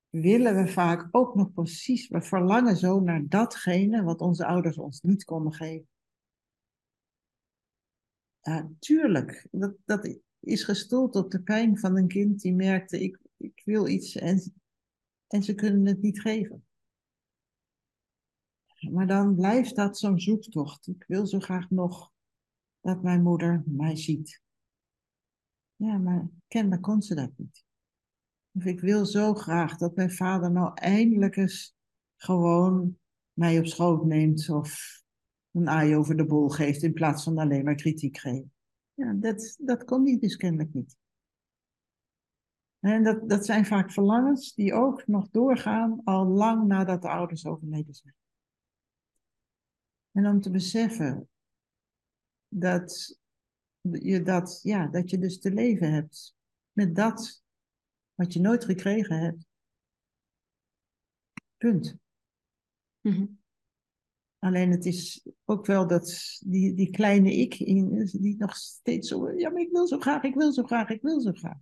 willen 0.08 0.64
we 0.64 0.72
vaak 0.72 1.08
ook 1.10 1.34
nog 1.34 1.52
precies, 1.52 2.08
we 2.08 2.22
verlangen 2.22 2.76
zo 2.76 3.00
naar 3.00 3.28
datgene 3.28 4.02
wat 4.02 4.20
onze 4.20 4.46
ouders 4.46 4.78
ons 4.78 5.00
niet 5.00 5.24
konden 5.24 5.52
geven. 5.52 5.88
Ja, 8.40 8.70
tuurlijk, 8.78 9.46
dat, 9.50 9.74
dat 9.84 10.18
is 10.40 10.64
gestoeld 10.64 11.16
op 11.16 11.30
de 11.30 11.42
pijn 11.42 11.78
van 11.78 11.96
een 11.96 12.08
kind 12.08 12.40
die 12.40 12.54
merkte, 12.54 13.00
ik, 13.00 13.18
ik 13.36 13.62
wil 13.64 13.86
iets 13.86 14.16
en, 14.16 14.54
en 15.28 15.42
ze 15.42 15.54
kunnen 15.54 15.86
het 15.86 16.02
niet 16.02 16.20
geven. 16.20 16.66
Maar 18.90 19.06
dan 19.06 19.34
blijft 19.34 19.76
dat 19.76 19.98
zo'n 19.98 20.20
zoektocht. 20.20 20.86
Ik 20.86 21.04
wil 21.06 21.26
zo 21.26 21.40
graag 21.40 21.70
nog 21.70 22.12
dat 22.80 23.02
mijn 23.02 23.22
moeder 23.22 23.62
mij 23.66 23.96
ziet. 23.96 24.42
Ja, 25.76 25.98
maar 25.98 26.28
kennelijk 26.48 26.82
kon 26.82 27.02
ze 27.02 27.14
dat 27.14 27.30
niet. 27.36 27.64
Of 28.52 28.64
ik 28.64 28.80
wil 28.80 29.06
zo 29.06 29.34
graag 29.34 29.76
dat 29.76 29.96
mijn 29.96 30.10
vader 30.10 30.50
nou 30.50 30.70
eindelijk 30.74 31.36
eens 31.36 31.76
gewoon 32.16 32.98
mij 33.32 33.58
op 33.58 33.66
schoot 33.66 34.04
neemt 34.04 34.48
of 34.48 35.02
een 35.50 35.68
aai 35.68 35.96
over 35.96 36.16
de 36.16 36.26
bol 36.26 36.48
geeft 36.48 36.82
in 36.82 36.92
plaats 36.92 37.24
van 37.24 37.38
alleen 37.38 37.64
maar 37.64 37.74
kritiek 37.74 38.18
geven. 38.18 38.52
Ja, 38.94 39.12
dat, 39.12 39.56
dat 39.60 39.84
kon 39.84 40.06
hij 40.06 40.18
dus 40.18 40.36
kennelijk 40.36 40.74
niet. 40.74 40.96
En 42.80 43.02
dat, 43.02 43.28
dat 43.28 43.44
zijn 43.44 43.66
vaak 43.66 43.92
verlangens 43.92 44.54
die 44.54 44.74
ook 44.74 45.06
nog 45.06 45.28
doorgaan 45.30 46.00
al 46.04 46.26
lang 46.26 46.66
nadat 46.66 47.02
de 47.02 47.08
ouders 47.08 47.46
overleden 47.46 47.94
zijn. 47.94 48.14
En 50.12 50.26
om 50.26 50.40
te 50.40 50.50
beseffen 50.50 51.28
dat 52.48 53.18
je, 53.80 54.22
dat, 54.22 54.60
ja, 54.62 54.86
dat 54.86 55.10
je 55.10 55.18
dus 55.18 55.38
te 55.38 55.52
leven 55.52 55.92
hebt 55.92 56.36
met 56.72 56.94
dat 56.94 57.42
wat 58.14 58.32
je 58.32 58.40
nooit 58.40 58.64
gekregen 58.64 59.18
hebt. 59.18 59.46
Punt. 61.56 61.96
Mhm. 63.00 63.26
Alleen 64.38 64.70
het 64.70 64.86
is 64.86 65.26
ook 65.44 65.66
wel 65.66 65.86
dat 65.86 66.38
die, 66.44 66.74
die 66.74 66.90
kleine 66.90 67.32
ik, 67.34 67.54
in, 67.54 68.04
die 68.12 68.36
nog 68.36 68.56
steeds 68.56 69.08
zo, 69.08 69.30
ja, 69.30 69.50
maar 69.50 69.60
ik 69.60 69.70
wil 69.70 69.86
zo 69.86 69.98
graag, 69.98 70.22
ik 70.22 70.34
wil 70.34 70.52
zo 70.52 70.62
graag, 70.62 70.88
ik 70.88 71.02
wil 71.02 71.20
zo 71.20 71.32
graag. 71.32 71.58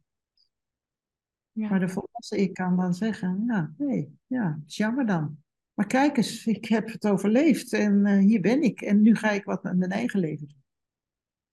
Ja. 1.57 1.69
Maar 1.69 1.81
de 1.81 1.89
volwassen 1.89 2.39
ik 2.39 2.55
kan 2.55 2.77
dan 2.77 2.95
zeggen, 2.95 3.45
ja, 3.47 3.75
nee, 3.77 4.19
ja, 4.27 4.55
het 4.61 4.69
is 4.69 4.77
jammer 4.77 5.07
dan. 5.07 5.43
Maar 5.75 5.87
kijk 5.87 6.17
eens, 6.17 6.47
ik 6.47 6.65
heb 6.65 6.93
het 6.93 7.07
overleefd 7.07 7.73
en 7.73 8.07
uh, 8.07 8.19
hier 8.19 8.41
ben 8.41 8.63
ik. 8.63 8.81
En 8.81 9.01
nu 9.03 9.15
ga 9.15 9.31
ik 9.31 9.45
wat 9.45 9.63
met 9.63 9.77
mijn 9.77 9.91
eigen 9.91 10.21
leven 10.21 10.49
doen. 10.49 10.65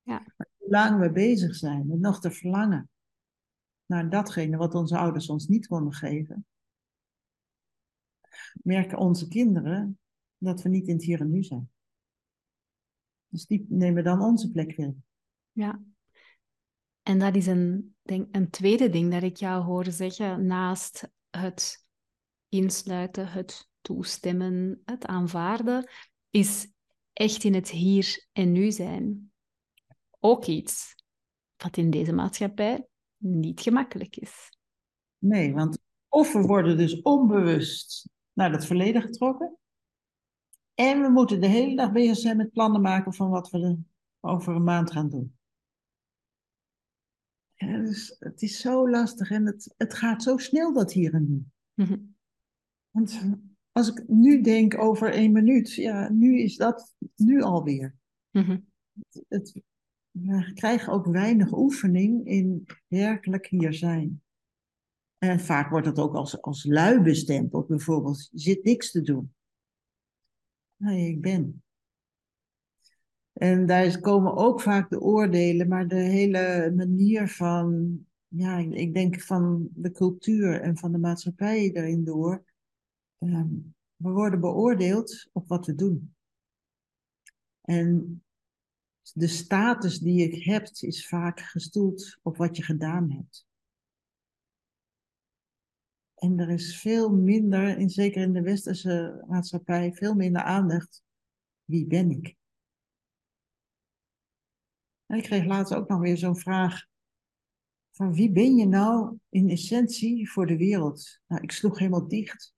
Ja. 0.02 0.24
Hoe 0.36 0.70
lang 0.70 1.00
we 1.00 1.12
bezig 1.12 1.56
zijn 1.56 1.88
met 1.88 2.00
nog 2.00 2.20
te 2.20 2.32
verlangen 2.32 2.90
naar 3.86 4.10
datgene 4.10 4.58
wat 4.58 4.76
onze 4.76 4.98
ouders 4.98 5.30
ons 5.30 5.48
niet 5.48 5.68
konden 5.68 5.94
geven, 5.94 6.46
merken 8.54 8.98
onze 8.98 9.28
kinderen 9.28 10.00
dat 10.38 10.62
we 10.62 10.70
niet 10.70 10.88
in 10.88 10.94
het 10.94 11.04
hier 11.04 11.20
en 11.20 11.32
nu 11.32 11.44
zijn. 11.44 11.70
Dus 13.28 13.46
die 13.46 13.66
nemen 13.70 14.04
dan 14.04 14.22
onze 14.22 14.52
plek 14.52 14.76
weer. 14.76 14.96
Ja. 15.52 15.84
En 17.04 17.20
dat 17.20 17.36
is 17.36 17.48
een, 17.48 17.96
denk, 18.02 18.36
een 18.36 18.50
tweede 18.50 18.90
ding 18.90 19.12
dat 19.12 19.24
ik 19.24 19.38
jou 19.38 19.64
hoorde 19.64 19.92
zeggen, 19.92 20.46
naast 20.46 21.10
het 21.30 21.86
insluiten, 22.50 23.28
het 23.28 23.70
toestemmen, 23.82 24.82
het 24.86 25.06
aanvaarden, 25.06 25.90
is 26.30 26.68
echt 27.14 27.44
in 27.44 27.54
het 27.54 27.70
hier 27.70 28.28
en 28.32 28.52
nu 28.52 28.72
zijn. 28.72 29.32
Ook 30.20 30.46
iets 30.46 30.96
wat 31.58 31.78
in 31.78 31.90
deze 31.90 32.14
maatschappij 32.14 32.88
niet 33.18 33.62
gemakkelijk 33.62 34.16
is. 34.16 34.58
Nee, 35.18 35.54
want 35.54 35.78
of 36.08 36.34
we 36.34 36.42
worden 36.42 36.78
dus 36.78 37.02
onbewust 37.02 38.10
naar 38.34 38.52
het 38.52 38.66
verleden 38.66 39.02
getrokken, 39.02 39.58
en 40.76 41.02
we 41.02 41.10
moeten 41.10 41.42
de 41.42 41.48
hele 41.48 41.76
dag 41.76 41.92
bezig 41.92 42.18
zijn 42.18 42.38
met 42.38 42.52
plannen 42.52 42.82
maken 42.82 43.14
van 43.14 43.30
wat 43.30 43.50
we 43.50 43.78
over 44.20 44.56
een 44.56 44.64
maand 44.64 44.92
gaan 44.92 45.10
doen. 45.10 45.38
Ja, 47.68 47.78
dus 47.78 48.16
het 48.20 48.42
is 48.42 48.60
zo 48.60 48.90
lastig 48.90 49.32
en 49.32 49.46
het, 49.46 49.74
het 49.78 49.94
gaat 49.94 50.24
zo 50.24 50.38
snel 50.38 50.74
dat 50.74 50.94
hier 50.94 51.14
en 51.14 51.30
nu. 51.30 51.46
Mhm. 51.74 52.00
Want 52.90 53.22
als 53.72 53.90
ik 53.90 54.08
nu 54.08 54.42
denk 54.42 54.78
over 54.78 55.12
één 55.12 55.32
minuut, 55.32 55.74
ja, 55.74 56.12
nu 56.12 56.40
is 56.40 56.58
dat 56.58 56.94
nu 57.16 57.42
alweer. 57.42 57.96
Mm 58.32 58.72
het, 59.28 59.62
we 60.12 60.52
krijgen 60.54 60.94
ook 60.94 61.06
weinig 61.06 61.52
oefening 61.52 62.28
in 62.28 62.68
werkelijk 62.88 63.48
hier 63.48 63.74
zijn. 63.74 64.22
En 65.18 65.40
vaak 65.40 65.70
wordt 65.70 65.88
het 65.88 66.00
ook 66.00 66.16
als, 66.16 66.42
als 66.42 66.66
lui 66.66 67.02
bestempeld, 67.02 67.68
bijvoorbeeld, 67.68 68.30
je 68.32 68.40
zit 68.40 68.64
niks 68.64 68.92
te 68.92 69.02
doen. 69.02 69.34
Nee, 70.76 71.10
ik 71.10 71.22
ben. 71.22 71.63
En 73.44 73.66
daar 73.66 74.00
komen 74.00 74.36
ook 74.36 74.62
vaak 74.62 74.90
de 74.90 75.02
oordelen, 75.02 75.68
maar 75.68 75.88
de 75.88 75.96
hele 75.96 76.74
manier 76.76 77.28
van, 77.28 78.00
ja, 78.28 78.58
ik 78.58 78.94
denk 78.94 79.22
van 79.22 79.70
de 79.74 79.92
cultuur 79.92 80.62
en 80.62 80.78
van 80.78 80.92
de 80.92 80.98
maatschappij 80.98 81.72
erin 81.72 82.04
door. 82.04 82.44
Ehm, 83.18 83.50
we 83.96 84.10
worden 84.10 84.40
beoordeeld 84.40 85.30
op 85.32 85.48
wat 85.48 85.66
we 85.66 85.76
doen. 85.76 86.16
En 87.62 88.24
de 89.14 89.28
status 89.28 90.00
die 90.00 90.30
je 90.30 90.52
hebt 90.52 90.84
is 90.84 91.08
vaak 91.08 91.40
gestoeld 91.40 92.20
op 92.22 92.38
wat 92.38 92.58
je 92.58 92.64
gedaan 92.64 93.12
hebt. 93.12 93.48
En 96.16 96.40
er 96.40 96.50
is 96.50 96.80
veel 96.80 97.10
minder, 97.10 97.78
in, 97.78 97.90
zeker 97.90 98.22
in 98.22 98.34
de 98.34 98.42
westerse 98.42 99.24
maatschappij, 99.28 99.94
veel 99.94 100.14
minder 100.14 100.42
aandacht. 100.42 101.04
Wie 101.64 101.88
ben 101.88 102.12
ik? 102.12 102.42
En 105.14 105.20
ik 105.20 105.26
kreeg 105.26 105.46
laatst 105.46 105.74
ook 105.74 105.88
nog 105.88 106.00
weer 106.00 106.18
zo'n 106.18 106.38
vraag. 106.38 106.86
Van 107.92 108.14
wie 108.14 108.32
ben 108.32 108.56
je 108.56 108.66
nou 108.66 109.18
in 109.30 109.50
essentie 109.50 110.32
voor 110.32 110.48
de 110.48 110.58
wereld? 110.58 111.20
Nou, 111.28 111.42
ik 111.42 111.52
sloeg 111.52 111.80
helemaal 111.80 112.08
dicht. 112.08 112.54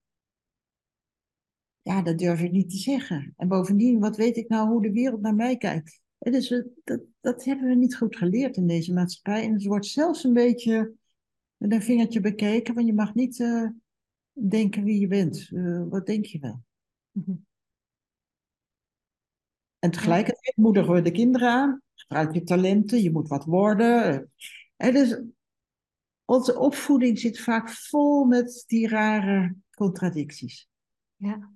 Ja, 1.81 2.01
dat 2.01 2.17
durf 2.17 2.41
ik 2.41 2.51
niet 2.51 2.69
te 2.69 2.77
zeggen. 2.77 3.33
En 3.37 3.47
bovendien, 3.47 3.99
wat 3.99 4.17
weet 4.17 4.37
ik 4.37 4.47
nou 4.47 4.69
hoe 4.69 4.81
de 4.81 4.91
wereld 4.91 5.21
naar 5.21 5.35
mij 5.35 5.57
kijkt? 5.57 6.01
Dus 6.19 6.63
dat, 6.83 7.01
dat 7.19 7.43
hebben 7.43 7.67
we 7.67 7.75
niet 7.75 7.95
goed 7.95 8.15
geleerd 8.15 8.57
in 8.57 8.67
deze 8.67 8.93
maatschappij. 8.93 9.43
En 9.43 9.53
het 9.53 9.65
wordt 9.65 9.85
zelfs 9.85 10.23
een 10.23 10.33
beetje 10.33 10.93
met 11.57 11.71
een 11.71 11.81
vingertje 11.81 12.19
bekeken, 12.19 12.73
want 12.73 12.87
je 12.87 12.93
mag 12.93 13.13
niet 13.13 13.39
uh, 13.39 13.69
denken 14.33 14.83
wie 14.83 14.99
je 14.99 15.07
bent. 15.07 15.49
Uh, 15.51 15.83
wat 15.89 16.05
denk 16.05 16.25
je 16.25 16.39
wel? 16.39 16.63
Mhm. 17.11 17.35
En 19.79 19.91
tegelijkertijd 19.91 20.57
moedigen 20.57 20.93
we 20.93 21.01
de 21.01 21.11
kinderen 21.11 21.49
aan. 21.49 21.83
Gebruik 22.07 22.33
je 22.33 22.43
talenten, 22.43 23.01
je 23.01 23.11
moet 23.11 23.27
wat 23.27 23.45
worden. 23.45 24.31
En 24.75 24.93
dus 24.93 25.21
onze 26.25 26.59
opvoeding 26.59 27.19
zit 27.19 27.39
vaak 27.39 27.69
vol 27.69 28.25
met 28.25 28.63
die 28.67 28.87
rare 28.87 29.55
contradicties. 29.71 30.67
Ja. 31.15 31.51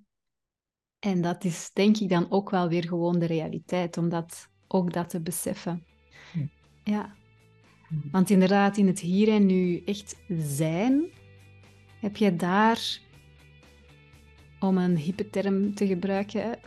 En 0.98 1.20
dat 1.20 1.44
is 1.44 1.70
denk 1.72 1.96
ik 1.96 2.08
dan 2.08 2.30
ook 2.30 2.50
wel 2.50 2.68
weer 2.68 2.84
gewoon 2.84 3.18
de 3.18 3.26
realiteit, 3.26 3.96
omdat 3.96 4.48
ook 4.68 4.92
dat 4.92 5.08
te 5.08 5.20
beseffen. 5.20 5.84
Ja. 6.84 7.14
Want 8.10 8.30
inderdaad, 8.30 8.76
in 8.76 8.86
het 8.86 9.00
hier 9.00 9.28
en 9.28 9.46
nu 9.46 9.82
echt 9.84 10.16
zijn, 10.28 11.04
heb 12.00 12.16
je 12.16 12.36
daar, 12.36 13.00
om 14.60 14.78
een 14.78 14.96
hippe 14.96 15.30
term 15.30 15.74
te 15.74 15.86
gebruiken, 15.86 16.58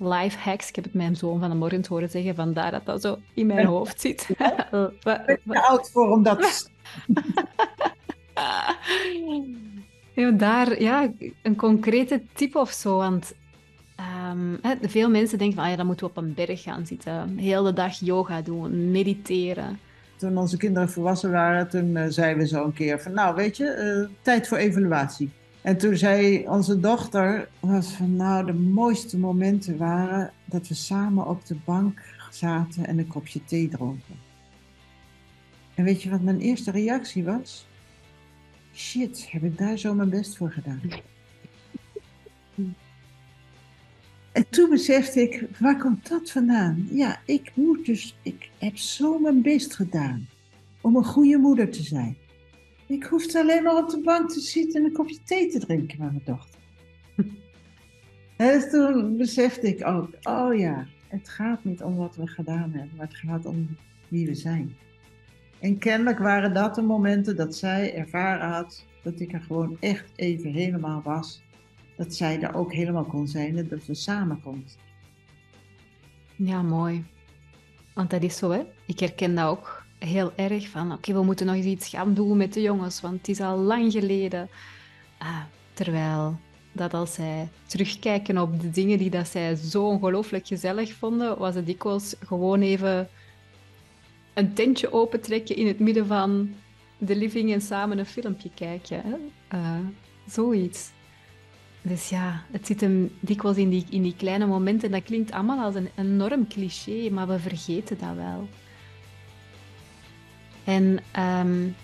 life 0.00 0.38
hacks. 0.38 0.68
Ik 0.68 0.74
heb 0.74 0.84
het 0.84 0.94
mijn 0.94 1.16
zoon 1.16 1.40
van 1.40 1.50
de 1.50 1.56
morgen 1.56 1.84
horen 1.88 2.10
zeggen, 2.10 2.34
vandaar 2.34 2.70
dat 2.70 2.86
dat 2.86 3.02
zo 3.02 3.18
in 3.34 3.46
mijn 3.46 3.66
hoofd 3.76 4.00
zit. 4.00 4.28
Ik 4.28 4.36
ben 5.02 5.42
te 5.44 5.62
oud 5.62 5.90
voor 5.90 6.10
om 6.10 6.22
dat 6.22 6.38
ja, 10.14 10.30
daar, 10.30 10.82
ja, 10.82 11.12
een 11.42 11.56
concrete 11.56 12.22
tip 12.32 12.56
of 12.56 12.70
zo. 12.70 12.96
Want 12.96 13.34
Um, 14.30 14.60
veel 14.80 15.10
mensen 15.10 15.38
denken 15.38 15.56
van, 15.56 15.64
ah 15.64 15.70
ja, 15.70 15.76
dan 15.76 15.86
moeten 15.86 16.06
we 16.06 16.12
op 16.12 16.16
een 16.24 16.34
berg 16.34 16.62
gaan 16.62 16.86
zitten. 16.86 17.38
Heel 17.38 17.62
de 17.62 17.72
dag 17.72 17.98
yoga 17.98 18.42
doen, 18.42 18.90
mediteren. 18.90 19.78
toen 20.16 20.38
onze 20.38 20.56
kinderen 20.56 20.90
volwassen 20.90 21.30
waren, 21.30 21.68
toen 21.68 21.96
uh, 21.96 22.04
zeiden 22.08 22.42
we 22.42 22.48
zo 22.48 22.64
een 22.64 22.72
keer 22.72 23.00
van, 23.00 23.12
nou 23.12 23.34
weet 23.34 23.56
je, 23.56 24.08
tijd 24.22 24.48
voor 24.48 24.58
evaluatie. 24.58 25.30
En 25.62 25.78
toen 25.78 25.96
zei 25.96 26.48
onze 26.48 26.80
dochter, 26.80 27.48
was 27.60 27.92
van, 27.92 28.16
nou 28.16 28.46
de 28.46 28.52
mooiste 28.52 29.18
momenten 29.18 29.76
waren 29.76 30.32
dat 30.44 30.68
we 30.68 30.74
samen 30.74 31.26
op 31.26 31.46
de 31.46 31.56
bank 31.64 32.02
zaten 32.30 32.86
en 32.86 32.98
een 32.98 33.06
kopje 33.06 33.44
thee 33.44 33.68
dronken. 33.68 34.14
En 35.74 35.84
weet 35.84 36.02
je 36.02 36.10
wat 36.10 36.20
mijn 36.20 36.40
eerste 36.40 36.70
reactie 36.70 37.24
was? 37.24 37.66
Shit, 38.74 39.30
heb 39.30 39.42
ik 39.42 39.58
daar 39.58 39.78
zo 39.78 39.94
mijn 39.94 40.10
best 40.10 40.36
voor 40.36 40.50
gedaan? 40.50 40.80
En 44.32 44.48
toen 44.50 44.70
besefte 44.70 45.20
ik, 45.22 45.48
waar 45.58 45.78
komt 45.78 46.08
dat 46.08 46.30
vandaan? 46.30 46.88
Ja, 46.90 47.20
ik 47.24 47.52
moet 47.54 47.86
dus, 47.86 48.16
ik 48.22 48.50
heb 48.58 48.76
zo 48.76 49.18
mijn 49.18 49.42
best 49.42 49.74
gedaan 49.74 50.28
om 50.80 50.96
een 50.96 51.04
goede 51.04 51.36
moeder 51.36 51.70
te 51.70 51.82
zijn. 51.82 52.16
Ik 52.90 53.04
hoefde 53.04 53.40
alleen 53.40 53.62
maar 53.62 53.76
op 53.76 53.88
de 53.88 54.00
bank 54.00 54.30
te 54.30 54.40
zitten 54.40 54.80
en 54.80 54.86
een 54.86 54.92
kopje 54.92 55.22
thee 55.22 55.50
te 55.50 55.58
drinken 55.58 55.98
met 55.98 56.10
mijn 56.10 56.22
dochter. 56.24 56.60
en 58.36 58.70
toen 58.70 59.16
besefte 59.16 59.68
ik 59.68 59.86
ook, 59.86 60.08
oh 60.22 60.58
ja, 60.58 60.86
het 61.08 61.28
gaat 61.28 61.64
niet 61.64 61.82
om 61.82 61.96
wat 61.96 62.16
we 62.16 62.26
gedaan 62.26 62.72
hebben, 62.72 62.96
maar 62.96 63.06
het 63.06 63.16
gaat 63.16 63.46
om 63.46 63.76
wie 64.08 64.26
we 64.26 64.34
zijn. 64.34 64.76
En 65.58 65.78
kennelijk 65.78 66.18
waren 66.18 66.54
dat 66.54 66.74
de 66.74 66.82
momenten 66.82 67.36
dat 67.36 67.56
zij 67.56 67.94
ervaren 67.94 68.48
had 68.48 68.86
dat 69.02 69.20
ik 69.20 69.32
er 69.32 69.40
gewoon 69.40 69.76
echt 69.80 70.12
even 70.16 70.52
helemaal 70.52 71.02
was. 71.02 71.42
Dat 71.96 72.14
zij 72.14 72.40
er 72.40 72.54
ook 72.54 72.72
helemaal 72.72 73.04
kon 73.04 73.28
zijn 73.28 73.58
en 73.58 73.68
dat 73.68 73.86
we 73.86 73.94
samen 73.94 74.40
konden. 74.40 74.68
Ja, 76.36 76.62
mooi. 76.62 77.04
Want 77.94 78.10
dat 78.10 78.22
is 78.22 78.36
zo, 78.36 78.50
hè? 78.50 78.62
Ik 78.86 79.00
herken 79.00 79.34
dat 79.34 79.46
ook 79.46 79.79
heel 80.00 80.32
erg 80.36 80.68
van, 80.68 80.92
oké, 80.92 81.12
we 81.12 81.22
moeten 81.22 81.46
nog 81.46 81.54
iets 81.54 81.88
gaan 81.88 82.14
doen 82.14 82.36
met 82.36 82.52
de 82.52 82.62
jongens, 82.62 83.00
want 83.00 83.16
het 83.16 83.28
is 83.28 83.40
al 83.40 83.56
lang 83.56 83.92
geleden. 83.92 84.48
Ah, 85.18 85.42
terwijl 85.72 86.38
dat 86.72 86.94
als 86.94 87.14
zij 87.14 87.48
terugkijken 87.66 88.38
op 88.38 88.60
de 88.60 88.70
dingen 88.70 88.98
die 88.98 89.10
dat 89.10 89.28
zij 89.28 89.54
zo 89.54 89.84
ongelooflijk 89.86 90.46
gezellig 90.46 90.92
vonden, 90.92 91.38
was 91.38 91.54
het 91.54 91.66
dikwijls 91.66 92.14
gewoon 92.24 92.60
even 92.60 93.08
een 94.34 94.54
tentje 94.54 94.92
opentrekken 94.92 95.56
in 95.56 95.66
het 95.66 95.78
midden 95.78 96.06
van 96.06 96.54
de 96.98 97.16
living 97.16 97.52
en 97.52 97.60
samen 97.60 97.98
een 97.98 98.06
filmpje 98.06 98.50
kijken. 98.54 99.02
Uh, 99.54 99.78
zoiets. 100.26 100.90
Dus 101.82 102.08
ja, 102.08 102.42
het 102.50 102.66
zit 102.66 102.80
hem 102.80 103.10
dikwijls 103.20 103.56
in 103.56 104.02
die 104.02 104.14
kleine 104.16 104.46
momenten. 104.46 104.90
Dat 104.90 105.02
klinkt 105.02 105.32
allemaal 105.32 105.64
als 105.64 105.74
een 105.74 105.88
enorm 105.94 106.48
cliché, 106.48 107.10
maar 107.10 107.26
we 107.26 107.38
vergeten 107.38 107.98
dat 107.98 108.14
wel. 108.16 108.48
En 110.70 110.98
um, 111.18 111.74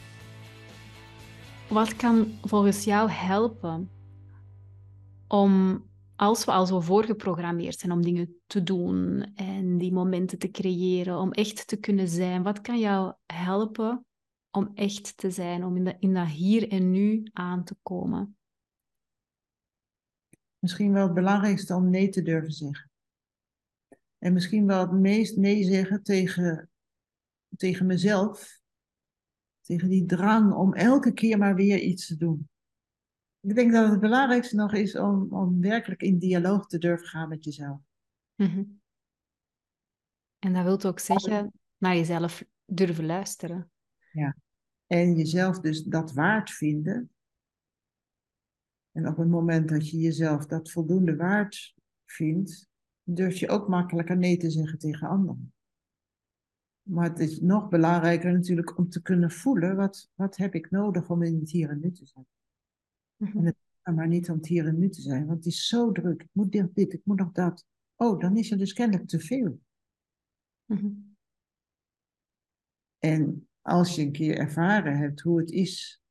wat 1.69 1.97
kan 1.97 2.39
volgens 2.43 2.85
jou 2.85 3.11
helpen 3.11 3.91
om, 5.29 5.85
als 6.17 6.45
we 6.45 6.51
al 6.51 6.67
zo 6.67 6.81
voorgeprogrammeerd 6.81 7.79
zijn 7.79 7.93
om 7.93 8.03
dingen 8.03 8.41
te 8.47 8.63
doen 8.63 9.23
en 9.35 9.79
die 9.79 9.93
momenten 9.93 10.39
te 10.39 10.51
creëren, 10.51 11.19
om 11.19 11.33
echt 11.33 11.67
te 11.67 11.77
kunnen 11.77 12.09
zijn, 12.09 12.43
wat 12.43 12.61
kan 12.61 12.79
jou 12.79 13.15
helpen 13.27 14.07
om 14.51 14.71
echt 14.75 15.17
te 15.17 15.31
zijn, 15.31 15.65
om 15.65 15.77
in, 15.77 15.85
de, 15.85 15.97
in 15.99 16.15
dat 16.15 16.29
hier 16.29 16.69
en 16.69 16.91
nu 16.91 17.29
aan 17.33 17.65
te 17.65 17.77
komen? 17.83 18.37
Misschien 20.59 20.93
wel 20.93 21.05
het 21.05 21.15
belangrijkste 21.15 21.75
om 21.75 21.91
nee 21.91 22.09
te 22.09 22.23
durven 22.23 22.53
zeggen. 22.53 22.91
En 24.19 24.33
misschien 24.33 24.67
wel 24.67 24.81
het 24.81 24.93
meest 24.93 25.37
nee 25.37 25.65
zeggen 25.65 26.03
tegen, 26.03 26.71
tegen 27.57 27.87
mezelf. 27.87 28.65
Tegen 29.67 29.89
die 29.89 30.07
drang 30.07 30.55
om 30.55 30.75
elke 30.75 31.13
keer 31.13 31.39
maar 31.39 31.55
weer 31.55 31.79
iets 31.79 32.07
te 32.07 32.17
doen. 32.17 32.49
Ik 33.41 33.55
denk 33.55 33.73
dat 33.73 33.91
het 33.91 34.01
belangrijkste 34.01 34.57
nog 34.57 34.73
is 34.73 34.97
om, 34.97 35.33
om 35.33 35.61
werkelijk 35.61 36.03
in 36.03 36.19
dialoog 36.19 36.67
te 36.67 36.79
durven 36.79 37.07
gaan 37.07 37.29
met 37.29 37.45
jezelf. 37.45 37.81
Mhm. 38.35 38.65
En 40.39 40.53
dat 40.53 40.65
wil 40.65 40.83
ook 40.83 40.99
zeggen 40.99 41.53
naar 41.77 41.97
jezelf 41.97 42.45
durven 42.65 43.07
luisteren. 43.07 43.71
Ja, 44.13 44.37
en 44.87 45.17
jezelf 45.17 45.61
dus 45.61 45.83
dat 45.83 46.13
waard 46.13 46.51
vinden. 46.51 47.11
En 48.93 49.09
op 49.09 49.17
het 49.17 49.29
moment 49.29 49.69
dat 49.69 49.91
je 49.91 49.97
jezelf 49.97 50.47
dat 50.47 50.71
voldoende 50.71 51.17
waard 51.17 51.75
vindt, 52.05 52.69
durf 53.03 53.37
je 53.37 53.49
ook 53.49 53.69
makkelijker 53.69 54.17
nee 54.17 54.37
te 54.37 54.51
zeggen 54.51 54.79
tegen 54.79 55.09
anderen. 55.09 55.55
Maar 56.87 57.09
het 57.09 57.19
is 57.19 57.41
nog 57.41 57.69
belangrijker 57.69 58.33
natuurlijk 58.33 58.79
om 58.79 58.89
te 58.89 59.03
kunnen 59.03 59.31
voelen, 59.31 59.77
wat, 59.77 60.11
wat 60.15 60.37
heb 60.37 60.55
ik 60.55 60.71
nodig 60.71 61.11
om 61.11 61.23
in 61.23 61.41
het 61.41 61.51
hier 61.51 61.71
en 61.71 61.81
nu 61.81 61.93
te 61.93 62.07
zijn. 62.07 62.27
Mhm. 63.17 63.39
En 63.39 63.45
het 63.45 63.95
maar 63.95 64.09
niet 64.09 64.31
om 64.31 64.37
het 64.37 64.47
hier 64.47 64.67
en 64.67 64.79
nu 64.79 64.89
te 64.89 65.01
zijn, 65.01 65.27
want 65.27 65.37
het 65.37 65.47
is 65.47 65.67
zo 65.67 65.93
druk. 65.93 66.23
Ik 66.23 66.29
moet 66.33 66.53
dit, 66.53 66.75
dit 66.75 66.93
ik 66.93 67.01
moet 67.05 67.19
nog 67.19 67.33
dat. 67.33 67.67
Oh, 67.97 68.21
dan 68.21 68.37
is 68.37 68.51
er 68.51 68.59
dus 68.59 68.73
kennelijk 68.73 69.09
te 69.09 69.21
veel. 69.21 69.61
Mhm. 70.65 70.93
En 72.99 73.49
als 73.61 73.95
je 73.95 74.03
een 74.03 74.13
keer 74.13 74.39
ervaren 74.39 74.99
hebt 74.99 75.21
hoe 75.21 75.39
het 75.39 75.51
is 75.51 76.03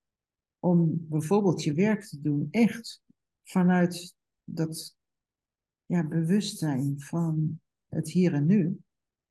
om 0.60 1.08
bijvoorbeeld 1.10 1.64
je 1.64 1.74
werk 1.74 2.04
te 2.04 2.22
doen, 2.22 2.48
echt 2.52 3.02
vanuit 3.44 4.16
dat 4.44 4.98
ja, 5.86 6.08
bewustzijn 6.08 7.00
van 7.00 7.62
het 7.88 8.10
hier 8.10 8.34
en 8.34 8.46
nu, 8.46 8.80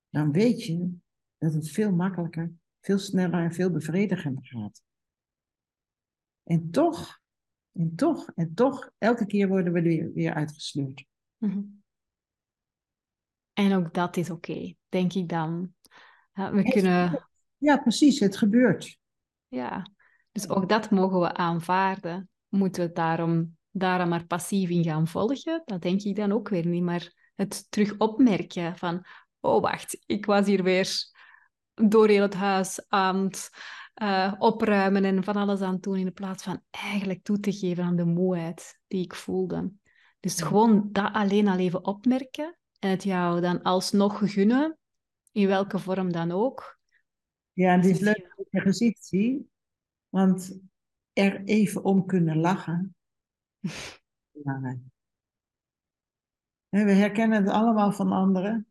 dan 0.08 0.32
weet 0.32 0.64
je 0.64 1.02
dat 1.44 1.54
het 1.54 1.70
veel 1.70 1.92
makkelijker, 1.92 2.52
veel 2.80 2.98
sneller 2.98 3.42
en 3.42 3.52
veel 3.52 3.70
bevredigender 3.70 4.46
gaat. 4.46 4.82
En 6.42 6.70
toch 6.70 7.22
en 7.74 7.96
toch, 7.96 8.30
en 8.34 8.54
toch, 8.54 8.90
elke 8.98 9.26
keer 9.26 9.48
worden 9.48 9.72
we 9.72 9.82
weer, 9.82 10.12
weer 10.12 10.34
uitgesleurd. 10.34 11.04
Mhm. 11.36 11.62
En 13.52 13.72
ook 13.72 13.94
dat 13.94 14.16
is 14.16 14.30
oké, 14.30 14.74
denk 14.88 15.12
ik 15.12 15.28
dan. 15.28 15.74
we 16.32 16.62
kunnen... 16.70 17.28
Ja, 17.56 17.76
precies, 17.76 18.20
het 18.20 18.36
gebeurt. 18.36 18.98
Ja, 19.48 19.90
dus 20.32 20.48
ook 20.48 20.68
dat 20.68 20.90
mogen 20.90 21.20
we 21.20 21.34
aanvaarden. 21.34 22.28
Moeten 22.48 22.86
we 22.86 22.92
daarom, 22.92 23.56
daarom 23.70 24.08
maar 24.08 24.26
passief 24.26 24.70
in 24.70 24.84
gaan 24.84 25.08
volgen? 25.08 25.62
Dat 25.64 25.82
denk 25.82 26.02
ik 26.02 26.16
dan 26.16 26.32
ook 26.32 26.48
weer 26.48 26.66
niet. 26.66 26.82
Maar 26.82 27.30
het 27.34 27.70
terug 27.70 27.98
opmerken 27.98 28.76
van, 28.76 29.06
oh 29.40 29.62
wacht, 29.62 30.02
ik 30.06 30.26
was 30.26 30.46
hier 30.46 30.62
weer 30.62 31.12
door 31.74 32.08
heel 32.08 32.22
het 32.22 32.34
huis 32.34 32.84
aan 32.88 33.24
het 33.24 33.50
uh, 34.02 34.34
opruimen 34.38 35.04
en 35.04 35.24
van 35.24 35.36
alles 35.36 35.60
aan 35.60 35.78
doen, 35.80 35.96
in 35.96 36.12
plaats 36.12 36.42
van 36.42 36.62
eigenlijk 36.70 37.22
toe 37.22 37.40
te 37.40 37.52
geven 37.52 37.84
aan 37.84 37.96
de 37.96 38.04
moeheid 38.04 38.80
die 38.86 39.04
ik 39.04 39.14
voelde. 39.14 39.72
Dus 40.20 40.40
gewoon 40.40 40.88
dat 40.92 41.12
alleen 41.12 41.48
al 41.48 41.58
even 41.58 41.84
opmerken 41.84 42.58
en 42.78 42.90
het 42.90 43.02
jou 43.02 43.40
dan 43.40 43.62
alsnog 43.62 44.32
gunnen, 44.32 44.78
in 45.32 45.46
welke 45.46 45.78
vorm 45.78 46.12
dan 46.12 46.30
ook. 46.30 46.78
Ja, 47.52 47.72
en 47.72 47.80
het 47.80 47.90
is 47.90 48.00
leuk 48.00 48.34
dat 48.36 48.46
je 48.50 48.60
gezicht 48.60 49.04
zie, 49.04 49.50
want 50.08 50.58
er 51.12 51.44
even 51.44 51.84
om 51.84 52.06
kunnen 52.06 52.36
lachen. 52.36 52.94
We 56.68 56.92
herkennen 56.92 57.44
het 57.44 57.52
allemaal 57.52 57.92
van 57.92 58.12
anderen. 58.12 58.66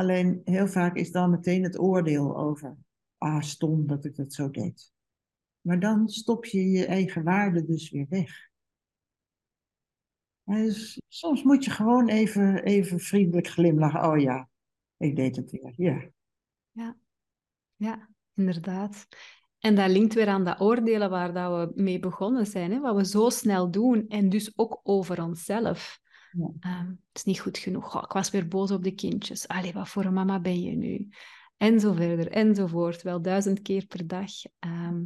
Alleen 0.00 0.40
heel 0.44 0.68
vaak 0.68 0.96
is 0.96 1.12
dan 1.12 1.30
meteen 1.30 1.62
het 1.62 1.78
oordeel 1.78 2.36
over 2.36 2.76
ah, 3.18 3.40
stom 3.40 3.86
dat 3.86 4.04
ik 4.04 4.16
dat 4.16 4.32
zo 4.32 4.50
deed. 4.50 4.92
Maar 5.60 5.80
dan 5.80 6.08
stop 6.08 6.44
je 6.44 6.70
je 6.70 6.86
eigen 6.86 7.22
waarde 7.22 7.64
dus 7.64 7.90
weer 7.90 8.06
weg. 8.08 8.48
Dus 10.44 11.00
soms 11.08 11.42
moet 11.42 11.64
je 11.64 11.70
gewoon 11.70 12.08
even, 12.08 12.62
even 12.62 13.00
vriendelijk 13.00 13.46
glimlachen. 13.46 14.10
Oh 14.10 14.18
ja, 14.18 14.48
ik 14.96 15.16
deed 15.16 15.36
het 15.36 15.50
weer. 15.50 16.10
Ja. 16.72 16.96
Ja, 17.76 18.08
inderdaad. 18.34 19.06
En 19.58 19.74
dat 19.74 19.90
linkt 19.90 20.14
weer 20.14 20.28
aan 20.28 20.44
dat 20.44 20.60
oordelen 20.60 21.10
waar 21.10 21.32
dat 21.32 21.74
we 21.74 21.82
mee 21.82 21.98
begonnen 21.98 22.46
zijn. 22.46 22.72
Hè? 22.72 22.80
Wat 22.80 22.96
we 22.96 23.06
zo 23.06 23.30
snel 23.30 23.70
doen 23.70 24.08
en 24.08 24.28
dus 24.28 24.58
ook 24.58 24.80
over 24.82 25.22
onszelf. 25.22 26.00
Ehm, 26.60 26.88
het 26.88 26.96
is 27.12 27.24
niet 27.24 27.40
goed 27.40 27.58
genoeg. 27.58 28.04
ik 28.04 28.12
was 28.12 28.30
weer 28.30 28.48
boos 28.48 28.70
op 28.70 28.84
de 28.84 28.94
kindjes. 28.94 29.48
Allee, 29.48 29.72
wat 29.72 29.88
voor 29.88 30.04
een 30.04 30.12
mama 30.12 30.40
ben 30.40 30.62
je 30.62 30.76
nu? 30.76 31.08
En 31.56 31.80
zo 31.80 31.94
enzovoort. 31.94 33.02
Wel 33.02 33.22
duizend 33.22 33.62
keer 33.62 33.86
per 33.86 34.06
dag. 34.06 34.30
Ehm, 34.58 35.04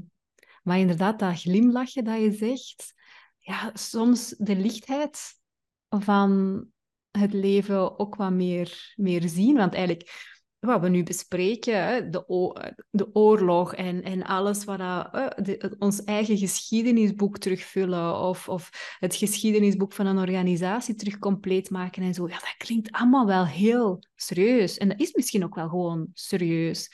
maar 0.62 0.79
inderdaad, 0.79 1.18
dat 1.18 1.41
glimlachje 1.41 2.03
dat 2.03 2.20
je 2.20 2.33
zegt, 2.33 2.95
ja, 3.39 3.70
soms 3.75 4.35
de 4.39 4.57
lichtheid 4.57 5.41
van 5.89 6.64
het 7.11 7.33
leven 7.33 7.99
ook 7.99 8.14
wat 8.14 8.33
meer, 8.33 8.93
meer 8.97 9.29
zien. 9.29 9.57
Want 9.57 9.75
eigenlijk 9.75 10.34
wat 10.64 10.80
we 10.80 10.88
nu 10.88 11.02
bespreken, 11.02 12.10
de, 12.10 12.74
de 12.90 13.14
oorlog 13.14 13.74
en, 13.74 14.02
en 14.02 14.22
alles 14.22 14.64
wat 14.64 14.78
dat, 14.78 15.76
ons 15.78 16.04
eigen 16.04 16.38
geschiedenisboek 16.38 17.38
terugvullen 17.38 18.20
of, 18.20 18.48
of 18.48 18.96
het 18.98 19.14
geschiedenisboek 19.14 19.92
van 19.92 20.06
een 20.06 20.18
organisatie 20.18 20.94
terug 20.94 21.18
compleet 21.18 21.70
maken 21.70 22.02
en 22.02 22.14
zo. 22.14 22.28
Ja, 22.28 22.38
dat 22.38 22.54
klinkt 22.56 22.92
allemaal 22.92 23.26
wel 23.26 23.46
heel 23.46 24.02
serieus. 24.14 24.78
En 24.78 24.88
dat 24.88 25.00
is 25.00 25.12
misschien 25.12 25.44
ook 25.44 25.54
wel 25.54 25.68
gewoon 25.68 26.08
serieus. 26.12 26.92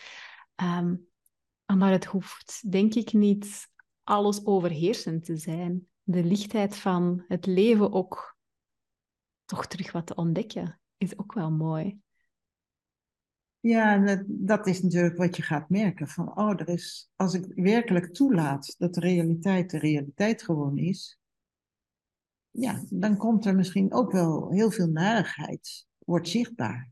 Ehm, 0.54 0.94
Maar 1.76 1.92
het 1.92 2.04
hoeft, 2.04 2.70
denk 2.70 2.94
ik, 2.94 3.12
niet 3.12 3.68
alles 4.02 4.46
overheersend 4.46 5.24
te 5.24 5.36
zijn. 5.36 5.88
De 6.02 6.24
lichtheid 6.24 6.76
van 6.76 7.24
het 7.28 7.46
leven 7.46 7.92
ook 7.92 8.38
toch 9.44 9.66
terug 9.66 9.92
wat 9.92 10.06
te 10.06 10.14
ontdekken, 10.14 10.80
is 10.96 11.18
ook 11.18 11.32
wel 11.32 11.50
mooi. 11.50 12.00
Ja, 13.60 13.98
dat, 13.98 14.22
dat 14.26 14.66
is 14.66 14.82
natuurlijk 14.82 15.16
wat 15.16 15.36
je 15.36 15.42
gaat 15.42 15.68
merken. 15.68 16.08
Van, 16.08 16.36
oh, 16.36 16.50
er 16.50 16.68
is, 16.68 17.10
als 17.16 17.34
ik 17.34 17.52
werkelijk 17.54 18.14
toelaat 18.14 18.74
dat 18.78 18.94
de 18.94 19.00
realiteit 19.00 19.70
de 19.70 19.78
realiteit 19.78 20.42
gewoon 20.42 20.78
is, 20.78 21.18
ja, 22.50 22.84
dan 22.90 23.16
komt 23.16 23.46
er 23.46 23.54
misschien 23.54 23.92
ook 23.92 24.12
wel 24.12 24.50
heel 24.50 24.70
veel 24.70 24.88
narigheid, 24.88 25.86
wordt 25.98 26.28
zichtbaar. 26.28 26.90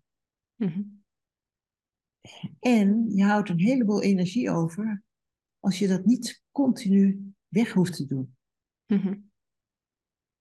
Mhm. 0.54 0.82
En 2.60 3.10
je 3.14 3.24
houdt 3.24 3.48
een 3.48 3.60
heleboel 3.60 4.02
energie 4.02 4.50
over 4.50 5.02
als 5.60 5.78
je 5.78 5.88
dat 5.88 6.04
niet 6.04 6.42
continu 6.50 7.32
weg 7.48 7.72
hoeft 7.72 7.96
te 7.96 8.06
doen. 8.06 8.36
Mhm. 8.86 9.20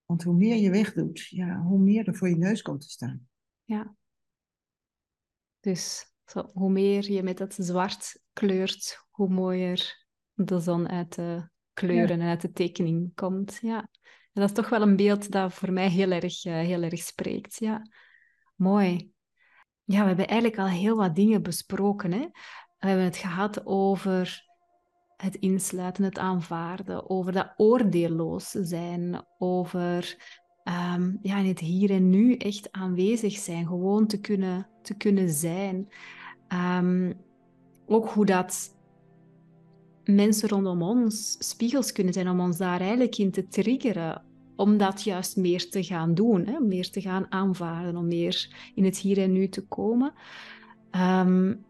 Want 0.05 0.23
hoe 0.23 0.35
meer 0.35 0.55
je 0.55 0.69
wegdoet, 0.69 1.27
ja, 1.27 1.61
hoe 1.61 1.79
meer 1.79 2.07
er 2.07 2.15
voor 2.15 2.29
je 2.29 2.37
neus 2.37 2.61
komt 2.61 2.81
te 2.81 2.89
staan. 2.89 3.29
Ja. 3.63 3.95
Dus 5.59 6.11
zo, 6.31 6.49
hoe 6.53 6.69
meer 6.69 7.11
je 7.11 7.23
met 7.23 7.37
dat 7.37 7.55
zwart 7.57 8.21
kleurt, 8.33 9.05
hoe 9.09 9.29
mooier 9.29 10.05
de 10.33 10.59
zon 10.59 10.89
uit 10.89 11.15
de 11.15 11.49
kleuren 11.73 12.21
en 12.21 12.27
uit 12.27 12.41
de 12.41 12.51
tekening 12.51 13.15
komt. 13.15 13.59
Ja. 13.61 13.89
En 14.33 14.41
dat 14.41 14.49
is 14.49 14.55
toch 14.55 14.69
wel 14.69 14.81
een 14.81 14.95
beeld 14.95 15.31
dat 15.31 15.53
voor 15.53 15.71
mij 15.71 15.89
heel 15.89 16.11
erg, 16.11 16.45
uh, 16.45 16.53
heel 16.53 16.81
erg 16.81 16.99
spreekt. 16.99 17.55
Ja. 17.59 17.81
Mooi. 18.55 19.11
Ja, 19.83 20.01
we 20.01 20.07
hebben 20.07 20.27
eigenlijk 20.27 20.59
al 20.59 20.67
heel 20.67 20.95
wat 20.95 21.15
dingen 21.15 21.43
besproken. 21.43 22.11
Hè? 22.11 22.27
We 22.77 22.87
hebben 22.87 23.05
het 23.05 23.17
gehad 23.17 23.65
over 23.65 24.45
het 25.15 25.35
insluiten, 25.35 26.03
het 26.03 26.17
aanvaarden, 26.17 27.09
over 27.09 27.31
dat 27.31 27.53
oordeelloos 27.55 28.49
zijn, 28.49 29.25
over 29.37 30.15
um, 30.67 31.19
ja, 31.21 31.37
in 31.37 31.47
het 31.47 31.59
hier 31.59 31.89
en 31.89 32.09
nu 32.09 32.35
echt 32.35 32.71
aanwezig 32.71 33.37
zijn, 33.37 33.67
gewoon 33.67 34.07
te 34.07 34.19
kunnen, 34.19 34.67
te 34.81 34.93
kunnen 34.93 35.29
zijn. 35.29 35.89
Um, 36.79 37.13
ook 37.85 38.09
hoe 38.09 38.25
dat 38.25 38.75
mensen 40.03 40.49
rondom 40.49 40.81
ons 40.81 41.35
spiegels 41.39 41.91
kunnen 41.91 42.13
zijn 42.13 42.29
om 42.29 42.39
ons 42.39 42.57
daar 42.57 42.79
eigenlijk 42.79 43.17
in 43.17 43.31
te 43.31 43.47
triggeren. 43.47 44.21
Om 44.55 44.77
dat 44.77 45.03
juist 45.03 45.37
meer 45.37 45.69
te 45.69 45.83
gaan 45.83 46.13
doen, 46.13 46.45
hè? 46.45 46.59
meer 46.59 46.89
te 46.89 47.01
gaan 47.01 47.31
aanvaarden, 47.31 47.95
om 47.95 48.07
meer 48.07 48.71
in 48.75 48.85
het 48.85 48.97
hier 48.97 49.17
en 49.17 49.31
nu 49.31 49.49
te 49.49 49.65
komen. 49.67 50.13
Um, 50.91 51.65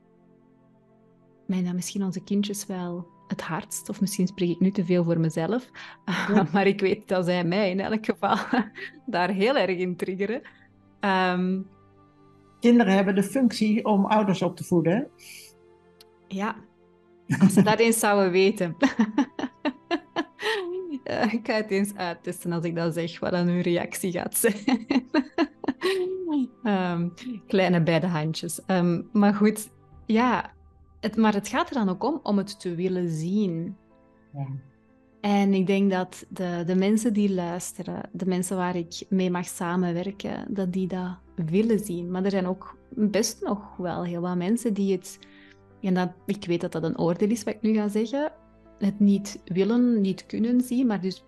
mijn 1.45 1.66
dan 1.66 1.76
misschien 1.76 2.04
onze 2.04 2.24
kindjes 2.24 2.66
wel 2.66 3.08
het 3.28 3.42
hardst. 3.42 3.90
Of 3.90 4.02
misschien 4.02 4.28
spreek 4.28 4.50
ik 4.50 4.60
nu 4.60 4.72
te 4.72 4.86
veel 4.86 5.04
voor 5.04 5.20
mezelf. 5.20 5.70
maar 6.54 6.68
ik 6.68 6.80
weet 6.80 7.08
dat 7.08 7.26
zij 7.26 7.44
mij 7.44 7.70
in 7.70 7.80
elk 7.80 8.06
geval 8.06 8.38
daar 9.06 9.30
heel 9.30 9.58
erg 9.58 9.78
in 9.78 9.96
triggeren. 9.96 10.42
Um, 11.00 11.68
Kinderen 12.60 12.94
hebben 12.94 13.16
de 13.16 13.24
functie 13.24 13.86
om 13.86 14.06
ouders 14.06 14.42
op 14.42 14.56
te 14.56 14.64
voeden. 14.64 15.08
Ja, 16.28 16.56
als 17.42 17.54
ze 17.54 17.62
dat 17.62 17.80
eens 17.80 18.00
zouden 18.00 18.32
weten. 18.32 18.76
ik 21.32 21.40
ga 21.44 21.54
het 21.54 21.72
eens 21.72 21.96
uittesten 21.96 22.52
als 22.52 22.66
ik 22.66 22.76
dat 22.76 22.94
zeg, 22.94 23.20
wat 23.20 23.32
dan 23.32 23.48
hun 23.48 23.62
reactie 23.62 24.12
gaat 24.12 24.38
zijn. 24.38 24.88
um, 26.64 27.14
kleine 27.48 27.84
beide 27.84 28.08
handjes. 28.08 28.62
Um, 28.68 29.10
maar 29.12 29.34
goed, 29.34 29.70
ja, 30.06 30.54
het, 31.00 31.16
maar 31.16 31.34
het 31.34 31.48
gaat 31.48 31.70
er 31.70 31.76
dan 31.76 31.89
ook 31.89 32.04
om 32.04 32.20
om 32.24 32.38
het 32.38 32.60
te 32.60 32.76
willen 32.76 33.10
zien. 33.10 33.78
Ja. 34.34 34.48
En 35.22 35.54
ik 35.54 35.68
denk 35.68 35.91
dat 35.91 36.26
de, 36.30 36.64
de 36.66 36.76
mensen 36.76 37.14
die 37.14 37.34
luisteren, 37.34 38.10
de 38.12 38.26
mensen 38.26 38.58
waar 38.58 38.76
ik 38.76 39.06
mee 39.10 39.32
mag 39.32 39.45
samenwerken, 39.45 40.54
dat 40.54 40.74
die 40.74 40.88
dat 40.88 41.18
willen 41.36 41.80
zien. 41.80 42.12
Maar 42.12 42.24
er 42.24 42.32
zijn 42.32 42.48
ook 42.48 42.78
best 42.89 43.41
nog 43.41 43.76
wel 43.78 44.04
heel 44.04 44.22
wat 44.22 44.36
mensen 44.36 44.74
die 44.74 44.91
het, 44.91 45.20
en 45.82 45.93
dat, 45.93 46.10
ik 46.26 46.45
weet 46.45 46.62
dat 46.62 46.72
dat 46.72 46.84
een 46.84 47.00
oordeel 47.00 47.30
is 47.30 47.43
wat 47.43 47.54
ik 47.54 47.62
nu 47.62 47.74
ga 47.74 47.88
zeggen, 47.88 48.32
het 48.80 49.00
niet 49.00 49.41
willen, 49.45 50.02
niet 50.02 50.26
kunnen 50.26 50.62
zien, 50.62 50.88
maar 50.88 51.02
dus 51.02 51.24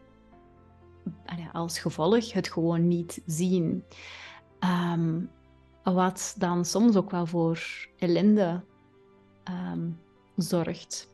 als 1.51 1.79
gevolg 1.79 2.33
het 2.33 2.47
gewoon 2.47 2.87
niet 2.87 3.21
zien. 3.25 3.83
Ehm, 4.59 5.21
wat 5.83 6.35
dan 6.37 6.65
soms 6.65 6.95
ook 6.95 7.11
wel 7.11 7.25
voor 7.25 7.87
ellende 7.97 8.63
um, 9.49 9.99
zorgt. 10.35 11.07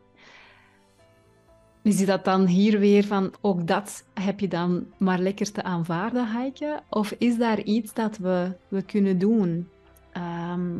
Is 1.81 2.05
dat 2.05 2.25
dan 2.25 2.45
hier 2.45 2.79
weer 2.79 3.03
van, 3.03 3.33
ook 3.41 3.67
dat 3.67 4.05
heb 4.13 4.39
je 4.39 4.47
dan 4.47 4.85
maar 4.97 5.19
lekker 5.19 5.51
te 5.51 5.63
aanvaarden, 5.63 6.27
Heike? 6.27 6.81
Of 6.89 7.11
is 7.17 7.37
daar 7.37 7.61
iets 7.61 7.93
dat 7.93 8.17
we, 8.17 8.51
we 8.67 8.81
kunnen 8.81 9.17
doen? 9.17 9.69
Ehm, 10.11 10.77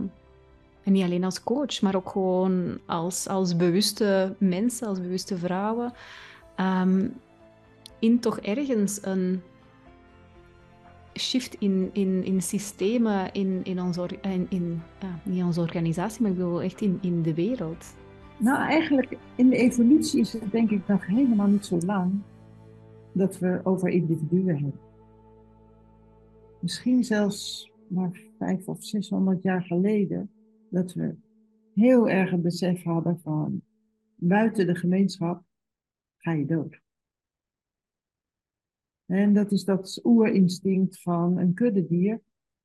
en 0.84 0.92
niet 0.92 1.04
alleen 1.04 1.24
als 1.24 1.44
coach, 1.44 1.82
maar 1.82 1.96
ook 1.96 2.10
gewoon 2.10 2.80
als, 2.86 3.28
als 3.28 3.56
bewuste 3.56 4.36
mensen, 4.38 4.88
als 4.88 5.02
bewuste 5.02 5.38
vrouwen. 5.38 5.94
Um, 6.58 7.14
in 8.00 8.20
toch 8.20 8.40
ergens 8.40 9.00
een 9.02 9.42
shift 11.20 11.56
in, 11.60 11.90
in, 11.94 12.24
in 12.24 12.42
systemen, 12.42 13.34
in, 13.34 13.64
in, 13.64 13.82
onze, 13.82 14.08
in, 14.22 14.46
in 14.50 14.82
niet 15.24 15.44
onze 15.44 15.62
organisatie, 15.62 16.22
maar 16.22 16.32
ik 16.32 16.38
bedoel 16.38 16.62
echt 16.62 16.82
in, 16.82 16.98
in 17.02 17.22
de 17.22 17.34
wereld. 17.34 17.96
Nou, 18.38 18.58
eigenlijk 18.58 19.18
in 19.36 19.50
de 19.50 19.56
evolutie 19.56 20.20
is 20.20 20.34
het 20.34 20.52
denk 20.52 20.70
ik 20.70 20.88
nog 20.88 21.06
helemaal 21.06 21.48
niet 21.48 21.66
zo 21.66 21.78
lang 21.86 22.22
dat 23.14 23.40
we 23.40 23.60
over 23.64 23.90
individuen 23.90 24.56
hebben. 24.56 24.80
Misschien 26.60 27.04
zelfs 27.04 27.72
maar 27.88 28.22
vijf 28.38 28.68
of 28.68 28.84
zeshonderd 28.84 29.42
jaar 29.42 29.62
geleden 29.62 30.32
dat 30.70 30.94
we 30.94 31.16
heel 31.74 32.10
erg 32.10 32.32
een 32.32 32.42
besef 32.42 32.84
hadden 32.84 33.20
van 33.20 33.62
buiten 34.16 34.68
de 34.68 34.76
gemeenschap 34.76 35.44
ga 36.18 36.32
je 36.32 36.46
dood. 36.46 36.84
En 39.06 39.34
dat 39.34 39.52
is 39.52 39.64
dat 39.64 40.00
oerinstinct 40.04 41.02
van 41.02 41.38
een 41.38 41.54
kuddedier. 41.54 42.22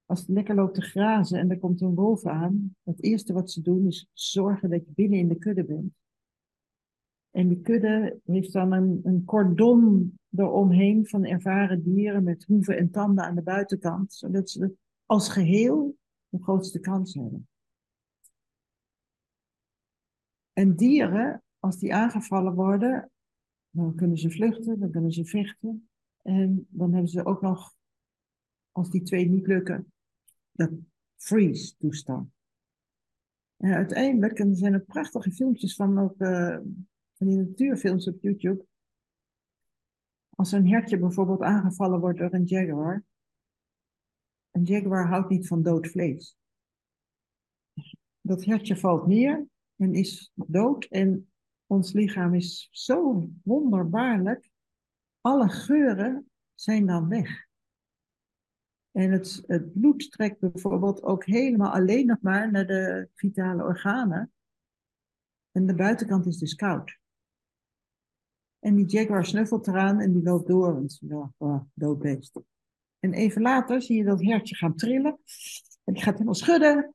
Als 0.07 0.21
het 0.21 0.29
lekker 0.29 0.55
loopt 0.55 0.75
te 0.75 0.83
grazen 0.83 1.39
en 1.39 1.51
er 1.51 1.59
komt 1.59 1.81
een 1.81 1.95
wolf 1.95 2.27
aan, 2.27 2.77
het 2.83 3.03
eerste 3.03 3.33
wat 3.33 3.51
ze 3.51 3.63
doen 3.63 3.87
is 3.87 4.09
zorgen 4.13 4.71
dat 4.71 4.85
je 4.85 4.93
binnen 4.95 5.19
in 5.19 5.29
de 5.29 5.39
kudde 5.39 5.65
bent. 5.65 5.93
En 7.31 7.49
die 7.49 7.61
kudde 7.61 8.21
heeft 8.25 8.53
dan 8.53 8.73
een, 8.73 9.01
een 9.03 9.25
cordon 9.25 10.19
eromheen 10.37 11.07
van 11.07 11.25
ervaren 11.25 11.83
dieren 11.83 12.23
met 12.23 12.45
hoeven 12.45 12.79
en 12.79 12.91
tanden 12.91 13.25
aan 13.25 13.35
de 13.35 13.43
buitenkant, 13.43 14.13
zodat 14.13 14.51
ze 14.51 14.73
als 15.07 15.29
geheel 15.29 15.97
de 16.29 16.43
grootste 16.43 16.81
kans 16.81 17.15
hebben. 17.15 17.49
En 20.53 20.77
dieren, 20.77 21.43
als 21.59 21.79
die 21.79 21.95
aangevallen 21.95 22.55
worden, 22.55 23.11
dan 23.71 23.95
kunnen 23.95 24.17
ze 24.17 24.31
vluchten, 24.31 24.79
dan 24.79 24.91
kunnen 24.91 25.13
ze 25.13 25.25
vechten. 25.25 25.90
En 26.23 26.67
dan 26.71 26.93
hebben 26.93 27.11
ze 27.11 27.25
ook 27.25 27.41
nog, 27.41 27.75
als 28.73 28.91
die 28.91 29.03
twee 29.03 29.29
niet 29.29 29.47
lukken, 29.47 29.93
dat 30.53 30.71
freeze 31.17 31.77
toestand. 31.77 32.31
En 33.57 33.75
uiteindelijk, 33.75 34.39
en 34.39 34.49
er 34.49 34.57
zijn 34.57 34.73
er 34.73 34.85
prachtige 34.85 35.31
filmpjes 35.31 35.75
van, 35.75 35.99
ook 35.99 36.21
uh, 36.21 36.59
van 37.13 37.27
die 37.27 37.37
natuurfilms 37.37 38.09
op 38.09 38.23
YouTube. 38.23 38.65
Als 40.31 40.53
een 40.53 40.69
hertje 40.69 40.99
bijvoorbeeld 40.99 41.41
aangevallen 41.41 42.01
wordt 42.01 42.19
door 42.19 42.33
een 42.33 42.45
jaguar. 42.45 43.05
Een 44.51 44.65
jaguar 44.65 45.09
houdt 45.09 45.31
niet 45.31 45.47
van 45.47 45.63
dood 45.63 45.89
vlees. 45.89 46.37
Dat 48.21 48.45
hertje 48.45 48.77
valt 48.77 49.07
neer 49.07 49.47
en 49.77 49.95
is 49.95 50.33
dood. 50.35 50.85
En 50.85 51.31
ons 51.67 51.93
lichaam 51.93 52.35
is 52.35 52.69
zo 52.71 53.29
wonderbaarlijk 53.43 54.50
alle 55.21 55.49
geuren 55.49 56.31
zijn 56.55 56.87
dan 56.87 57.09
weg. 57.09 57.49
En 58.91 59.11
het, 59.11 59.43
het 59.47 59.73
bloed 59.73 60.11
trekt 60.11 60.39
bijvoorbeeld 60.39 61.03
ook 61.03 61.25
helemaal 61.25 61.73
alleen 61.73 62.07
nog 62.07 62.21
maar 62.21 62.51
naar 62.51 62.67
de 62.67 63.09
vitale 63.15 63.63
organen. 63.63 64.33
En 65.53 65.67
de 65.67 65.75
buitenkant 65.75 66.27
is 66.27 66.39
dus 66.39 66.55
koud. 66.55 66.99
En 68.59 68.75
die 68.75 68.87
jaguar 68.87 69.27
snuffelt 69.27 69.67
eraan 69.67 70.01
en 70.01 70.13
die 70.13 70.23
loopt 70.23 70.49
door. 70.49 70.77
En 70.77 70.87
ja, 71.01 71.33
oh, 71.37 71.61
doodbeest. 71.75 72.41
En 72.99 73.13
even 73.13 73.43
later 73.43 73.83
zie 73.83 73.97
je 73.97 74.05
dat 74.05 74.23
hertje 74.23 74.55
gaan 74.55 74.77
trillen. 74.77 75.19
En 75.85 75.93
die 75.93 76.03
gaat 76.03 76.13
helemaal 76.13 76.35
schudden. 76.35 76.95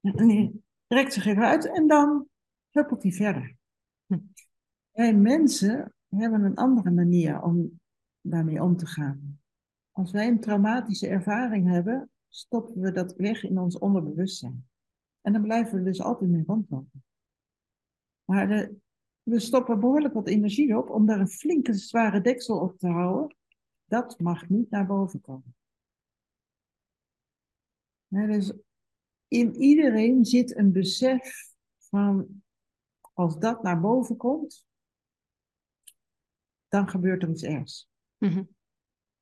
En 0.00 0.26
die 0.26 0.62
trekt 0.86 1.12
zich 1.12 1.26
even 1.26 1.44
uit 1.44 1.66
en 1.66 1.86
dan 1.86 2.28
huppelt 2.70 3.02
hij 3.02 3.12
verder. 3.12 3.56
Hm. 4.06 4.18
En 4.92 5.22
mensen 5.22 5.94
hebben 6.16 6.44
een 6.44 6.56
andere 6.56 6.90
manier 6.90 7.42
om 7.42 7.80
daarmee 8.20 8.62
om 8.62 8.76
te 8.76 8.86
gaan. 8.86 9.40
Als 9.90 10.10
wij 10.10 10.28
een 10.28 10.40
traumatische 10.40 11.08
ervaring 11.08 11.68
hebben, 11.68 12.10
stoppen 12.28 12.80
we 12.80 12.92
dat 12.92 13.16
weg 13.16 13.44
in 13.44 13.58
ons 13.58 13.78
onderbewustzijn. 13.78 14.68
En 15.20 15.32
dan 15.32 15.42
blijven 15.42 15.78
we 15.78 15.84
dus 15.84 16.00
altijd 16.02 16.30
mee 16.30 16.44
rondlopen. 16.46 17.04
Maar 18.24 18.70
we 19.22 19.40
stoppen 19.40 19.80
behoorlijk 19.80 20.14
wat 20.14 20.28
energie 20.28 20.78
op 20.78 20.90
om 20.90 21.06
daar 21.06 21.20
een 21.20 21.28
flinke 21.28 21.74
zware 21.74 22.20
deksel 22.20 22.58
op 22.58 22.78
te 22.78 22.88
houden. 22.88 23.36
Dat 23.84 24.20
mag 24.20 24.48
niet 24.48 24.70
naar 24.70 24.86
boven 24.86 25.20
komen. 25.20 25.56
dus 28.08 28.52
in 29.28 29.54
iedereen 29.54 30.24
zit 30.24 30.56
een 30.56 30.72
besef 30.72 31.52
van 31.78 32.42
als 33.12 33.38
dat 33.38 33.62
naar 33.62 33.80
boven 33.80 34.16
komt, 34.16 34.67
dan 36.68 36.88
gebeurt 36.88 37.22
er 37.22 37.30
iets 37.30 37.42
ergs. 37.42 37.88
Mhm. 38.18 38.44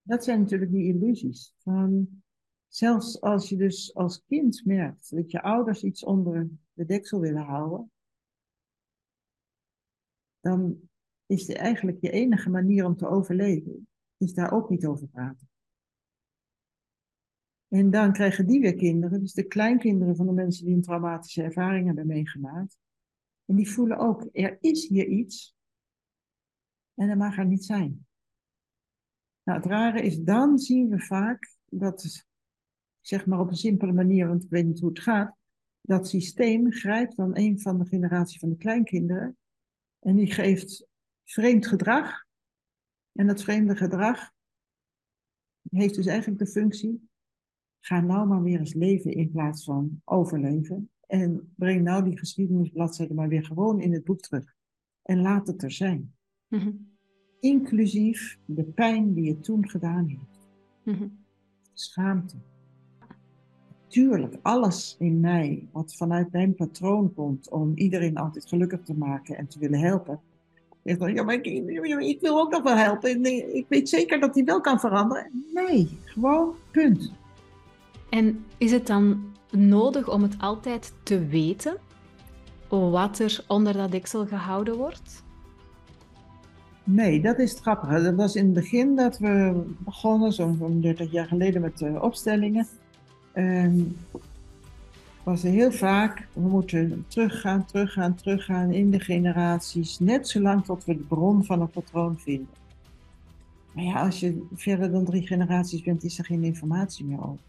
Dat 0.02 0.24
zijn 0.24 0.40
natuurlijk 0.40 0.70
die 0.70 0.94
illusies. 0.94 1.54
Van, 1.58 2.22
zelfs 2.68 3.20
als 3.20 3.48
je 3.48 3.56
dus 3.56 3.94
als 3.94 4.24
kind 4.24 4.64
merkt 4.64 5.10
dat 5.10 5.30
je 5.30 5.42
ouders 5.42 5.82
iets 5.82 6.04
onder 6.04 6.50
de 6.72 6.84
deksel 6.84 7.20
willen 7.20 7.44
houden, 7.44 7.90
dan 10.40 10.88
is 11.26 11.48
eigenlijk 11.48 12.00
je 12.00 12.10
enige 12.10 12.50
manier 12.50 12.84
om 12.84 12.96
te 12.96 13.06
overleven, 13.06 13.88
is 14.16 14.34
daar 14.34 14.52
ook 14.52 14.70
niet 14.70 14.86
over 14.86 15.08
praten. 15.08 15.48
En 17.68 17.90
dan 17.90 18.12
krijgen 18.12 18.46
die 18.46 18.60
weer 18.60 18.76
kinderen, 18.76 19.20
dus 19.20 19.32
de 19.32 19.46
kleinkinderen 19.46 20.16
van 20.16 20.26
de 20.26 20.32
mensen 20.32 20.64
die 20.64 20.74
een 20.74 20.82
traumatische 20.82 21.42
ervaring 21.42 21.86
hebben 21.86 22.06
meegemaakt. 22.06 22.78
En 23.44 23.56
die 23.56 23.70
voelen 23.70 23.98
ook, 23.98 24.28
er 24.32 24.58
is 24.60 24.88
hier 24.88 25.06
iets 25.06 25.55
en 26.96 27.08
dat 27.08 27.16
mag 27.16 27.38
er 27.38 27.46
niet 27.46 27.64
zijn. 27.64 28.06
Nou, 29.42 29.58
het 29.58 29.68
rare 29.68 30.02
is, 30.02 30.18
dan 30.18 30.58
zien 30.58 30.88
we 30.88 31.00
vaak 31.00 31.56
dat, 31.64 32.26
zeg 33.00 33.26
maar 33.26 33.40
op 33.40 33.48
een 33.48 33.56
simpele 33.56 33.92
manier, 33.92 34.28
want 34.28 34.44
ik 34.44 34.50
weet 34.50 34.66
niet 34.66 34.80
hoe 34.80 34.88
het 34.88 35.00
gaat, 35.00 35.36
dat 35.80 36.08
systeem 36.08 36.72
grijpt 36.72 37.16
dan 37.16 37.36
een 37.36 37.60
van 37.60 37.78
de 37.78 37.86
generatie 37.86 38.38
van 38.38 38.48
de 38.48 38.56
kleinkinderen 38.56 39.36
en 39.98 40.16
die 40.16 40.32
geeft 40.32 40.86
vreemd 41.24 41.66
gedrag. 41.66 42.24
En 43.12 43.26
dat 43.26 43.42
vreemde 43.42 43.76
gedrag 43.76 44.32
heeft 45.70 45.94
dus 45.94 46.06
eigenlijk 46.06 46.38
de 46.38 46.46
functie, 46.46 47.08
ga 47.80 48.00
nou 48.00 48.26
maar 48.26 48.42
weer 48.42 48.58
eens 48.58 48.74
leven 48.74 49.12
in 49.12 49.30
plaats 49.30 49.64
van 49.64 50.02
overleven. 50.04 50.90
En 51.06 51.52
breng 51.56 51.82
nou 51.82 52.04
die 52.04 52.18
geschiedenisbladzijde 52.18 53.14
maar 53.14 53.28
weer 53.28 53.44
gewoon 53.44 53.80
in 53.80 53.92
het 53.92 54.04
boek 54.04 54.20
terug. 54.20 54.54
En 55.02 55.20
laat 55.20 55.46
het 55.46 55.62
er 55.62 55.72
zijn. 55.72 56.15
Mhm. 56.48 56.70
Inclusief 57.40 58.38
de 58.44 58.62
pijn 58.62 59.14
die 59.14 59.30
het 59.30 59.44
toen 59.44 59.68
gedaan 59.68 60.06
heeft. 60.06 60.48
Mhm. 60.82 61.08
Schaamte. 61.72 62.36
Tuurlijk, 63.86 64.36
alles 64.42 64.96
in 64.98 65.20
mij 65.20 65.68
wat 65.72 65.94
vanuit 65.96 66.32
mijn 66.32 66.54
patroon 66.54 67.14
komt 67.14 67.50
om 67.50 67.72
iedereen 67.74 68.16
altijd 68.16 68.48
gelukkig 68.48 68.82
te 68.82 68.94
maken 68.94 69.36
en 69.36 69.46
te 69.46 69.58
willen 69.58 69.80
helpen. 69.80 70.20
Dan, 70.82 71.14
ja, 71.14 71.22
maar 71.22 71.34
ik, 71.34 71.46
ik, 71.46 72.20
wil 72.20 72.40
ook 72.40 72.50
nog 72.50 72.62
wel 72.62 72.76
helpen. 72.76 73.24
ik 73.54 73.66
weet 73.68 73.88
zeker 73.88 74.20
dat 74.20 74.34
hij 74.34 74.44
wel 74.44 74.60
kan 74.60 74.80
veranderen. 74.80 75.44
Nee, 75.54 75.88
gewoon 76.04 76.54
punt. 76.70 77.12
En 78.10 78.44
is 78.58 78.70
het 78.70 78.86
dan 78.86 79.34
nodig 79.50 80.10
om 80.10 80.22
het 80.22 80.38
altijd 80.38 80.92
te 81.02 81.26
weten 81.26 81.76
wat 82.68 83.18
er 83.18 83.44
onder 83.48 83.72
dat 83.72 83.90
deksel 83.90 84.26
gehouden 84.26 84.76
wordt? 84.76 85.24
Nee, 86.88 87.20
dat 87.20 87.38
is 87.38 87.50
het 87.50 87.60
grappige. 87.60 88.02
Dat 88.02 88.14
was 88.14 88.34
in 88.34 88.44
het 88.44 88.54
begin 88.54 88.96
dat 88.96 89.18
we 89.18 89.62
begonnen, 89.78 90.32
zo'n 90.32 90.80
30 90.80 91.10
jaar 91.10 91.26
geleden, 91.26 91.60
met 91.60 91.80
uh, 91.80 92.02
opstellingen. 92.02 92.66
Um, 93.34 93.96
was 95.22 95.42
heel 95.42 95.72
vaak, 95.72 96.28
we 96.32 96.40
moeten 96.40 97.04
teruggaan, 97.08 97.64
teruggaan, 97.64 98.14
teruggaan 98.14 98.72
in 98.72 98.90
de 98.90 99.00
generaties, 99.00 99.98
net 99.98 100.28
zolang 100.28 100.64
tot 100.64 100.84
we 100.84 100.96
de 100.96 101.02
bron 101.02 101.44
van 101.44 101.60
een 101.60 101.70
patroon 101.70 102.18
vinden. 102.18 102.48
Maar 103.72 103.84
ja, 103.84 104.04
als 104.04 104.20
je 104.20 104.46
verder 104.54 104.90
dan 104.90 105.04
drie 105.04 105.26
generaties 105.26 105.82
bent, 105.82 106.04
is 106.04 106.18
er 106.18 106.24
geen 106.24 106.44
informatie 106.44 107.04
meer 107.04 107.22
over. 107.22 107.44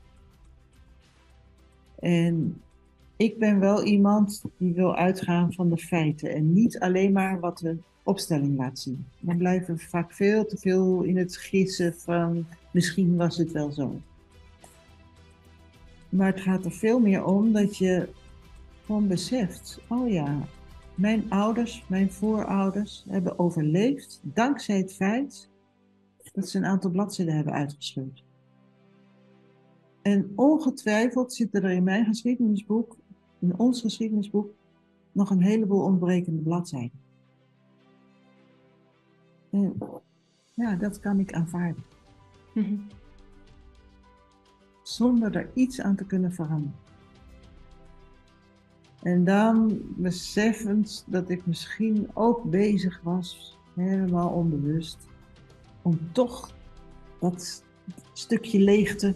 En 1.99 2.61
ik 3.17 3.39
ben 3.39 3.59
wel 3.59 3.83
iemand 3.83 4.43
die 4.57 4.73
wil 4.73 4.95
uitgaan 4.95 5.53
van 5.53 5.69
de 5.69 5.77
feiten 5.77 6.33
en 6.33 6.53
niet 6.53 6.79
alleen 6.79 7.11
maar 7.11 7.39
wat 7.39 7.57
de 7.57 7.77
opstelling 8.07 8.57
laat 8.57 8.79
zien. 8.79 9.05
Dan 9.19 9.37
blijven 9.37 9.75
we 9.75 9.81
vaak 9.81 10.13
veel 10.13 10.45
te 10.45 10.57
veel 10.57 11.01
in 11.01 11.17
het 11.17 11.37
gissen 11.37 11.93
van 11.93 12.45
misschien 12.71 13.15
was 13.15 13.37
het 13.37 13.51
wel 13.51 13.71
zo. 13.71 14.01
Maar 16.09 16.27
het 16.27 16.41
gaat 16.41 16.65
er 16.65 16.71
veel 16.71 16.99
meer 16.99 17.25
om 17.25 17.51
dat 17.53 17.77
je 17.77 18.09
gewoon 18.85 19.07
beseft, 19.07 19.81
oh 19.87 20.09
ja, 20.09 20.47
mijn 20.95 21.29
ouders, 21.29 21.85
mijn 21.87 22.11
voorouders 22.11 23.05
hebben 23.09 23.39
overleefd 23.39 24.19
dankzij 24.23 24.77
het 24.77 24.93
feit 24.93 25.49
dat 26.33 26.49
ze 26.49 26.57
een 26.57 26.65
aantal 26.65 26.91
bladzijden 26.91 27.35
hebben 27.35 27.53
uitgescheurd. 27.53 28.23
En 30.01 30.31
ongetwijfeld 30.35 31.33
zitten 31.33 31.63
er 31.63 31.71
in 31.71 31.83
mijn 31.83 32.05
geschiedenisboek, 32.05 32.97
in 33.39 33.59
ons 33.59 33.81
geschiedenisboek, 33.81 34.53
nog 35.11 35.29
een 35.29 35.41
heleboel 35.41 35.83
ontbrekende 35.83 36.41
bladzijden. 36.41 37.06
En 39.51 39.77
ja, 40.53 40.75
dat 40.75 40.99
kan 40.99 41.19
ik 41.19 41.33
aanvaarden. 41.33 41.83
Mhm. 42.53 42.75
Zonder 44.83 45.35
er 45.35 45.49
iets 45.53 45.81
aan 45.81 45.95
te 45.95 46.05
kunnen 46.05 46.33
veranderen. 46.33 46.75
En 49.01 49.23
dan 49.23 49.79
beseffend 49.95 51.05
dat 51.07 51.29
ik 51.29 51.45
misschien 51.45 52.09
ook 52.13 52.43
bezig 52.43 53.01
was, 53.03 53.57
helemaal 53.75 54.29
onbewust, 54.29 54.97
om 55.81 55.99
toch 56.11 56.55
dat 57.19 57.63
stukje 58.13 58.59
leegte 58.59 59.15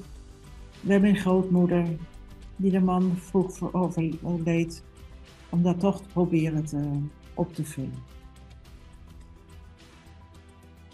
bij 0.82 1.00
mijn 1.00 1.16
grootmoeder, 1.16 1.88
die 2.56 2.72
de 2.72 2.80
man 2.80 3.18
vroeg 3.18 3.58
voor 3.58 3.74
overleed, 3.74 4.84
om 5.50 5.64
dat 5.64 5.80
toch 5.80 6.02
te 6.02 6.08
proberen 6.14 6.66
te, 6.66 7.00
op 7.34 7.54
te 7.54 7.66
vullen. 7.66 8.11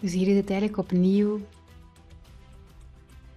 Dus 0.00 0.12
hier 0.12 0.28
is 0.28 0.36
het 0.36 0.50
eigenlijk 0.50 0.78
opnieuw 0.78 1.40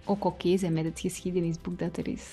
ook 0.04 0.24
oké 0.24 0.56
zijn 0.56 0.72
met 0.72 0.84
het 0.84 1.00
geschiedenisboek 1.00 1.78
dat 1.78 1.96
er 1.96 2.08
is. 2.08 2.28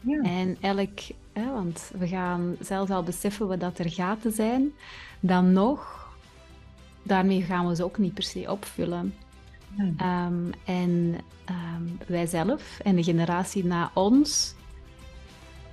Ja. 0.00 0.22
En 0.22 0.56
elk, 0.60 0.98
hè, 1.32 1.52
want 1.52 1.90
we 1.98 2.08
gaan 2.08 2.56
zelfs 2.60 2.90
al 2.90 3.02
beseffen 3.02 3.48
wat 3.48 3.60
dat 3.60 3.78
er 3.78 3.90
gaten 3.90 4.32
zijn, 4.32 4.72
dan 5.20 5.52
nog, 5.52 6.10
daarmee 7.02 7.42
gaan 7.42 7.68
we 7.68 7.74
ze 7.74 7.84
ook 7.84 7.98
niet 7.98 8.14
per 8.14 8.22
se 8.22 8.50
opvullen. 8.50 9.14
Ehm, 9.96 10.50
en 10.64 11.14
um, 11.50 11.98
wij 12.06 12.26
zelf 12.26 12.78
en 12.78 12.96
de 12.96 13.02
generatie 13.02 13.64
na 13.64 13.90
ons 13.94 14.54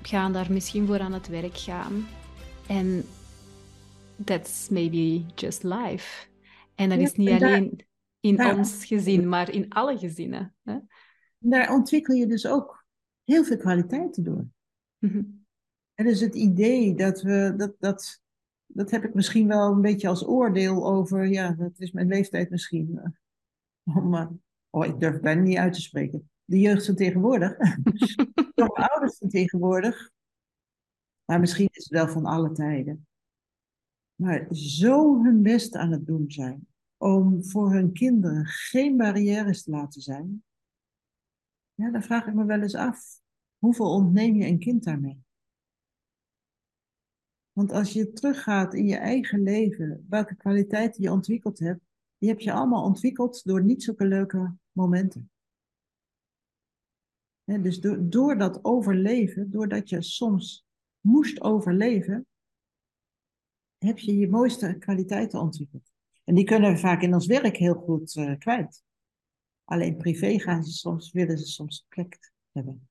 gaan 0.01 0.33
daar 0.33 0.51
misschien 0.51 0.87
voor 0.87 0.99
aan 0.99 1.13
het 1.13 1.27
werk 1.27 1.57
gaan. 1.57 2.07
En 2.67 3.05
that's 4.23 4.69
maybe 4.69 5.21
just 5.35 5.63
life. 5.63 6.27
En 6.75 6.89
dat 6.89 6.99
is 6.99 7.13
niet 7.15 7.29
alleen 7.29 7.85
in 8.23 8.45
ons 8.45 8.85
gezin, 8.85 9.27
maar 9.27 9.51
in 9.51 9.69
alle 9.69 9.97
gezinnen. 9.97 10.55
Hè? 10.61 10.77
Daar 11.37 11.73
ontwikkel 11.73 12.15
je 12.15 12.27
dus 12.27 12.47
ook 12.47 12.85
heel 13.23 13.43
veel 13.43 13.57
kwaliteiten 13.57 14.23
door. 14.23 14.47
Mm 14.97 15.45
En 15.93 16.05
dus 16.05 16.19
het 16.19 16.35
idee 16.35 16.95
dat 16.95 17.21
we, 17.21 17.53
dat, 17.57 17.75
dat, 17.79 18.21
dat 18.65 18.91
heb 18.91 19.03
ik 19.03 19.13
misschien 19.13 19.47
wel 19.47 19.71
een 19.71 19.81
beetje 19.81 20.07
als 20.07 20.27
oordeel 20.27 20.85
over, 20.85 21.27
ja, 21.27 21.51
dat 21.51 21.79
is 21.79 21.91
mijn 21.91 22.07
leeftijd 22.07 22.49
misschien. 22.49 22.99
Eh, 23.83 23.97
om, 23.97 24.13
uh, 24.13 24.29
oh, 24.69 24.85
ik 24.85 24.99
durf 24.99 25.13
het 25.13 25.21
bijna 25.21 25.41
niet 25.41 25.57
uit 25.57 25.73
te 25.73 25.81
spreken. 25.81 26.29
De 26.45 26.59
jeugd 26.59 26.85
van 26.85 26.95
tegenwoordig. 26.95 27.57
de 28.55 28.67
ouders 28.73 29.17
van 29.17 29.29
tegenwoordig. 29.29 30.11
Maar 31.25 31.39
misschien 31.39 31.69
is 31.71 31.83
het 31.83 31.93
wel 31.93 32.07
van 32.07 32.25
alle 32.25 32.51
tijden. 32.51 33.07
Maar 34.15 34.47
zo 34.55 35.23
hun 35.23 35.41
best 35.41 35.75
aan 35.75 35.91
het 35.91 36.05
doen 36.05 36.25
zijn. 36.31 36.67
Om 37.03 37.43
voor 37.43 37.73
hun 37.73 37.93
kinderen 37.93 38.45
geen 38.45 38.97
barrières 38.97 39.63
te 39.63 39.71
laten 39.71 40.01
zijn. 40.01 40.43
Ja, 41.73 41.91
dan 41.91 42.03
vraag 42.03 42.27
ik 42.27 42.33
me 42.33 42.45
wel 42.45 42.61
eens 42.61 42.75
af. 42.75 43.21
Hoeveel 43.57 43.91
ontneem 43.91 44.35
je 44.35 44.45
een 44.45 44.59
kind 44.59 44.83
daarmee? 44.83 45.23
Want 47.51 47.71
als 47.71 47.93
je 47.93 48.11
teruggaat 48.11 48.73
in 48.73 48.87
je 48.87 48.95
eigen 48.95 49.43
leven, 49.43 50.05
welke 50.09 50.35
kwaliteiten 50.35 51.01
je 51.01 51.11
ontwikkeld 51.11 51.59
hebt, 51.59 51.81
die 52.17 52.29
heb 52.29 52.39
je 52.39 52.53
allemaal 52.53 52.83
ontwikkeld 52.83 53.43
door 53.43 53.63
niet 53.63 53.83
zulke 53.83 54.05
leuke 54.05 54.55
momenten. 54.71 55.31
dus 57.43 57.79
door, 57.79 58.09
door 58.09 58.37
dat 58.37 58.63
overleven, 58.65 59.51
doordat 59.51 59.89
je 59.89 60.01
soms 60.01 60.65
moest 60.99 61.41
overleven, 61.41 62.27
heb 63.77 63.99
je 63.99 64.15
je 64.15 64.29
mooiste 64.29 64.75
kwaliteiten 64.79 65.39
ontwikkeld. 65.39 65.92
En 66.23 66.35
die 66.35 66.43
kunnen 66.43 66.73
we 66.73 66.77
vaak 66.77 67.01
in 67.01 67.13
ons 67.13 67.25
werk 67.25 67.57
heel 67.57 67.73
goed 67.73 68.15
uh, 68.15 68.37
kwijt. 68.37 68.83
Alleen 69.63 69.97
privé 69.97 70.39
gaan 70.39 70.63
ze 70.63 70.71
soms, 70.71 71.11
willen 71.11 71.37
ze 71.37 71.45
soms 71.45 71.85
plek 71.89 72.31
hebben. 72.51 72.87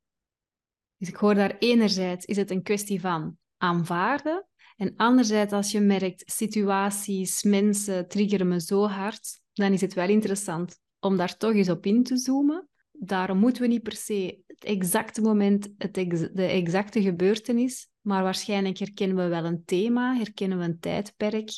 Dus 0.96 1.08
ik 1.08 1.16
hoor 1.16 1.34
daar 1.34 1.58
enerzijds 1.58 2.24
is 2.24 2.36
het 2.36 2.50
een 2.50 2.62
kwestie 2.62 3.00
van 3.00 3.38
aanvaarden. 3.56 4.46
En 4.76 4.96
anderzijds, 4.96 5.52
als 5.52 5.70
je 5.70 5.80
merkt, 5.80 6.22
situaties, 6.26 7.42
mensen 7.42 8.08
triggeren 8.08 8.48
me 8.48 8.60
zo 8.60 8.86
hard, 8.86 9.40
dan 9.52 9.72
is 9.72 9.80
het 9.80 9.94
wel 9.94 10.08
interessant 10.08 10.80
om 11.00 11.16
daar 11.16 11.36
toch 11.36 11.54
eens 11.54 11.68
op 11.68 11.86
in 11.86 12.02
te 12.02 12.16
zoomen. 12.16 12.68
Daarom 12.92 13.38
moeten 13.38 13.62
we 13.62 13.68
niet 13.68 13.82
per 13.82 13.96
se 13.96 14.42
het 14.46 14.64
exacte 14.64 15.20
moment, 15.20 15.68
het 15.78 15.94
de 15.94 16.46
exacte 16.46 17.02
gebeurtenis, 17.02 17.88
maar 18.00 18.22
waarschijnlijk 18.22 18.78
herkennen 18.78 19.16
we 19.16 19.28
wel 19.28 19.44
een 19.44 19.64
thema, 19.64 20.16
herkennen 20.16 20.58
we 20.58 20.64
een 20.64 20.80
tijdperk. 20.80 21.50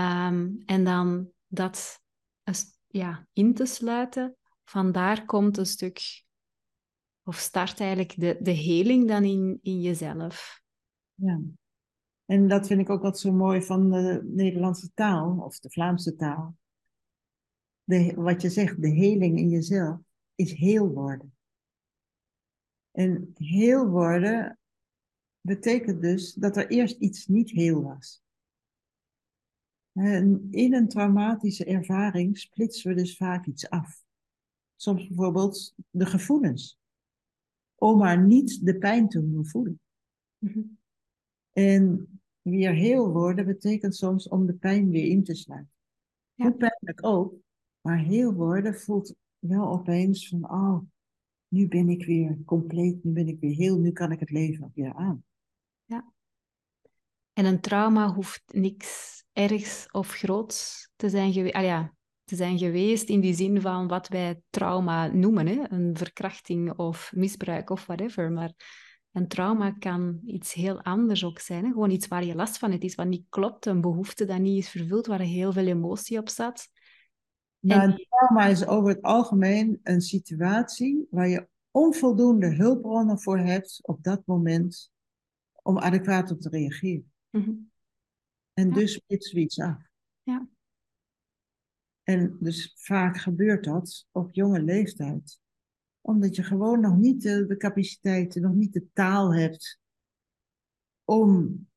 Ehm, 0.00 0.50
en 0.66 0.84
dan 0.84 1.30
dat 1.46 2.02
ja, 2.86 3.26
in 3.32 3.54
te 3.54 3.66
sluiten, 3.66 4.36
vandaar 4.64 5.24
komt 5.24 5.56
een 5.56 5.66
stuk, 5.66 6.24
of 7.22 7.36
start 7.36 7.80
eigenlijk 7.80 8.20
de, 8.20 8.38
de 8.40 8.50
heling 8.50 9.08
dan 9.08 9.24
in, 9.24 9.58
in 9.62 9.80
jezelf. 9.80 10.62
Ja, 11.14 11.40
en 12.24 12.48
dat 12.48 12.66
vind 12.66 12.80
ik 12.80 12.90
ook 12.90 13.02
wat 13.02 13.18
zo 13.18 13.32
mooi 13.32 13.62
van 13.62 13.90
de 13.90 14.22
Nederlandse 14.24 14.90
taal, 14.94 15.38
of 15.38 15.58
de 15.58 15.70
Vlaamse 15.70 16.16
taal. 16.16 16.56
De, 17.84 18.14
wat 18.16 18.42
je 18.42 18.50
zegt, 18.50 18.82
de 18.82 18.90
heling 18.90 19.38
in 19.38 19.48
jezelf, 19.48 19.98
is 20.34 20.52
heel 20.52 20.88
worden. 20.88 21.34
En 22.90 23.32
heel 23.34 23.86
worden 23.86 24.58
betekent 25.40 26.00
dus 26.00 26.32
dat 26.32 26.56
er 26.56 26.70
eerst 26.70 26.98
iets 26.98 27.26
niet 27.26 27.50
heel 27.50 27.82
was. 27.82 28.22
En 29.92 30.48
in 30.50 30.74
een 30.74 30.88
traumatische 30.88 31.64
ervaring 31.64 32.38
splitsen 32.38 32.90
we 32.90 32.96
dus 32.96 33.16
vaak 33.16 33.46
iets 33.46 33.70
af. 33.70 34.02
Soms 34.76 35.06
bijvoorbeeld 35.06 35.74
de 35.90 36.06
gevoelens. 36.06 36.78
Om 37.74 37.98
maar 37.98 38.26
niet 38.26 38.66
de 38.66 38.78
pijn 38.78 39.08
te 39.08 39.18
hoeven 39.18 39.46
voelen. 39.46 39.80
Mhm. 40.38 40.60
En 41.52 42.08
weer 42.42 42.72
heel 42.72 43.12
worden 43.12 43.46
betekent 43.46 43.96
soms 43.96 44.28
om 44.28 44.46
de 44.46 44.54
pijn 44.54 44.90
weer 44.90 45.06
in 45.06 45.24
te 45.24 45.34
sluiten. 45.34 45.74
Ja. 46.34 46.44
Hoe 46.44 46.56
pijnlijk 46.56 47.06
ook, 47.06 47.34
maar 47.80 47.98
heel 47.98 48.32
worden 48.32 48.74
voelt 48.74 49.14
wel 49.38 49.68
opeens 49.68 50.28
van, 50.28 50.50
oh, 50.50 50.80
nu 51.48 51.68
ben 51.68 51.88
ik 51.88 52.06
weer 52.06 52.38
compleet, 52.44 53.04
nu 53.04 53.12
ben 53.12 53.28
ik 53.28 53.40
weer 53.40 53.54
heel, 53.54 53.78
nu 53.78 53.92
kan 53.92 54.12
ik 54.12 54.20
het 54.20 54.30
leven 54.30 54.72
weer 54.74 54.94
aan. 54.94 55.24
En 57.40 57.46
een 57.46 57.60
trauma 57.60 58.12
hoeft 58.12 58.42
niks 58.46 59.22
ergs 59.32 59.86
of 59.90 60.08
groots 60.08 60.90
te 60.96 61.08
zijn, 61.08 61.32
geweest. 61.32 61.54
ah, 61.54 61.62
ja, 61.62 61.94
te 62.24 62.36
zijn 62.36 62.58
geweest 62.58 63.08
in 63.08 63.20
die 63.20 63.34
zin 63.34 63.60
van 63.60 63.88
wat 63.88 64.08
wij 64.08 64.40
trauma 64.50 65.06
noemen. 65.06 65.46
Hè? 65.46 65.62
Een 65.68 65.96
verkrachting 65.96 66.78
of 66.78 67.12
misbruik 67.14 67.70
of 67.70 67.86
whatever. 67.86 68.32
Maar 68.32 68.52
een 69.12 69.28
trauma 69.28 69.70
kan 69.70 70.20
iets 70.26 70.52
heel 70.52 70.82
anders 70.82 71.24
ook 71.24 71.38
zijn. 71.38 71.64
Hè? 71.64 71.70
Gewoon 71.70 71.90
iets 71.90 72.08
waar 72.08 72.24
je 72.24 72.34
last 72.34 72.58
van 72.58 72.70
hebt, 72.70 72.84
iets 72.84 72.94
wat 72.94 73.06
niet 73.06 73.26
klopt, 73.28 73.66
een 73.66 73.80
behoefte 73.80 74.24
dat 74.24 74.38
niet 74.38 74.58
is 74.62 74.70
vervuld, 74.70 75.06
waar 75.06 75.20
heel 75.20 75.52
veel 75.52 75.66
emotie 75.66 76.18
op 76.18 76.28
zat. 76.28 76.68
Nou, 77.58 77.82
een 77.82 78.06
trauma 78.08 78.46
is 78.46 78.66
over 78.66 78.88
het 78.88 79.02
algemeen 79.02 79.80
een 79.82 80.00
situatie 80.00 81.06
waar 81.10 81.28
je 81.28 81.48
onvoldoende 81.70 82.54
hulpbronnen 82.54 83.20
voor 83.20 83.38
hebt 83.38 83.78
op 83.82 84.02
dat 84.02 84.22
moment 84.26 84.92
om 85.62 85.78
adequaat 85.78 86.30
op 86.30 86.40
te 86.40 86.48
reageren. 86.48 87.09
Mhm. 87.30 87.52
En 88.52 88.72
dus 88.72 88.92
splitsen 88.92 89.34
we 89.34 89.40
iets 89.40 89.60
af. 89.60 89.82
Ja. 90.22 90.48
En 92.02 92.36
dus 92.40 92.74
vaak 92.76 93.16
gebeurt 93.16 93.64
dat 93.64 94.06
op 94.10 94.32
jonge 94.32 94.62
leeftijd. 94.62 95.40
Omdat 96.00 96.36
je 96.36 96.42
gewoon 96.42 96.80
nog 96.80 96.96
niet 96.96 97.22
de, 97.22 97.46
de 97.46 97.56
capaciteiten, 97.56 98.42
nog 98.42 98.54
niet 98.54 98.72
de 98.72 98.86
taal 98.92 99.34
hebt 99.34 99.80
om 101.04 101.68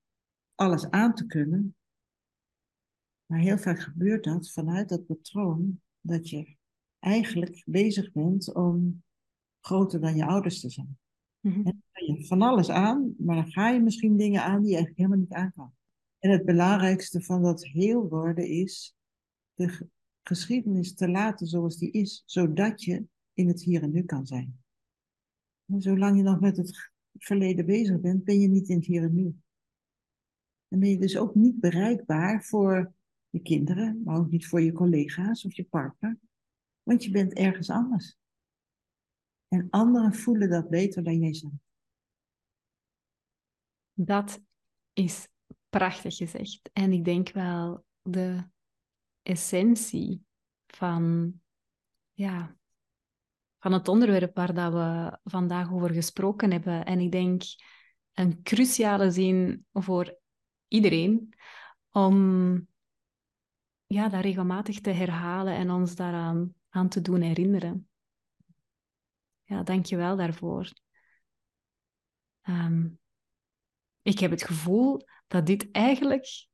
alles 0.56 0.90
aan 0.90 1.16
te 1.16 1.26
kunnen. 1.26 1.76
Maar 3.26 3.40
heel 3.40 3.58
vaak 3.58 3.80
gebeurt 3.80 4.24
dat 4.24 4.52
vanuit 4.52 4.90
dat 4.90 5.06
patroon 5.06 5.82
dat 6.02 6.30
je 6.30 6.56
eigenlijk 7.00 7.64
bezig 7.66 8.12
bent 8.12 8.54
om 8.54 9.04
groter 9.60 10.02
dan 10.02 10.16
je 10.16 10.26
ouders 10.26 10.60
te 10.60 10.70
zijn. 10.70 10.98
Mm 11.40 11.54
-hmm. 11.54 11.83
En 11.94 12.06
je 12.06 12.26
van 12.26 12.42
alles 12.42 12.70
aan, 12.70 13.16
maar 13.18 13.36
dan 13.36 13.52
ga 13.52 13.70
je 13.70 13.82
misschien 13.82 14.18
dingen 14.18 14.44
aan 14.44 14.62
die 14.62 14.70
je 14.70 14.76
eigenlijk 14.76 14.98
helemaal 14.98 15.20
niet 15.20 15.34
aan 15.34 15.54
kan. 15.54 15.74
En 16.20 16.32
het 16.32 16.46
belangrijkste 16.46 17.22
van 17.22 17.42
dat 17.42 17.66
heel 17.66 18.08
worden 18.10 18.48
is 18.48 18.96
de 19.54 19.88
geschiedenis 20.24 20.94
te 20.94 21.10
laten 21.10 21.48
zoals 21.48 21.78
die 21.78 21.92
is, 21.92 22.24
zodat 22.26 22.84
je 22.84 23.06
in 23.34 23.48
het 23.48 23.64
hier 23.64 23.82
en 23.82 23.92
nu 23.92 24.04
kan 24.04 24.26
zijn. 24.26 24.62
En 25.66 25.82
zolang 25.82 26.18
je 26.18 26.24
nog 26.24 26.40
met 26.40 26.58
het 26.58 26.92
verleden 27.14 27.66
bezig 27.66 28.00
bent, 28.00 28.24
ben 28.24 28.40
je 28.40 28.48
niet 28.48 28.70
in 28.70 28.76
het 28.76 28.86
hier 28.86 29.04
en 29.04 29.16
nu. 29.16 29.36
Dan 30.68 30.80
ben 30.80 30.90
je 30.90 31.00
dus 31.00 31.18
ook 31.18 31.36
niet 31.36 31.60
bereikbaar 31.60 32.44
voor 32.44 32.94
je 33.30 33.42
kinderen, 33.42 34.02
maar 34.04 34.18
ook 34.18 34.30
niet 34.30 34.48
voor 34.48 34.62
je 34.62 34.72
collega's 34.72 35.46
of 35.46 35.54
je 35.54 35.64
partner, 35.64 36.18
want 36.84 37.04
je 37.04 37.12
bent 37.12 37.34
ergens 37.34 37.70
anders. 37.70 38.18
En 39.48 39.68
anderen 39.70 40.14
voelen 40.14 40.50
dat 40.50 40.70
beter 40.70 41.04
dan 41.04 41.20
jijzelf. 41.20 41.54
Dat 43.94 44.40
is 44.94 45.28
prachtig 45.70 46.16
gezegd. 46.16 46.70
En 46.74 46.92
ik 46.92 47.06
denk 47.06 47.30
wel 47.32 47.86
de 48.02 48.44
essentie 49.22 50.26
van, 50.68 51.34
ja, 52.14 52.56
van 53.60 53.72
het 53.72 53.88
onderwerp 53.88 54.36
waar 54.36 54.54
dat 54.54 54.74
we 54.74 55.20
vandaag 55.24 55.72
over 55.72 55.94
gesproken 55.94 56.52
hebben. 56.52 56.86
En 56.86 57.00
ik 57.00 57.12
denk 57.12 57.44
een 58.14 58.44
cruciale 58.44 59.12
zin 59.12 59.66
voor 59.72 60.18
iedereen 60.68 61.34
om 61.92 62.68
ja, 63.86 64.10
dat 64.10 64.22
regelmatig 64.22 64.80
te 64.80 64.90
herhalen 64.90 65.54
en 65.54 65.72
ons 65.72 65.96
daaraan 65.96 66.54
aan 66.70 66.90
te 66.90 67.02
doen 67.02 67.22
herinneren. 67.22 67.88
Ja, 69.44 69.64
dank 69.64 69.86
je 69.86 69.96
wel 69.96 70.16
daarvoor. 70.16 70.72
Ehm, 72.42 72.88
ik 74.04 74.20
heb 74.20 74.32
het 74.32 74.44
gevoel 74.44 75.02
dat 75.28 75.46
dit 75.46 75.72
eigenlijk 75.72 76.48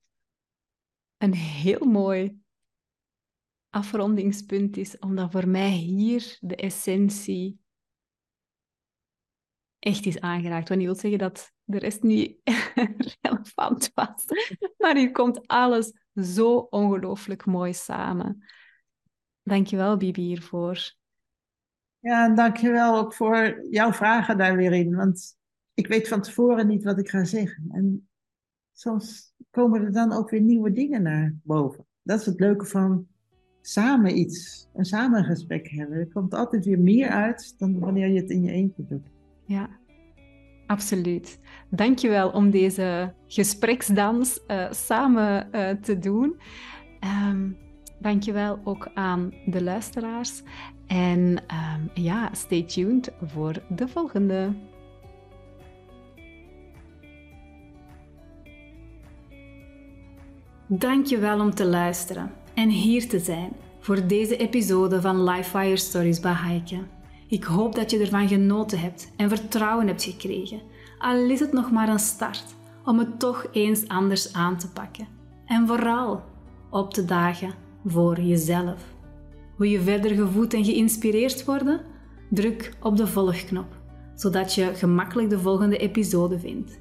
een 1.18 1.34
heel 1.34 1.86
mooi 1.86 2.40
afrondingspunt 3.70 4.78
is, 4.78 5.00
omdat 5.00 5.32
voor 5.32 5.48
mij 5.48 5.70
hier 5.70 6.38
de 6.40 6.56
essentie 6.56 7.60
echt 9.80 10.06
is 10.06 10.20
aangeraakt. 10.20 10.70
Wat 10.70 10.78
niet 10.78 10.88
wil 10.88 10.96
zeggen 10.96 11.20
dat 11.20 11.52
de 11.64 11.80
rest 11.80 12.04
niet 12.04 12.38
relevant 13.22 13.92
was, 13.94 14.26
maar 14.78 14.96
hier 14.96 15.12
komt 15.12 15.48
alles 15.48 15.94
zo 16.14 16.56
ongelooflijk 16.56 17.46
mooi 17.46 17.74
samen. 17.74 18.44
Dankjewel, 19.44 19.98
Bibi, 19.98 20.22
hiervoor. 20.22 20.94
Ja, 22.00 22.30
dankjewel 22.30 22.98
ook 22.98 23.14
voor 23.14 23.68
jouw 23.70 23.94
vragen 23.94 24.38
daar 24.38 24.56
weer 24.56 24.74
in. 24.74 24.96
Want 24.96 25.39
ik 25.80 25.88
weet 25.88 26.08
van 26.08 26.22
tevoren 26.22 26.68
niet 26.68 26.84
wat 26.84 27.00
ik 27.00 27.10
ga 27.10 27.24
zeggen. 27.24 27.66
En 27.72 28.08
soms 28.74 29.34
komen 29.50 29.82
er 29.82 29.92
dan 29.92 30.12
ook 30.12 30.30
weer 30.30 30.42
nieuwe 30.42 30.72
dingen 30.72 31.02
naar 31.02 31.36
boven. 31.44 31.86
Dat 32.04 32.20
is 32.20 32.26
het 32.26 32.40
leuke 32.40 32.66
van 32.66 33.08
samen 33.62 34.18
iets, 34.18 34.68
een 34.74 34.86
samen 34.86 35.24
gesprek 35.24 35.70
hebben. 35.70 35.98
Er 35.98 36.12
komt 36.12 36.34
altijd 36.34 36.66
weer 36.66 36.80
meer 36.80 37.10
uit 37.10 37.56
dan 37.58 37.80
wanneer 37.80 38.08
je 38.08 38.20
het 38.20 38.30
in 38.30 38.44
je 38.44 38.52
eentje 38.52 38.86
doet. 38.86 39.08
Ja, 39.46 39.70
absoluut. 40.68 41.40
Dankjewel 41.70 42.30
om 42.30 42.50
deze 42.52 43.14
gespreksdans 43.28 44.40
uh, 44.48 44.72
samen 44.72 45.48
uh, 45.52 45.70
te 45.70 46.00
doen. 46.00 46.40
Um, 47.30 47.58
dankjewel 48.00 48.60
ook 48.64 48.92
aan 48.94 49.34
de 49.46 49.64
luisteraars. 49.64 50.44
En 50.88 51.20
um, 51.20 51.90
ja, 51.94 52.34
stay 52.34 52.64
tuned 52.64 53.12
voor 53.22 53.64
de 53.70 53.88
volgende. 53.88 54.54
Dankjewel 60.72 61.40
om 61.40 61.54
te 61.54 61.66
luisteren 61.66 62.32
en 62.54 62.70
hier 62.70 63.08
te 63.08 63.20
zijn 63.20 63.52
voor 63.80 64.08
deze 64.08 64.38
episode 64.38 65.02
van 65.02 65.24
Life 65.24 65.50
Fire 65.50 65.78
Stories 65.78 66.20
bij 66.20 66.34
Heike. 66.34 66.80
Ik 67.28 67.44
hoop 67.44 67.76
dat 67.76 67.92
je 67.92 68.00
ervan 68.00 68.28
genoten 68.28 68.80
hebt 68.80 69.12
en 69.16 69.30
vertrouwen 69.30 69.88
hebt 69.88 70.04
gekregen, 70.04 70.62
al 71.00 71.30
is 71.30 71.40
het 71.40 71.52
nog 71.52 71.72
maar 71.72 71.90
een 71.90 72.00
start 72.00 72.44
om 72.86 73.00
het 73.00 73.20
toch 73.20 73.48
eens 73.52 73.88
anders 73.88 74.34
aan 74.34 74.58
te 74.58 74.72
pakken. 74.72 75.08
En 75.46 75.68
vooral 75.68 76.24
op 76.70 76.94
te 76.94 77.06
dagen 77.06 77.54
voor 77.86 78.22
jezelf. 78.22 78.84
Wil 79.58 79.70
je 79.70 79.82
verder 79.82 80.12
gevoed 80.12 80.54
en 80.54 80.66
geïnspireerd 80.66 81.46
worden? 81.46 81.82
Druk 82.30 82.74
op 82.82 82.98
de 82.98 83.08
volgknop, 83.08 83.76
zodat 84.16 84.54
je 84.54 84.76
gemakkelijk 84.76 85.30
de 85.30 85.40
volgende 85.40 85.78
episode 85.78 86.40
vindt. 86.40 86.80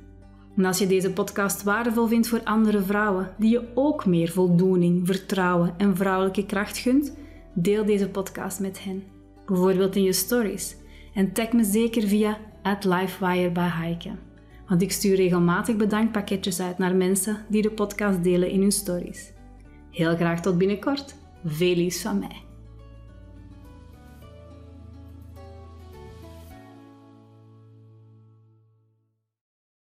En 0.58 0.64
als 0.64 0.78
je 0.78 0.86
deze 0.86 1.12
podcast 1.12 1.62
waardevol 1.62 2.06
vindt 2.06 2.28
voor 2.28 2.42
andere 2.44 2.82
vrouwen 2.82 3.30
die 3.36 3.50
je 3.50 3.68
ook 3.74 4.06
meer 4.06 4.28
voldoening, 4.28 5.06
vertrouwen 5.06 5.74
en 5.76 5.96
vrouwelijke 5.96 6.46
kracht 6.46 6.78
gunt, 6.78 7.16
deel 7.54 7.84
deze 7.84 8.08
podcast 8.08 8.60
met 8.60 8.84
hen. 8.84 9.02
Bijvoorbeeld 9.46 9.96
in 9.96 10.02
je 10.02 10.12
stories. 10.12 10.76
En 11.14 11.32
tag 11.32 11.52
me 11.52 11.64
zeker 11.64 12.02
via 12.08 12.38
@lifewire 12.80 14.16
want 14.68 14.82
ik 14.82 14.92
stuur 14.92 15.16
regelmatig 15.16 15.76
bedankpakketjes 15.76 16.60
uit 16.60 16.78
naar 16.78 16.96
mensen 16.96 17.36
die 17.48 17.62
de 17.62 17.70
podcast 17.70 18.22
delen 18.22 18.50
in 18.50 18.60
hun 18.60 18.72
stories. 18.72 19.32
Heel 19.90 20.16
graag 20.16 20.40
tot 20.40 20.58
binnenkort. 20.58 21.14
Veel 21.44 21.74
liefs 21.74 22.02
van 22.02 22.18
mij. 22.18 22.47